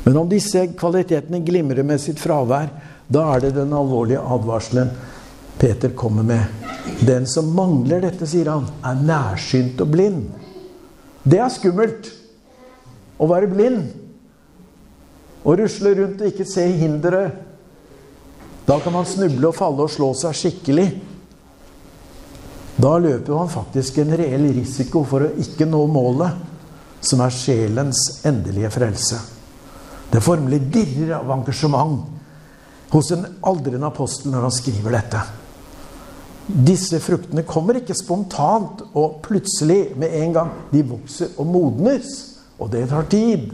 Men 0.06 0.18
om 0.24 0.32
disse 0.32 0.64
kvalitetene 0.80 1.44
glimrer 1.46 1.84
med 1.86 2.00
sitt 2.02 2.20
fravær, 2.22 2.72
da 3.12 3.28
er 3.36 3.44
det 3.44 3.56
den 3.60 3.76
alvorlige 3.76 4.24
advarselen 4.24 4.96
Peter 5.60 5.92
kommer 5.98 6.24
med. 6.26 6.61
Den 7.02 7.28
som 7.28 7.50
mangler 7.56 8.02
dette, 8.04 8.28
sier 8.30 8.50
han, 8.52 8.68
er 8.86 9.02
nærsynt 9.06 9.82
og 9.82 9.92
blind. 9.94 10.28
Det 11.24 11.40
er 11.42 11.54
skummelt 11.54 12.10
å 13.22 13.28
være 13.30 13.50
blind. 13.52 13.84
Å 15.42 15.56
rusle 15.58 15.94
rundt 15.98 16.22
og 16.22 16.30
ikke 16.30 16.46
se 16.50 16.66
hinderet. 16.78 17.38
Da 18.66 18.78
kan 18.82 18.94
man 18.94 19.10
snuble 19.10 19.50
og 19.50 19.58
falle 19.58 19.86
og 19.86 19.94
slå 19.94 20.12
seg 20.18 20.38
skikkelig. 20.38 20.88
Da 22.82 22.96
løper 23.02 23.36
man 23.36 23.52
faktisk 23.52 24.00
en 24.02 24.16
reell 24.18 24.48
risiko 24.56 25.04
for 25.06 25.26
å 25.26 25.34
ikke 25.42 25.68
nå 25.70 25.82
målet, 25.92 26.48
som 27.02 27.22
er 27.26 27.34
sjelens 27.34 28.22
endelige 28.30 28.70
frelse. 28.74 29.18
Det 30.12 30.22
formelig 30.22 30.60
dirrer 30.74 31.16
av 31.18 31.30
engasjement 31.34 32.02
hos 32.92 33.12
en 33.16 33.26
aldrende 33.48 33.90
apostel 33.90 34.34
når 34.34 34.48
han 34.48 34.54
skriver 34.54 34.98
dette. 34.98 35.22
Disse 36.52 37.00
fruktene 37.00 37.46
kommer 37.48 37.78
ikke 37.80 37.96
spontant 37.96 38.82
og 38.92 39.22
plutselig 39.24 39.94
med 40.00 40.14
en 40.20 40.34
gang. 40.36 40.54
De 40.72 40.84
vokser 40.84 41.32
og 41.40 41.48
modnes, 41.48 42.10
og 42.60 42.72
det 42.74 42.88
tar 42.92 43.08
tid. 43.12 43.52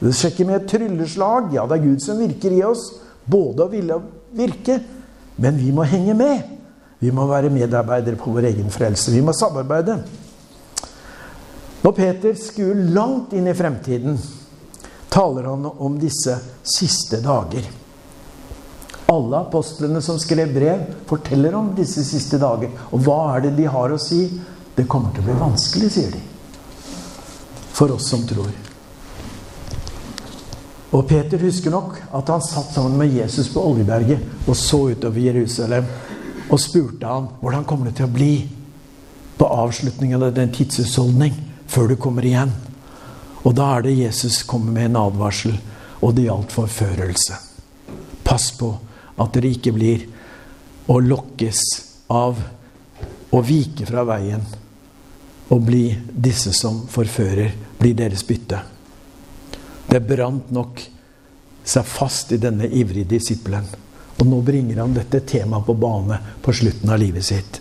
Det 0.00 0.12
skjer 0.14 0.32
ikke 0.32 0.46
med 0.48 0.58
et 0.60 0.68
trylleslag. 0.70 1.50
Ja, 1.56 1.66
det 1.68 1.78
er 1.78 1.84
Gud 1.84 2.04
som 2.04 2.20
virker 2.20 2.54
i 2.56 2.62
oss, 2.64 2.86
både 3.28 3.66
å 3.66 3.72
ville 3.72 4.00
virke, 4.36 4.78
men 5.40 5.58
vi 5.60 5.72
må 5.76 5.84
henge 5.88 6.16
med. 6.16 6.52
Vi 7.00 7.12
må 7.12 7.26
være 7.28 7.52
medarbeidere 7.52 8.16
på 8.16 8.32
vår 8.32 8.48
egen 8.54 8.72
frelse. 8.72 9.12
Vi 9.12 9.20
må 9.24 9.34
samarbeide. 9.36 9.98
Når 11.84 11.96
Peter 11.96 12.36
skuer 12.40 12.78
langt 12.96 13.34
inn 13.36 13.48
i 13.50 13.56
fremtiden, 13.56 14.16
taler 15.12 15.50
han 15.52 15.68
om 15.68 15.98
disse 16.00 16.38
siste 16.64 17.20
dager. 17.24 17.68
Alle 19.12 19.38
apostlene 19.38 20.02
som 20.02 20.18
skrev 20.18 20.54
brev, 20.54 20.84
forteller 21.06 21.54
om 21.54 21.70
disse 21.76 22.04
siste 22.04 22.40
dager. 22.42 22.72
Og 22.90 23.04
hva 23.06 23.36
er 23.36 23.46
det 23.46 23.56
de 23.60 23.68
har 23.70 23.92
å 23.94 24.00
si? 24.02 24.24
Det 24.76 24.88
kommer 24.90 25.14
til 25.14 25.22
å 25.22 25.28
bli 25.28 25.36
vanskelig, 25.40 25.90
sier 25.94 26.10
de. 26.14 26.22
For 27.76 27.92
oss 27.94 28.10
som 28.10 28.24
tror. 28.26 28.50
Og 30.96 31.06
Peter 31.08 31.40
husker 31.42 31.72
nok 31.74 31.98
at 32.14 32.30
han 32.32 32.44
satt 32.44 32.72
sammen 32.72 32.96
med 32.98 33.14
Jesus 33.14 33.50
på 33.52 33.62
Oljeberget 33.68 34.46
og 34.48 34.56
så 34.56 34.86
utover 34.94 35.20
Jerusalem 35.20 35.88
og 36.46 36.60
spurte 36.62 37.10
han 37.10 37.26
hvordan 37.40 37.66
kommer 37.68 37.90
det 37.90 37.98
til 37.98 38.06
å 38.06 38.14
bli 38.14 38.34
på 39.36 39.48
avslutningen 39.50 40.22
av 40.22 40.32
den 40.36 40.54
tidsutholdning 40.54 41.34
før 41.68 41.90
du 41.90 41.96
kommer 42.00 42.24
igjen. 42.24 42.54
Og 43.44 43.54
da 43.54 43.74
er 43.76 43.86
det 43.86 43.98
Jesus 43.98 44.40
kommer 44.48 44.72
med 44.72 44.90
en 44.90 45.00
advarsel, 45.04 45.58
og 46.00 46.14
det 46.16 46.26
gjaldt 46.26 46.54
forførelse. 46.54 47.36
Pass 48.24 48.48
på 48.58 48.72
at 49.16 49.32
dere 49.34 49.52
ikke 49.52 49.72
blir 49.76 50.06
å 50.92 50.98
lokkes 51.02 51.62
av 52.12 52.38
å 53.30 53.42
vike 53.42 53.86
fra 53.88 54.04
veien 54.06 54.44
og 55.48 55.62
bli 55.62 55.88
disse 56.10 56.52
som 56.54 56.82
forfører, 56.90 57.52
blir 57.78 57.94
deres 57.94 58.24
bytte. 58.26 58.58
Det 59.86 60.00
brant 60.02 60.50
nok 60.50 60.82
seg 61.66 61.86
fast 61.86 62.32
i 62.34 62.40
denne 62.42 62.66
ivrige 62.66 63.08
disippelen. 63.16 63.66
Og 64.16 64.26
nå 64.26 64.40
bringer 64.42 64.80
han 64.80 64.94
dette 64.96 65.20
temaet 65.28 65.66
på 65.66 65.74
bane 65.78 66.18
på 66.42 66.54
slutten 66.54 66.90
av 66.90 66.98
livet 67.02 67.26
sitt. 67.26 67.60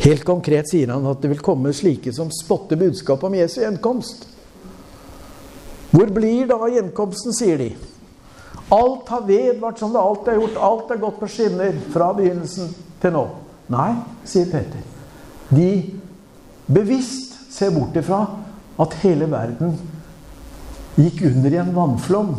Helt 0.00 0.24
konkret 0.24 0.70
sier 0.70 0.92
han 0.94 1.06
at 1.10 1.20
det 1.20 1.32
vil 1.34 1.42
komme 1.44 1.74
slike 1.76 2.12
som 2.16 2.30
spotter 2.32 2.78
budskapet 2.80 3.28
om 3.28 3.36
Jesu 3.36 3.58
gjenkomst. 3.60 4.24
Hvor 5.90 6.12
blir 6.14 6.46
da 6.48 6.56
gjenkomsten, 6.70 7.34
sier 7.36 7.58
de. 7.60 7.72
Alt 8.70 9.08
har 9.08 9.26
vedvart 9.26 9.78
som 9.78 9.92
det 9.92 9.98
alltid 9.98 10.32
har 10.32 10.40
gjort. 10.40 10.56
Alt 10.56 10.90
er 10.90 11.02
gått 11.02 11.20
på 11.20 11.28
skinner 11.28 11.78
fra 11.90 12.12
begynnelsen 12.14 12.70
til 13.02 13.14
nå. 13.14 13.24
Nei, 13.70 13.90
sier 14.26 14.46
Peter. 14.50 14.84
De 15.50 15.70
bevisst 16.70 17.34
ser 17.50 17.72
bort 17.74 17.96
ifra 17.98 18.22
at 18.80 18.94
hele 19.02 19.26
verden 19.30 19.74
gikk 20.94 21.24
under 21.32 21.54
i 21.54 21.60
en 21.62 21.74
vannflom. 21.74 22.34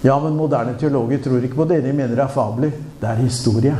Ja, 0.00 0.16
men 0.20 0.38
moderne 0.38 0.78
teologer 0.80 1.20
tror 1.20 1.44
ikke 1.44 1.60
på 1.60 1.68
det. 1.68 1.82
De 1.84 1.92
mener 1.92 2.16
det 2.16 2.24
er 2.24 2.32
fabler. 2.32 2.72
Det 3.00 3.08
er 3.08 3.20
historie. 3.20 3.74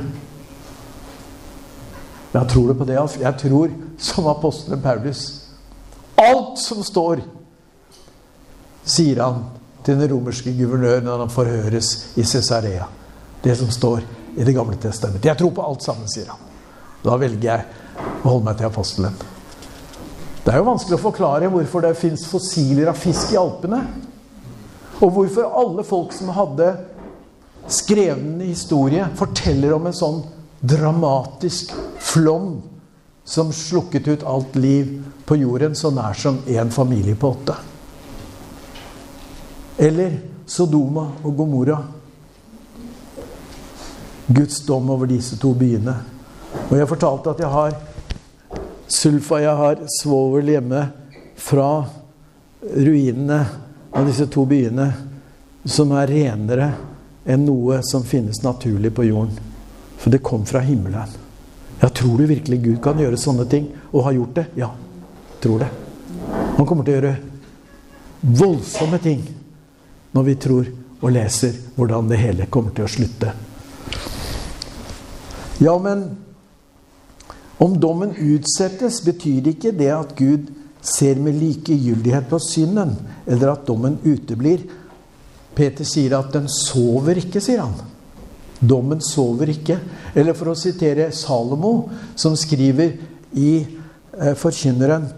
Jeg 2.34 2.48
tror 2.52 2.68
det 2.68 2.76
på 2.78 2.84
det. 2.84 2.98
Jeg 3.20 3.38
tror, 3.40 3.72
som 3.98 4.28
apostelen 4.30 4.82
Paulus 4.82 5.22
Alt 6.20 6.58
som 6.60 6.82
står, 6.84 7.22
sier 8.84 9.22
han 9.24 9.38
til 9.84 9.98
den 9.98 10.10
romerske 10.12 10.52
guvernøren 10.56 11.06
når 11.08 11.24
han 11.24 11.32
forhøres 11.32 11.90
i 12.20 12.24
Cesarea. 12.24 12.86
Det 13.42 13.56
som 13.56 13.70
står 13.72 14.02
i 14.36 14.44
Det 14.44 14.54
gamle 14.54 14.76
testamentet. 14.78 15.26
Jeg 15.26 15.38
tror 15.38 15.50
på 15.50 15.64
alt 15.66 15.82
sammen, 15.82 16.08
sier 16.08 16.28
han. 16.30 16.38
Da 17.02 17.16
velger 17.18 17.48
jeg 17.48 17.64
å 18.22 18.28
holde 18.28 18.44
meg 18.46 18.58
til 18.58 18.68
apostelen. 18.68 19.16
Det 20.44 20.52
er 20.52 20.60
jo 20.60 20.68
vanskelig 20.68 20.96
å 20.96 21.02
forklare 21.02 21.50
hvorfor 21.52 21.82
det 21.84 21.96
fins 21.98 22.22
fossiler 22.30 22.92
av 22.92 23.00
fisk 23.00 23.34
i 23.34 23.40
Alpene. 23.40 23.80
Og 25.00 25.12
hvorfor 25.16 25.50
alle 25.58 25.84
folk 25.84 26.14
som 26.14 26.30
hadde 26.36 26.70
skreven 27.70 28.40
historie, 28.44 29.08
forteller 29.18 29.74
om 29.76 29.88
en 29.88 29.96
sånn 29.96 30.22
dramatisk 30.60 31.72
flom 31.98 32.60
som 33.24 33.52
slukket 33.54 34.08
ut 34.08 34.24
alt 34.26 34.56
liv 34.58 34.96
på 35.26 35.38
jorden 35.40 35.76
så 35.78 35.92
nær 35.94 36.16
som 36.18 36.40
én 36.50 36.72
familie 36.74 37.16
på 37.16 37.30
åtte. 37.30 37.56
Eller 39.80 40.18
Sodoma 40.46 41.06
og 41.24 41.36
Gomorra. 41.36 41.78
Guds 44.26 44.66
dom 44.66 44.90
over 44.90 45.08
disse 45.08 45.38
to 45.40 45.54
byene. 45.56 45.94
Og 46.68 46.74
jeg 46.76 46.88
fortalte 46.90 47.32
at 47.32 47.40
jeg 47.40 47.48
har 47.54 47.78
sulfa, 48.90 49.40
jeg 49.40 49.56
har 49.56 49.80
svovel 49.96 50.52
hjemme 50.52 50.82
fra 51.40 51.70
ruinene 52.60 53.40
av 53.96 54.04
disse 54.10 54.28
to 54.28 54.44
byene, 54.44 54.90
som 55.64 55.96
er 55.96 56.12
renere 56.12 56.68
enn 57.24 57.48
noe 57.48 57.80
som 57.86 58.04
finnes 58.04 58.42
naturlig 58.44 58.92
på 58.92 59.08
jorden. 59.08 59.32
For 59.96 60.12
det 60.12 60.20
kom 60.20 60.44
fra 60.44 60.60
himmelen. 60.60 61.16
Ja, 61.80 61.88
tror 61.88 62.20
du 62.20 62.28
virkelig 62.28 62.60
Gud 62.60 62.78
kan 62.84 63.00
gjøre 63.00 63.16
sånne 63.16 63.48
ting, 63.48 63.72
og 63.96 64.04
har 64.04 64.20
gjort 64.20 64.36
det? 64.36 64.48
Ja, 64.60 64.74
tror 65.40 65.64
det. 65.64 65.72
Han 66.60 66.66
kommer 66.68 66.84
til 66.84 66.98
å 66.98 67.00
gjøre 67.00 67.18
voldsomme 68.20 69.00
ting 69.00 69.24
når 70.12 70.26
vi 70.26 70.34
tror 70.40 70.70
og 71.00 71.12
leser 71.14 71.54
hvordan 71.76 72.10
det 72.10 72.18
hele 72.20 72.48
kommer 72.52 72.74
til 72.76 72.86
å 72.86 72.92
slutte. 72.92 73.32
Ja, 75.60 75.76
men 75.80 76.04
om 77.60 77.76
dommen 77.80 78.14
utsettes, 78.16 79.02
betyr 79.04 79.42
det 79.44 79.56
ikke 79.58 79.76
det 79.76 79.90
at 79.92 80.14
Gud 80.16 80.48
ser 80.80 81.20
med 81.20 81.36
likegyldighet 81.36 82.28
på 82.30 82.38
synden, 82.40 82.94
eller 83.26 83.52
at 83.52 83.66
dommen 83.68 83.98
uteblir. 84.04 84.64
Peter 85.54 85.84
sier 85.84 86.16
at 86.16 86.32
den 86.32 86.48
sover 86.48 87.20
ikke, 87.20 87.42
sier 87.44 87.60
han. 87.60 87.76
Dommen 88.60 89.00
sover 89.04 89.52
ikke. 89.52 89.76
Eller 90.16 90.36
for 90.36 90.52
å 90.52 90.56
sitere 90.56 91.10
Salomo, 91.16 91.90
som 92.16 92.36
skriver 92.36 92.96
i 93.36 93.52
eh, 93.60 94.32
Forkynneren 94.40 95.08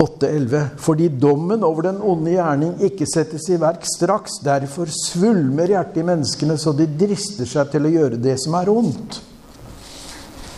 8,11. 0.00 0.68
Fordi 0.80 1.08
dommen 1.08 1.64
over 1.64 1.90
den 1.90 2.00
onde 2.00 2.32
gjerning 2.32 2.78
ikke 2.88 3.08
settes 3.08 3.48
i 3.52 3.58
verk 3.60 3.84
straks. 3.88 4.38
Derfor 4.44 4.88
svulmer 4.94 5.68
hjertet 5.74 6.00
i 6.00 6.06
menneskene 6.08 6.56
så 6.60 6.72
de 6.76 6.88
drister 6.88 7.48
seg 7.48 7.74
til 7.74 7.84
å 7.84 7.92
gjøre 7.92 8.22
det 8.22 8.38
som 8.40 8.56
er 8.56 8.72
ondt. 8.72 9.20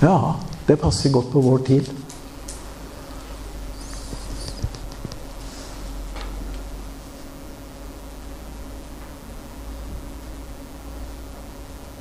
Ja, 0.03 0.37
det 0.67 0.79
passer 0.83 1.15
godt 1.15 1.31
på 1.35 1.43
vår 1.43 1.67
tid. 1.67 1.91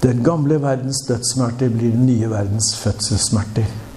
Den 0.02 0.24
gamle 0.26 0.58
verdens 0.62 1.04
dødssmerter 1.08 1.70
blir 1.70 1.94
den 1.94 2.06
nye 2.06 2.30
verdens 2.30 2.74
fødselssmerter. 2.82 3.91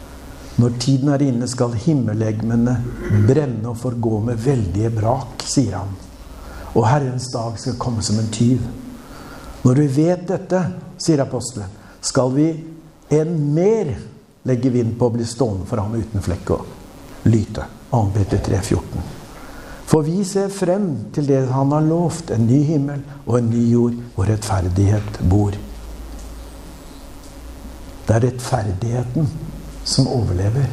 Når 0.57 0.77
tiden 0.79 1.11
er 1.11 1.23
inne, 1.27 1.49
skal 1.51 1.75
himmellegemene 1.75 2.77
brenne 3.27 3.73
og 3.73 3.79
forgå 3.81 4.21
med 4.29 4.43
veldige 4.45 4.93
brak, 4.95 5.43
sier 5.43 5.81
han. 5.81 5.95
Og 6.75 6.87
Herrens 6.87 7.27
dag 7.33 7.59
skal 7.59 7.79
komme 7.81 8.03
som 8.07 8.21
en 8.23 8.31
tyv. 8.35 8.63
Når 9.65 9.81
vi 9.81 9.89
vet 9.97 10.27
dette, 10.29 10.61
sier 11.01 11.25
apostelen, 11.25 11.71
skal 12.05 12.31
vi 12.37 12.49
enn 13.15 13.35
mer 13.55 13.95
legge 14.47 14.71
vind 14.71 14.95
på 14.99 15.09
å 15.09 15.15
bli 15.15 15.27
stående 15.27 15.67
for 15.67 15.81
ham 15.83 15.95
uten 15.97 16.23
flekk 16.23 16.55
og 16.55 17.29
lyte. 17.33 17.67
2. 17.91 18.01
Peter 18.15 18.43
3, 18.43 18.61
14. 18.61 19.05
For 19.87 20.07
vi 20.07 20.25
ser 20.27 20.51
frem 20.51 20.89
til 21.15 21.29
det 21.29 21.45
han 21.51 21.73
har 21.75 21.85
lovt, 21.87 22.31
en 22.35 22.47
ny 22.49 22.61
himmel 22.67 23.03
og 23.25 23.39
en 23.39 23.51
ny 23.51 23.63
jord 23.71 23.99
hvor 24.15 24.31
rettferdighet 24.31 25.21
bor. 25.31 25.55
Det 28.05 28.17
er 28.17 28.27
rettferdigheten 28.27 29.29
som 29.85 30.09
overlever. 30.09 30.69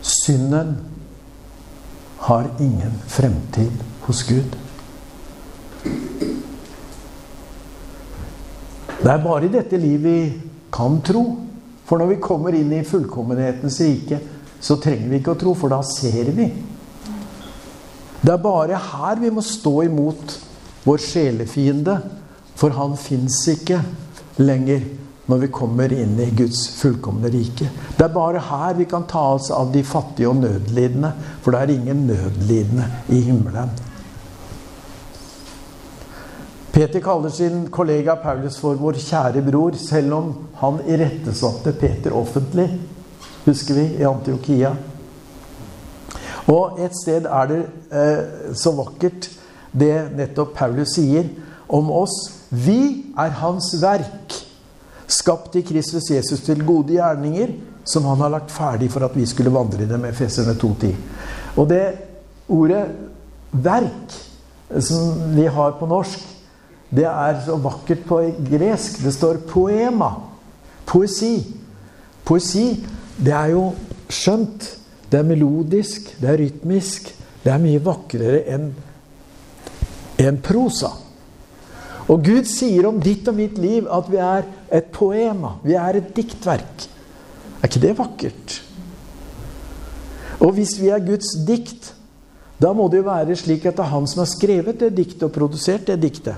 Synden 0.00 0.76
har 2.18 2.50
ingen 2.60 2.92
fremtid 3.08 3.84
hos 4.00 4.22
Gud. 4.28 4.56
Det 9.00 9.08
er 9.08 9.24
bare 9.24 9.46
i 9.46 9.52
dette 9.52 9.80
livet 9.80 10.04
vi 10.04 10.40
kan 10.72 11.00
tro. 11.04 11.24
For 11.88 11.98
når 11.98 12.12
vi 12.12 12.20
kommer 12.22 12.54
inn 12.54 12.70
i 12.76 12.84
fullkommenhetens 12.86 13.80
rike, 13.82 14.20
så 14.60 14.76
trenger 14.78 15.08
vi 15.08 15.18
ikke 15.18 15.32
å 15.34 15.40
tro, 15.40 15.54
for 15.58 15.72
da 15.72 15.80
ser 15.82 16.28
vi. 16.36 16.46
Det 18.20 18.30
er 18.30 18.42
bare 18.44 18.78
her 18.78 19.18
vi 19.18 19.32
må 19.32 19.42
stå 19.42 19.72
imot 19.88 20.36
vår 20.84 21.02
sjelefiende, 21.02 21.96
for 22.54 22.76
han 22.76 22.94
fins 23.00 23.40
ikke 23.50 23.80
lenger 24.38 24.84
når 25.26 25.44
vi 25.44 25.50
kommer 25.52 25.92
inn 25.92 26.16
i 26.20 26.30
Guds 26.36 26.64
fullkomne 26.80 27.30
rike. 27.30 27.68
Det 27.96 28.04
er 28.04 28.14
bare 28.14 28.42
her 28.42 28.74
vi 28.78 28.86
kan 28.90 29.06
ta 29.10 29.22
oss 29.36 29.50
av 29.54 29.72
de 29.72 29.84
fattige 29.86 30.28
og 30.30 30.40
nødlidende, 30.40 31.12
for 31.42 31.54
det 31.54 31.60
er 31.60 31.74
ingen 31.76 32.06
nødlidende 32.08 32.88
i 33.08 33.20
himmelen. 33.28 33.70
Peter 36.72 37.00
kaller 37.00 37.28
sin 37.28 37.66
kollega 37.70 38.14
Paulus 38.14 38.58
for 38.58 38.74
'vår 38.74 38.92
kjære 38.92 39.42
bror', 39.50 39.76
selv 39.76 40.14
om 40.14 40.34
han 40.54 40.80
irettesatte 40.86 41.72
Peter 41.72 42.12
offentlig, 42.12 42.80
husker 43.44 43.74
vi, 43.74 43.86
i 43.98 44.02
Antiokia. 44.02 44.74
Og 46.46 46.80
et 46.80 46.94
sted 47.02 47.26
er 47.26 47.46
det 47.46 47.66
eh, 47.92 48.54
så 48.54 48.72
vakkert 48.72 49.30
det 49.72 50.10
nettopp 50.16 50.54
Paulus 50.56 50.94
sier 50.94 51.28
om 51.68 51.90
oss. 51.90 52.32
Vi 52.50 53.12
er 53.18 53.36
hans 53.42 53.74
verk, 53.82 54.34
skapt 55.10 55.56
i 55.58 55.64
Kristus 55.66 56.10
Jesus 56.10 56.42
til 56.46 56.64
gode 56.66 56.94
gjerninger, 56.96 57.52
som 57.84 58.06
han 58.10 58.20
har 58.22 58.32
lagt 58.36 58.52
ferdig 58.54 58.90
for 58.92 59.04
at 59.04 59.16
vi 59.16 59.26
skulle 59.26 59.52
vandre 59.52 59.84
i 59.84 59.88
dem, 59.88 60.04
Efeserne 60.08 60.54
2.10. 60.58 60.94
Og 61.56 61.68
det 61.68 61.84
ordet 62.48 62.84
'verk' 63.52 64.18
som 64.80 65.34
vi 65.34 65.46
har 65.46 65.70
på 65.78 65.86
norsk, 65.86 66.20
det 66.90 67.06
er 67.06 67.40
så 67.46 67.56
vakkert 67.56 68.04
på 68.06 68.20
gresk. 68.50 69.02
Det 69.04 69.14
står 69.14 69.34
'poema'. 69.46 70.20
Poesi. 70.86 71.46
Poesi, 72.24 72.86
det 73.16 73.32
er 73.32 73.46
jo 73.46 73.72
skjønt. 74.08 74.76
Det 75.12 75.18
er 75.18 75.22
melodisk, 75.22 76.20
det 76.20 76.30
er 76.30 76.38
rytmisk. 76.38 77.14
Det 77.44 77.52
er 77.52 77.58
mye 77.58 77.84
vakrere 77.84 78.42
enn 78.46 78.74
en 80.18 80.38
prosa. 80.44 80.90
Og 82.08 82.24
Gud 82.24 82.44
sier 82.44 82.88
om 82.88 83.00
ditt 83.00 83.28
og 83.28 83.34
mitt 83.34 83.58
liv 83.58 83.86
at 83.90 84.10
vi 84.10 84.16
er 84.16 84.42
et 84.70 84.90
poema. 84.94 85.56
Vi 85.66 85.76
er 85.78 85.98
et 85.98 86.12
diktverk. 86.16 86.86
Er 87.60 87.68
ikke 87.68 87.82
det 87.82 87.96
vakkert? 87.98 88.60
Og 90.40 90.54
hvis 90.56 90.78
vi 90.80 90.88
er 90.88 91.02
Guds 91.04 91.34
dikt, 91.46 91.92
da 92.60 92.72
må 92.76 92.86
det 92.92 93.00
jo 93.00 93.08
være 93.08 93.36
slik 93.36 93.66
at 93.68 93.76
det 93.76 93.84
er 93.84 93.92
han 93.92 94.08
som 94.08 94.22
har 94.22 94.30
skrevet 94.30 94.80
det 94.80 94.94
diktet 94.96 95.26
og 95.28 95.34
produsert 95.34 95.86
det 95.88 95.98
diktet. 96.00 96.36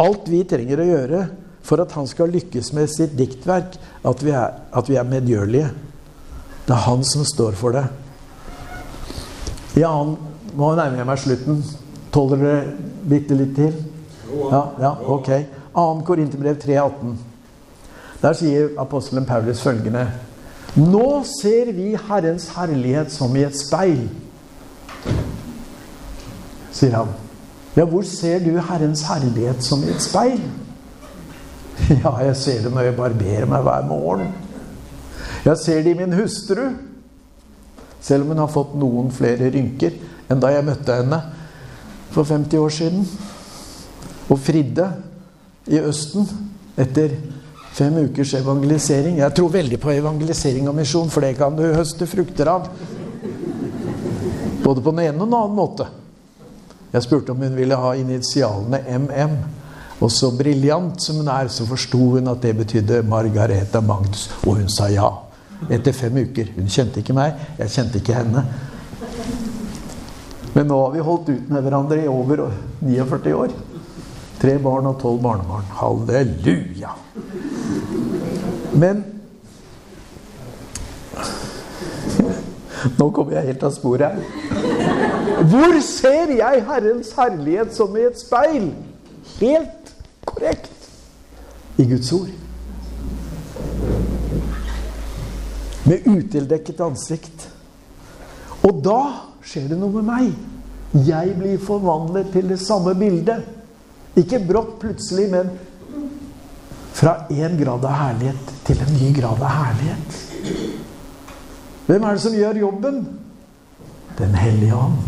Alt 0.00 0.28
vi 0.28 0.42
trenger 0.48 0.80
å 0.80 0.88
gjøre 0.88 1.20
for 1.64 1.82
at 1.82 1.92
han 1.96 2.08
skal 2.08 2.32
lykkes 2.32 2.72
med 2.76 2.90
sitt 2.92 3.12
diktverk, 3.16 3.76
at 4.04 4.24
vi 4.24 4.32
er, 4.32 4.56
at 4.72 4.88
vi 4.88 4.96
er 5.00 5.08
medgjørlige. 5.08 5.70
Det 6.66 6.76
er 6.76 6.84
han 6.86 7.04
som 7.06 7.24
står 7.26 7.56
for 7.58 7.76
det. 7.76 7.84
Ja, 9.78 9.90
han 9.92 10.16
må 10.56 10.72
nærme 10.76 11.04
meg 11.06 11.20
slutten. 11.22 11.62
Tåler 12.10 12.40
dere 12.40 12.60
bitte 13.10 13.36
litt 13.38 13.54
til? 13.58 13.74
Ja, 14.50 14.62
ja, 14.80 14.92
ok. 15.12 15.30
2. 15.74 16.02
Korinterbrev 16.06 16.56
3,18. 16.62 17.14
Der 18.22 18.32
sier 18.36 18.68
apostelen 18.78 19.26
Paulus 19.26 19.62
følgende 19.62 20.08
Nå 20.76 21.22
ser 21.26 21.72
vi 21.72 21.96
Herrens 22.08 22.48
herlighet 22.54 23.10
som 23.12 23.34
i 23.36 23.42
et 23.42 23.56
speil, 23.58 24.04
sier 26.70 26.94
han. 26.94 27.10
Ja, 27.74 27.84
hvor 27.84 28.06
ser 28.06 28.38
du 28.44 28.52
Herrens 28.54 29.02
herlighet 29.08 29.64
som 29.66 29.82
i 29.82 29.90
et 29.90 30.02
speil? 30.02 30.40
Ja, 32.04 32.12
jeg 32.22 32.36
ser 32.36 32.62
det 32.62 32.70
når 32.70 32.86
jeg 32.86 32.96
barberer 32.96 33.48
meg 33.50 33.64
hver 33.66 33.86
morgen. 33.88 34.30
Jeg 35.42 35.58
ser 35.58 35.82
det 35.82 35.94
i 35.94 35.98
min 35.98 36.14
hustru. 36.14 36.68
Selv 38.00 38.22
om 38.22 38.34
hun 38.34 38.42
har 38.44 38.52
fått 38.52 38.76
noen 38.78 39.10
flere 39.12 39.50
rynker 39.50 39.96
enn 40.30 40.40
da 40.40 40.52
jeg 40.54 40.66
møtte 40.68 41.00
henne 41.00 41.18
for 42.14 42.28
50 42.28 42.60
år 42.60 42.74
siden. 42.76 43.08
Og 44.30 44.38
Fridde 44.38 44.86
i 45.68 45.80
Østen 45.80 46.26
etter 46.80 47.16
fem 47.72 47.96
ukers 48.06 48.34
evangelisering. 48.34 49.20
Jeg 49.20 49.34
tror 49.36 49.52
veldig 49.52 49.78
på 49.80 49.92
evangelisering 49.92 50.68
og 50.68 50.76
misjon, 50.78 51.10
for 51.10 51.24
det 51.24 51.36
kan 51.38 51.56
du 51.56 51.64
høste 51.74 52.08
frukter 52.08 52.50
av. 52.50 52.68
Både 54.64 54.82
på 54.82 54.92
den 54.92 55.04
ene 55.06 55.18
og 55.18 55.26
den 55.26 55.38
annen 55.38 55.56
måte. 55.56 55.86
Jeg 56.90 57.06
spurte 57.06 57.32
om 57.32 57.42
hun 57.44 57.56
ville 57.56 57.78
ha 57.78 57.94
initialene 57.94 58.82
MM. 58.98 59.36
Og 60.00 60.08
så 60.12 60.30
briljant 60.32 61.02
som 61.02 61.20
hun 61.20 61.28
er, 61.28 61.50
så 61.52 61.66
forsto 61.68 61.98
hun 62.16 62.30
at 62.32 62.40
det 62.42 62.54
betydde 62.56 63.02
Margareta 63.06 63.82
Magnus. 63.84 64.30
Og 64.46 64.56
hun 64.56 64.68
sa 64.72 64.88
ja. 64.90 65.10
Etter 65.68 65.92
fem 65.92 66.16
uker. 66.16 66.54
Hun 66.56 66.70
kjente 66.72 67.02
ikke 67.02 67.14
meg, 67.14 67.36
jeg 67.60 67.74
kjente 67.74 68.00
ikke 68.00 68.16
henne. 68.16 68.44
Men 70.54 70.66
nå 70.66 70.78
har 70.80 70.94
vi 70.94 71.02
holdt 71.04 71.28
ut 71.30 71.50
med 71.52 71.62
hverandre 71.62 72.00
i 72.00 72.08
over 72.10 72.46
49 72.80 73.34
år. 73.36 73.52
Tre 74.40 74.56
barn 74.62 74.88
og 74.88 75.00
tolv 75.02 75.20
barnebarn. 75.22 75.66
Halleluja! 75.80 76.94
Men 78.80 79.04
Nå 82.98 83.10
kommer 83.12 83.36
jeg 83.36 83.50
helt 83.50 83.64
av 83.68 83.72
sporet 83.74 84.06
her. 84.08 85.44
Hvor 85.50 85.74
ser 85.84 86.32
jeg 86.32 86.64
Herrens 86.68 87.12
herlighet 87.16 87.74
som 87.76 87.96
i 87.96 88.06
et 88.08 88.16
speil? 88.20 88.70
Helt 89.40 89.92
korrekt 90.24 90.88
i 91.80 91.84
Guds 91.90 92.12
ord. 92.16 92.32
Med 95.84 96.08
utildekket 96.08 96.80
ansikt. 96.84 97.48
Og 98.64 98.80
da 98.84 99.00
skjer 99.44 99.70
det 99.72 99.80
noe 99.80 100.00
med 100.00 100.08
meg. 100.08 100.32
Jeg 101.06 101.36
blir 101.38 101.60
forvandlet 101.62 102.32
til 102.34 102.48
det 102.52 102.60
samme 102.62 102.96
bildet. 102.98 103.59
Ikke 104.18 104.40
brått 104.42 104.78
plutselig, 104.82 105.28
men 105.30 105.52
fra 106.96 107.14
én 107.30 107.54
grad 107.60 107.84
av 107.86 107.94
herlighet 107.94 108.50
til 108.66 108.80
en 108.82 108.96
ny 108.98 109.12
grad 109.16 109.38
av 109.38 109.54
herlighet. 109.54 110.18
Hvem 111.86 112.04
er 112.06 112.16
det 112.16 112.24
som 112.24 112.34
gjør 112.34 112.58
jobben? 112.64 112.98
Den 114.18 114.34
hellige 114.36 114.76
ånd. 114.76 114.98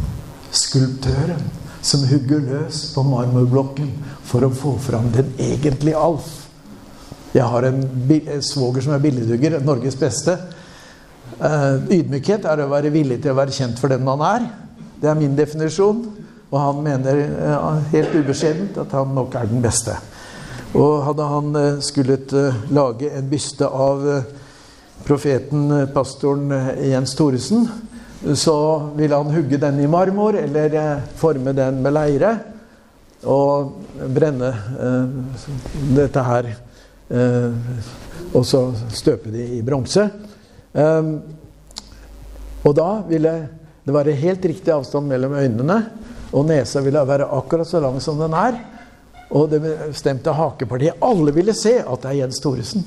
Skulptøren 0.53 1.42
som 1.82 2.05
hugger 2.07 2.42
løs 2.46 2.84
på 2.94 3.03
marmorblokken 3.07 3.90
for 4.28 4.46
å 4.46 4.55
få 4.55 4.76
fram 4.80 5.11
den 5.14 5.32
egentlige 5.42 5.98
Alf. 5.98 6.30
Jeg 7.32 7.48
har 7.48 7.66
en 7.66 7.82
svoger 8.44 8.84
som 8.84 8.94
er 8.94 9.03
billedhugger, 9.03 9.59
Norges 9.64 9.96
beste. 9.98 10.36
Uh, 11.40 11.80
ydmykhet 11.90 12.44
er 12.46 12.61
å 12.61 12.70
være 12.70 12.92
villig 12.92 13.22
til 13.22 13.32
å 13.32 13.38
være 13.38 13.55
kjent 13.57 13.80
for 13.80 13.90
den 13.90 14.05
man 14.05 14.22
er. 14.26 14.46
Det 15.00 15.11
er 15.11 15.18
min 15.18 15.34
definisjon. 15.36 16.05
Og 16.53 16.59
han 16.61 16.82
mener 16.84 17.22
uh, 17.32 17.80
helt 17.94 18.14
ubeskjedent 18.14 18.76
at 18.84 18.92
han 18.92 19.14
nok 19.16 19.34
er 19.40 19.48
den 19.48 19.64
beste. 19.64 19.96
Og 20.76 21.03
hadde 21.09 21.28
han 21.32 21.57
uh, 21.57 21.80
skullet 21.84 22.34
lage 22.70 23.11
en 23.11 23.30
byste 23.30 23.66
av 23.66 24.05
profeten, 25.03 25.88
pastoren 25.94 26.53
Jens 26.78 27.16
Thoresen, 27.18 27.64
så 28.38 28.57
ville 28.94 29.16
han 29.18 29.32
hugge 29.34 29.59
den 29.59 29.80
i 29.82 29.88
marmor 29.90 30.36
eller 30.38 31.00
forme 31.18 31.57
den 31.57 31.80
med 31.82 31.96
leire 31.96 32.36
og 33.28 33.72
brenne 34.11 34.50
eh, 34.50 35.11
dette 35.94 36.24
her 36.26 36.48
eh, 36.50 37.53
Og 38.32 38.46
så 38.46 38.62
støpe 38.94 39.30
de 39.30 39.44
i 39.59 39.62
bronse. 39.62 40.07
Eh, 40.72 41.11
og 42.62 42.74
da 42.78 42.88
ville 43.07 43.34
det 43.82 43.94
være 43.94 44.16
helt 44.18 44.44
riktig 44.46 44.72
avstand 44.72 45.11
mellom 45.11 45.34
øynene, 45.34 45.78
og 46.32 46.46
nesa 46.48 46.80
ville 46.80 47.02
være 47.06 47.28
akkurat 47.36 47.68
så 47.68 47.80
lang 47.82 47.98
som 48.02 48.20
den 48.20 48.34
er. 48.36 48.58
Og 49.32 49.48
det 49.48 49.62
bestemte 49.64 50.32
hakepartiet 50.36 51.00
Alle 51.00 51.32
ville 51.32 51.54
se 51.56 51.78
at 51.80 52.02
det 52.02 52.10
er 52.10 52.18
Jens 52.20 52.40
Thoresen. 52.40 52.84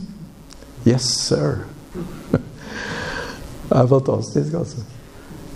Yes, 0.85 1.07
sir. 1.29 1.63
det 3.69 3.77
er 3.79 3.87
fantastisk, 3.89 4.53
altså. 4.53 4.83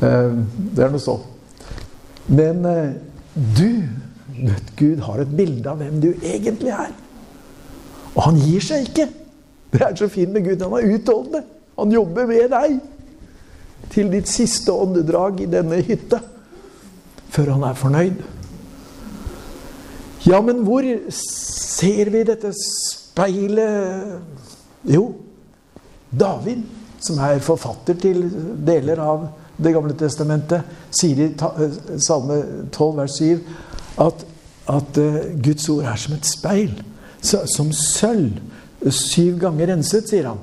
Eh, 0.02 0.38
det 0.76 0.86
er 0.86 0.94
noe 0.94 1.04
sånn. 1.04 1.26
Men 2.30 2.66
du, 3.34 3.86
du 4.34 4.54
Gud 4.78 5.02
har 5.04 5.22
et 5.22 5.32
bilde 5.36 5.70
av 5.70 5.82
hvem 5.82 6.00
du 6.02 6.12
egentlig 6.14 6.72
er. 6.74 6.94
Og 8.16 8.22
han 8.26 8.40
gir 8.40 8.64
seg 8.64 8.88
ikke. 8.90 9.08
Det 9.74 9.82
er 9.86 9.98
så 9.98 10.10
fint 10.12 10.34
med 10.34 10.46
Gud. 10.48 10.62
Han 10.64 10.78
er 10.78 10.94
utholdende. 10.96 11.44
Han 11.80 11.94
jobber 11.94 12.28
med 12.30 12.50
deg 12.52 12.80
til 13.94 14.10
ditt 14.12 14.30
siste 14.30 14.74
åndedrag 14.74 15.44
i 15.44 15.50
denne 15.50 15.80
hytta. 15.86 16.20
Før 17.30 17.54
han 17.56 17.64
er 17.64 17.78
fornøyd. 17.78 18.22
Ja, 20.28 20.42
men 20.44 20.64
hvor 20.68 20.84
ser 21.14 22.12
vi 22.12 22.24
dette 22.28 22.52
speilet? 22.58 24.20
Jo, 24.90 25.14
David, 26.12 26.64
som 27.00 27.20
er 27.24 27.40
forfatter 27.44 27.98
til 28.00 28.26
deler 28.66 29.00
av 29.04 29.30
Det 29.60 29.74
gamle 29.76 29.92
testamentet, 30.00 30.64
sier 30.96 31.20
i 31.20 32.00
Salme 32.00 32.38
12, 32.72 32.94
vers 32.96 33.18
7 33.20 33.42
at, 34.00 34.22
at 34.72 35.00
uh, 35.04 35.18
Guds 35.44 35.68
ord 35.74 35.84
er 35.84 36.00
som 36.00 36.16
et 36.16 36.30
speil. 36.30 36.72
Som 37.20 37.74
sølv. 37.76 38.38
Syv 38.88 39.36
ganger 39.42 39.74
renset, 39.74 40.08
sier 40.08 40.30
han. 40.32 40.40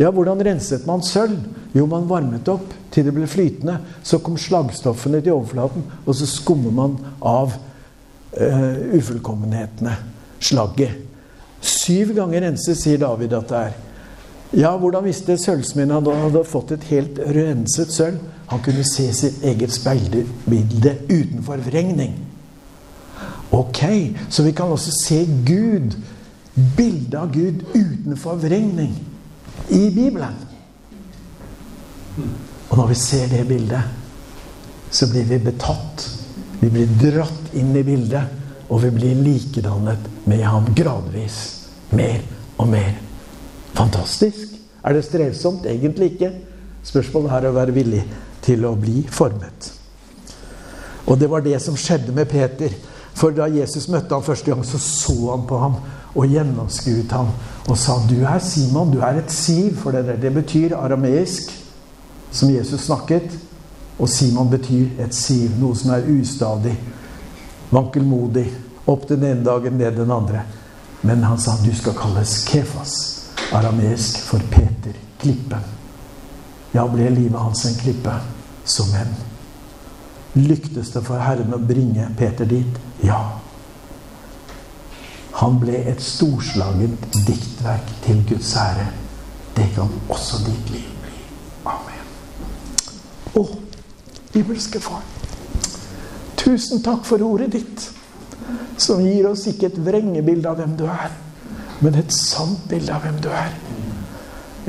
Ja, 0.00 0.10
hvordan 0.10 0.40
renset 0.44 0.86
man 0.88 1.04
sølv? 1.04 1.36
Jo, 1.76 1.84
man 1.88 2.08
varmet 2.08 2.48
opp 2.48 2.72
til 2.92 3.06
det 3.06 3.14
ble 3.16 3.28
flytende. 3.28 3.78
Så 4.04 4.22
kom 4.24 4.38
slagstoffene 4.40 5.20
til 5.20 5.36
overflaten, 5.36 5.84
og 6.06 6.16
så 6.16 6.28
skummer 6.28 6.72
man 6.74 6.96
av 7.20 7.54
uh, 7.56 8.96
ufullkommenhetene. 8.96 9.96
Slagget. 10.42 11.00
Syv 11.62 12.14
ganger 12.16 12.48
renset, 12.48 12.80
sier 12.80 13.00
David 13.02 13.36
at 13.38 13.52
det 13.52 13.60
er. 13.60 13.80
Ja, 14.52 14.72
hvordan 14.76 15.06
visste 15.06 15.38
sølvsmeden 15.40 15.94
at 15.96 16.08
han 16.10 16.26
hadde 16.26 16.44
fått 16.44 16.74
et 16.74 16.88
helt 16.90 17.20
renset 17.36 17.92
sølv? 17.94 18.18
Han 18.50 18.60
kunne 18.64 18.84
se 18.84 19.06
sitt 19.16 19.44
eget 19.48 19.72
speilbilde 19.72 20.96
uten 21.08 21.44
forvrengning. 21.46 22.18
Ok, 23.52 23.80
så 24.28 24.44
vi 24.44 24.52
kan 24.56 24.72
også 24.72 24.92
se 24.96 25.22
Gud, 25.46 25.96
bildet 26.76 27.16
av 27.16 27.32
Gud 27.32 27.64
utenfor 27.72 28.36
vrengning, 28.40 28.92
i 29.72 29.90
Bibelen. 29.90 30.36
Og 32.68 32.76
når 32.78 32.86
vi 32.92 32.94
ser 32.94 33.26
det 33.32 33.46
bildet, 33.48 33.82
så 34.92 35.08
blir 35.08 35.24
vi 35.28 35.38
betatt. 35.40 36.04
Vi 36.60 36.70
blir 36.70 36.92
dratt 37.00 37.54
inn 37.56 37.72
i 37.76 37.84
bildet, 37.84 38.38
og 38.68 38.82
vi 38.84 38.92
blir 38.94 39.22
likedannet 39.24 40.08
med 40.28 40.44
ham 40.44 40.68
gradvis. 40.76 41.38
Mer 41.92 42.20
og 42.60 42.68
mer. 42.72 42.94
Fantastisk. 43.74 44.56
Er 44.84 44.96
det 44.96 45.04
strevsomt? 45.06 45.66
Egentlig 45.66 46.14
ikke. 46.14 46.32
Spørsmålet 46.84 47.36
er 47.36 47.48
å 47.48 47.56
være 47.56 47.76
villig 47.76 48.02
til 48.42 48.64
å 48.66 48.74
bli 48.78 49.04
formet. 49.10 49.72
Og 51.06 51.18
det 51.18 51.28
var 51.30 51.44
det 51.44 51.58
som 51.62 51.76
skjedde 51.78 52.14
med 52.14 52.28
Peter. 52.30 52.72
For 53.14 53.34
da 53.36 53.48
Jesus 53.52 53.88
møtte 53.92 54.14
ham 54.14 54.24
første 54.24 54.52
gang, 54.52 54.64
så 54.64 54.80
så 54.80 55.16
han 55.30 55.44
på 55.48 55.58
ham 55.60 55.76
og 56.12 56.28
gjennomskuet 56.28 57.12
ham 57.12 57.30
og 57.68 57.78
sa 57.78 57.98
du 58.08 58.24
er 58.26 58.40
Simon, 58.42 58.90
du 58.90 59.00
er 59.00 59.20
et 59.20 59.30
siv. 59.30 59.76
For 59.82 59.94
det, 59.94 60.18
det 60.22 60.32
betyr 60.34 60.76
arameisk, 60.76 61.52
som 62.32 62.50
Jesus 62.50 62.88
snakket. 62.88 63.30
Og 63.98 64.08
Simon 64.08 64.50
betyr 64.50 64.98
et 65.02 65.14
siv, 65.14 65.52
noe 65.60 65.76
som 65.78 65.92
er 65.94 66.08
ustadig, 66.10 66.74
vankelmodig. 67.70 68.48
Opp 68.90 69.06
den 69.08 69.22
ene 69.28 69.46
dagen, 69.46 69.78
ned 69.78 70.00
den 70.00 70.10
andre. 70.10 70.42
Men 71.02 71.22
han 71.26 71.38
sa 71.38 71.54
du 71.62 71.70
skal 71.74 71.94
kalles 71.98 72.42
Kefas, 72.48 72.96
arameisk 73.54 74.18
for 74.26 74.42
Peter, 74.50 74.96
klippen. 75.22 75.70
Ja, 76.72 76.86
ble 76.88 77.10
livet 77.12 77.38
hans 77.38 77.66
en 77.68 77.76
klippe 77.78 78.14
som 78.64 78.90
en. 78.96 79.12
Lyktes 80.32 80.94
det 80.94 81.02
for 81.04 81.20
Herren 81.20 81.52
å 81.52 81.60
bringe 81.60 82.08
Peter 82.18 82.48
dit? 82.48 82.78
Ja. 83.04 83.41
Han 85.42 85.56
ble 85.58 85.80
et 85.90 86.02
storslagent 86.02 87.08
diktverk 87.26 87.88
til 88.04 88.20
Guds 88.28 88.52
ære. 88.62 88.86
Det 89.56 89.66
kan 89.74 89.90
også 90.06 90.38
ditt 90.46 90.70
liv 90.70 90.92
bli. 91.02 91.16
Amen. 91.66 92.12
Å, 93.34 93.42
himmelske 94.36 94.78
Far. 94.84 95.02
Tusen 96.38 96.82
takk 96.86 97.02
for 97.06 97.22
ordet 97.26 97.50
ditt, 97.56 97.88
som 98.78 99.02
gir 99.02 99.26
oss 99.32 99.48
ikke 99.50 99.72
et 99.72 99.82
vrengebilde 99.82 100.46
av 100.46 100.62
hvem 100.62 100.78
du 100.78 100.86
er, 100.86 101.10
men 101.82 101.98
et 101.98 102.14
sant 102.14 102.62
bilde 102.70 102.94
av 102.94 103.02
hvem 103.02 103.18
du 103.22 103.30
er. 103.34 103.52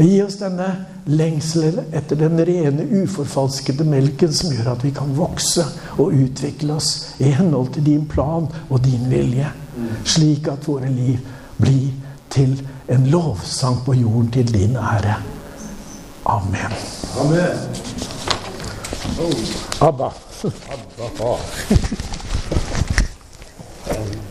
Gi 0.02 0.20
oss 0.26 0.40
denne 0.42 0.72
lengselen 1.06 1.94
etter 1.94 2.18
den 2.18 2.42
rene, 2.50 2.90
uforfalskede 3.04 3.86
melken 3.86 4.34
som 4.34 4.54
gjør 4.54 4.74
at 4.74 4.86
vi 4.86 4.94
kan 4.96 5.14
vokse 5.18 5.66
og 6.02 6.18
utvikle 6.18 6.80
oss 6.82 6.96
i 7.22 7.30
henhold 7.30 7.76
til 7.76 7.94
din 7.94 8.08
plan 8.10 8.50
og 8.70 8.82
din 8.82 9.06
vilje. 9.14 9.54
Slik 10.06 10.48
at 10.48 10.68
våre 10.68 10.90
liv 10.90 11.20
blir 11.58 11.92
til 12.34 12.56
en 12.90 13.08
lovsang 13.08 13.86
på 13.86 13.94
jorden 13.94 14.32
til 14.32 14.54
din 14.54 14.76
ære. 14.76 15.16
Amen. 16.26 16.74
Amen. 17.20 17.58
Oh. 19.20 19.88
Abba. 19.88 20.10
Abba. 21.04 21.38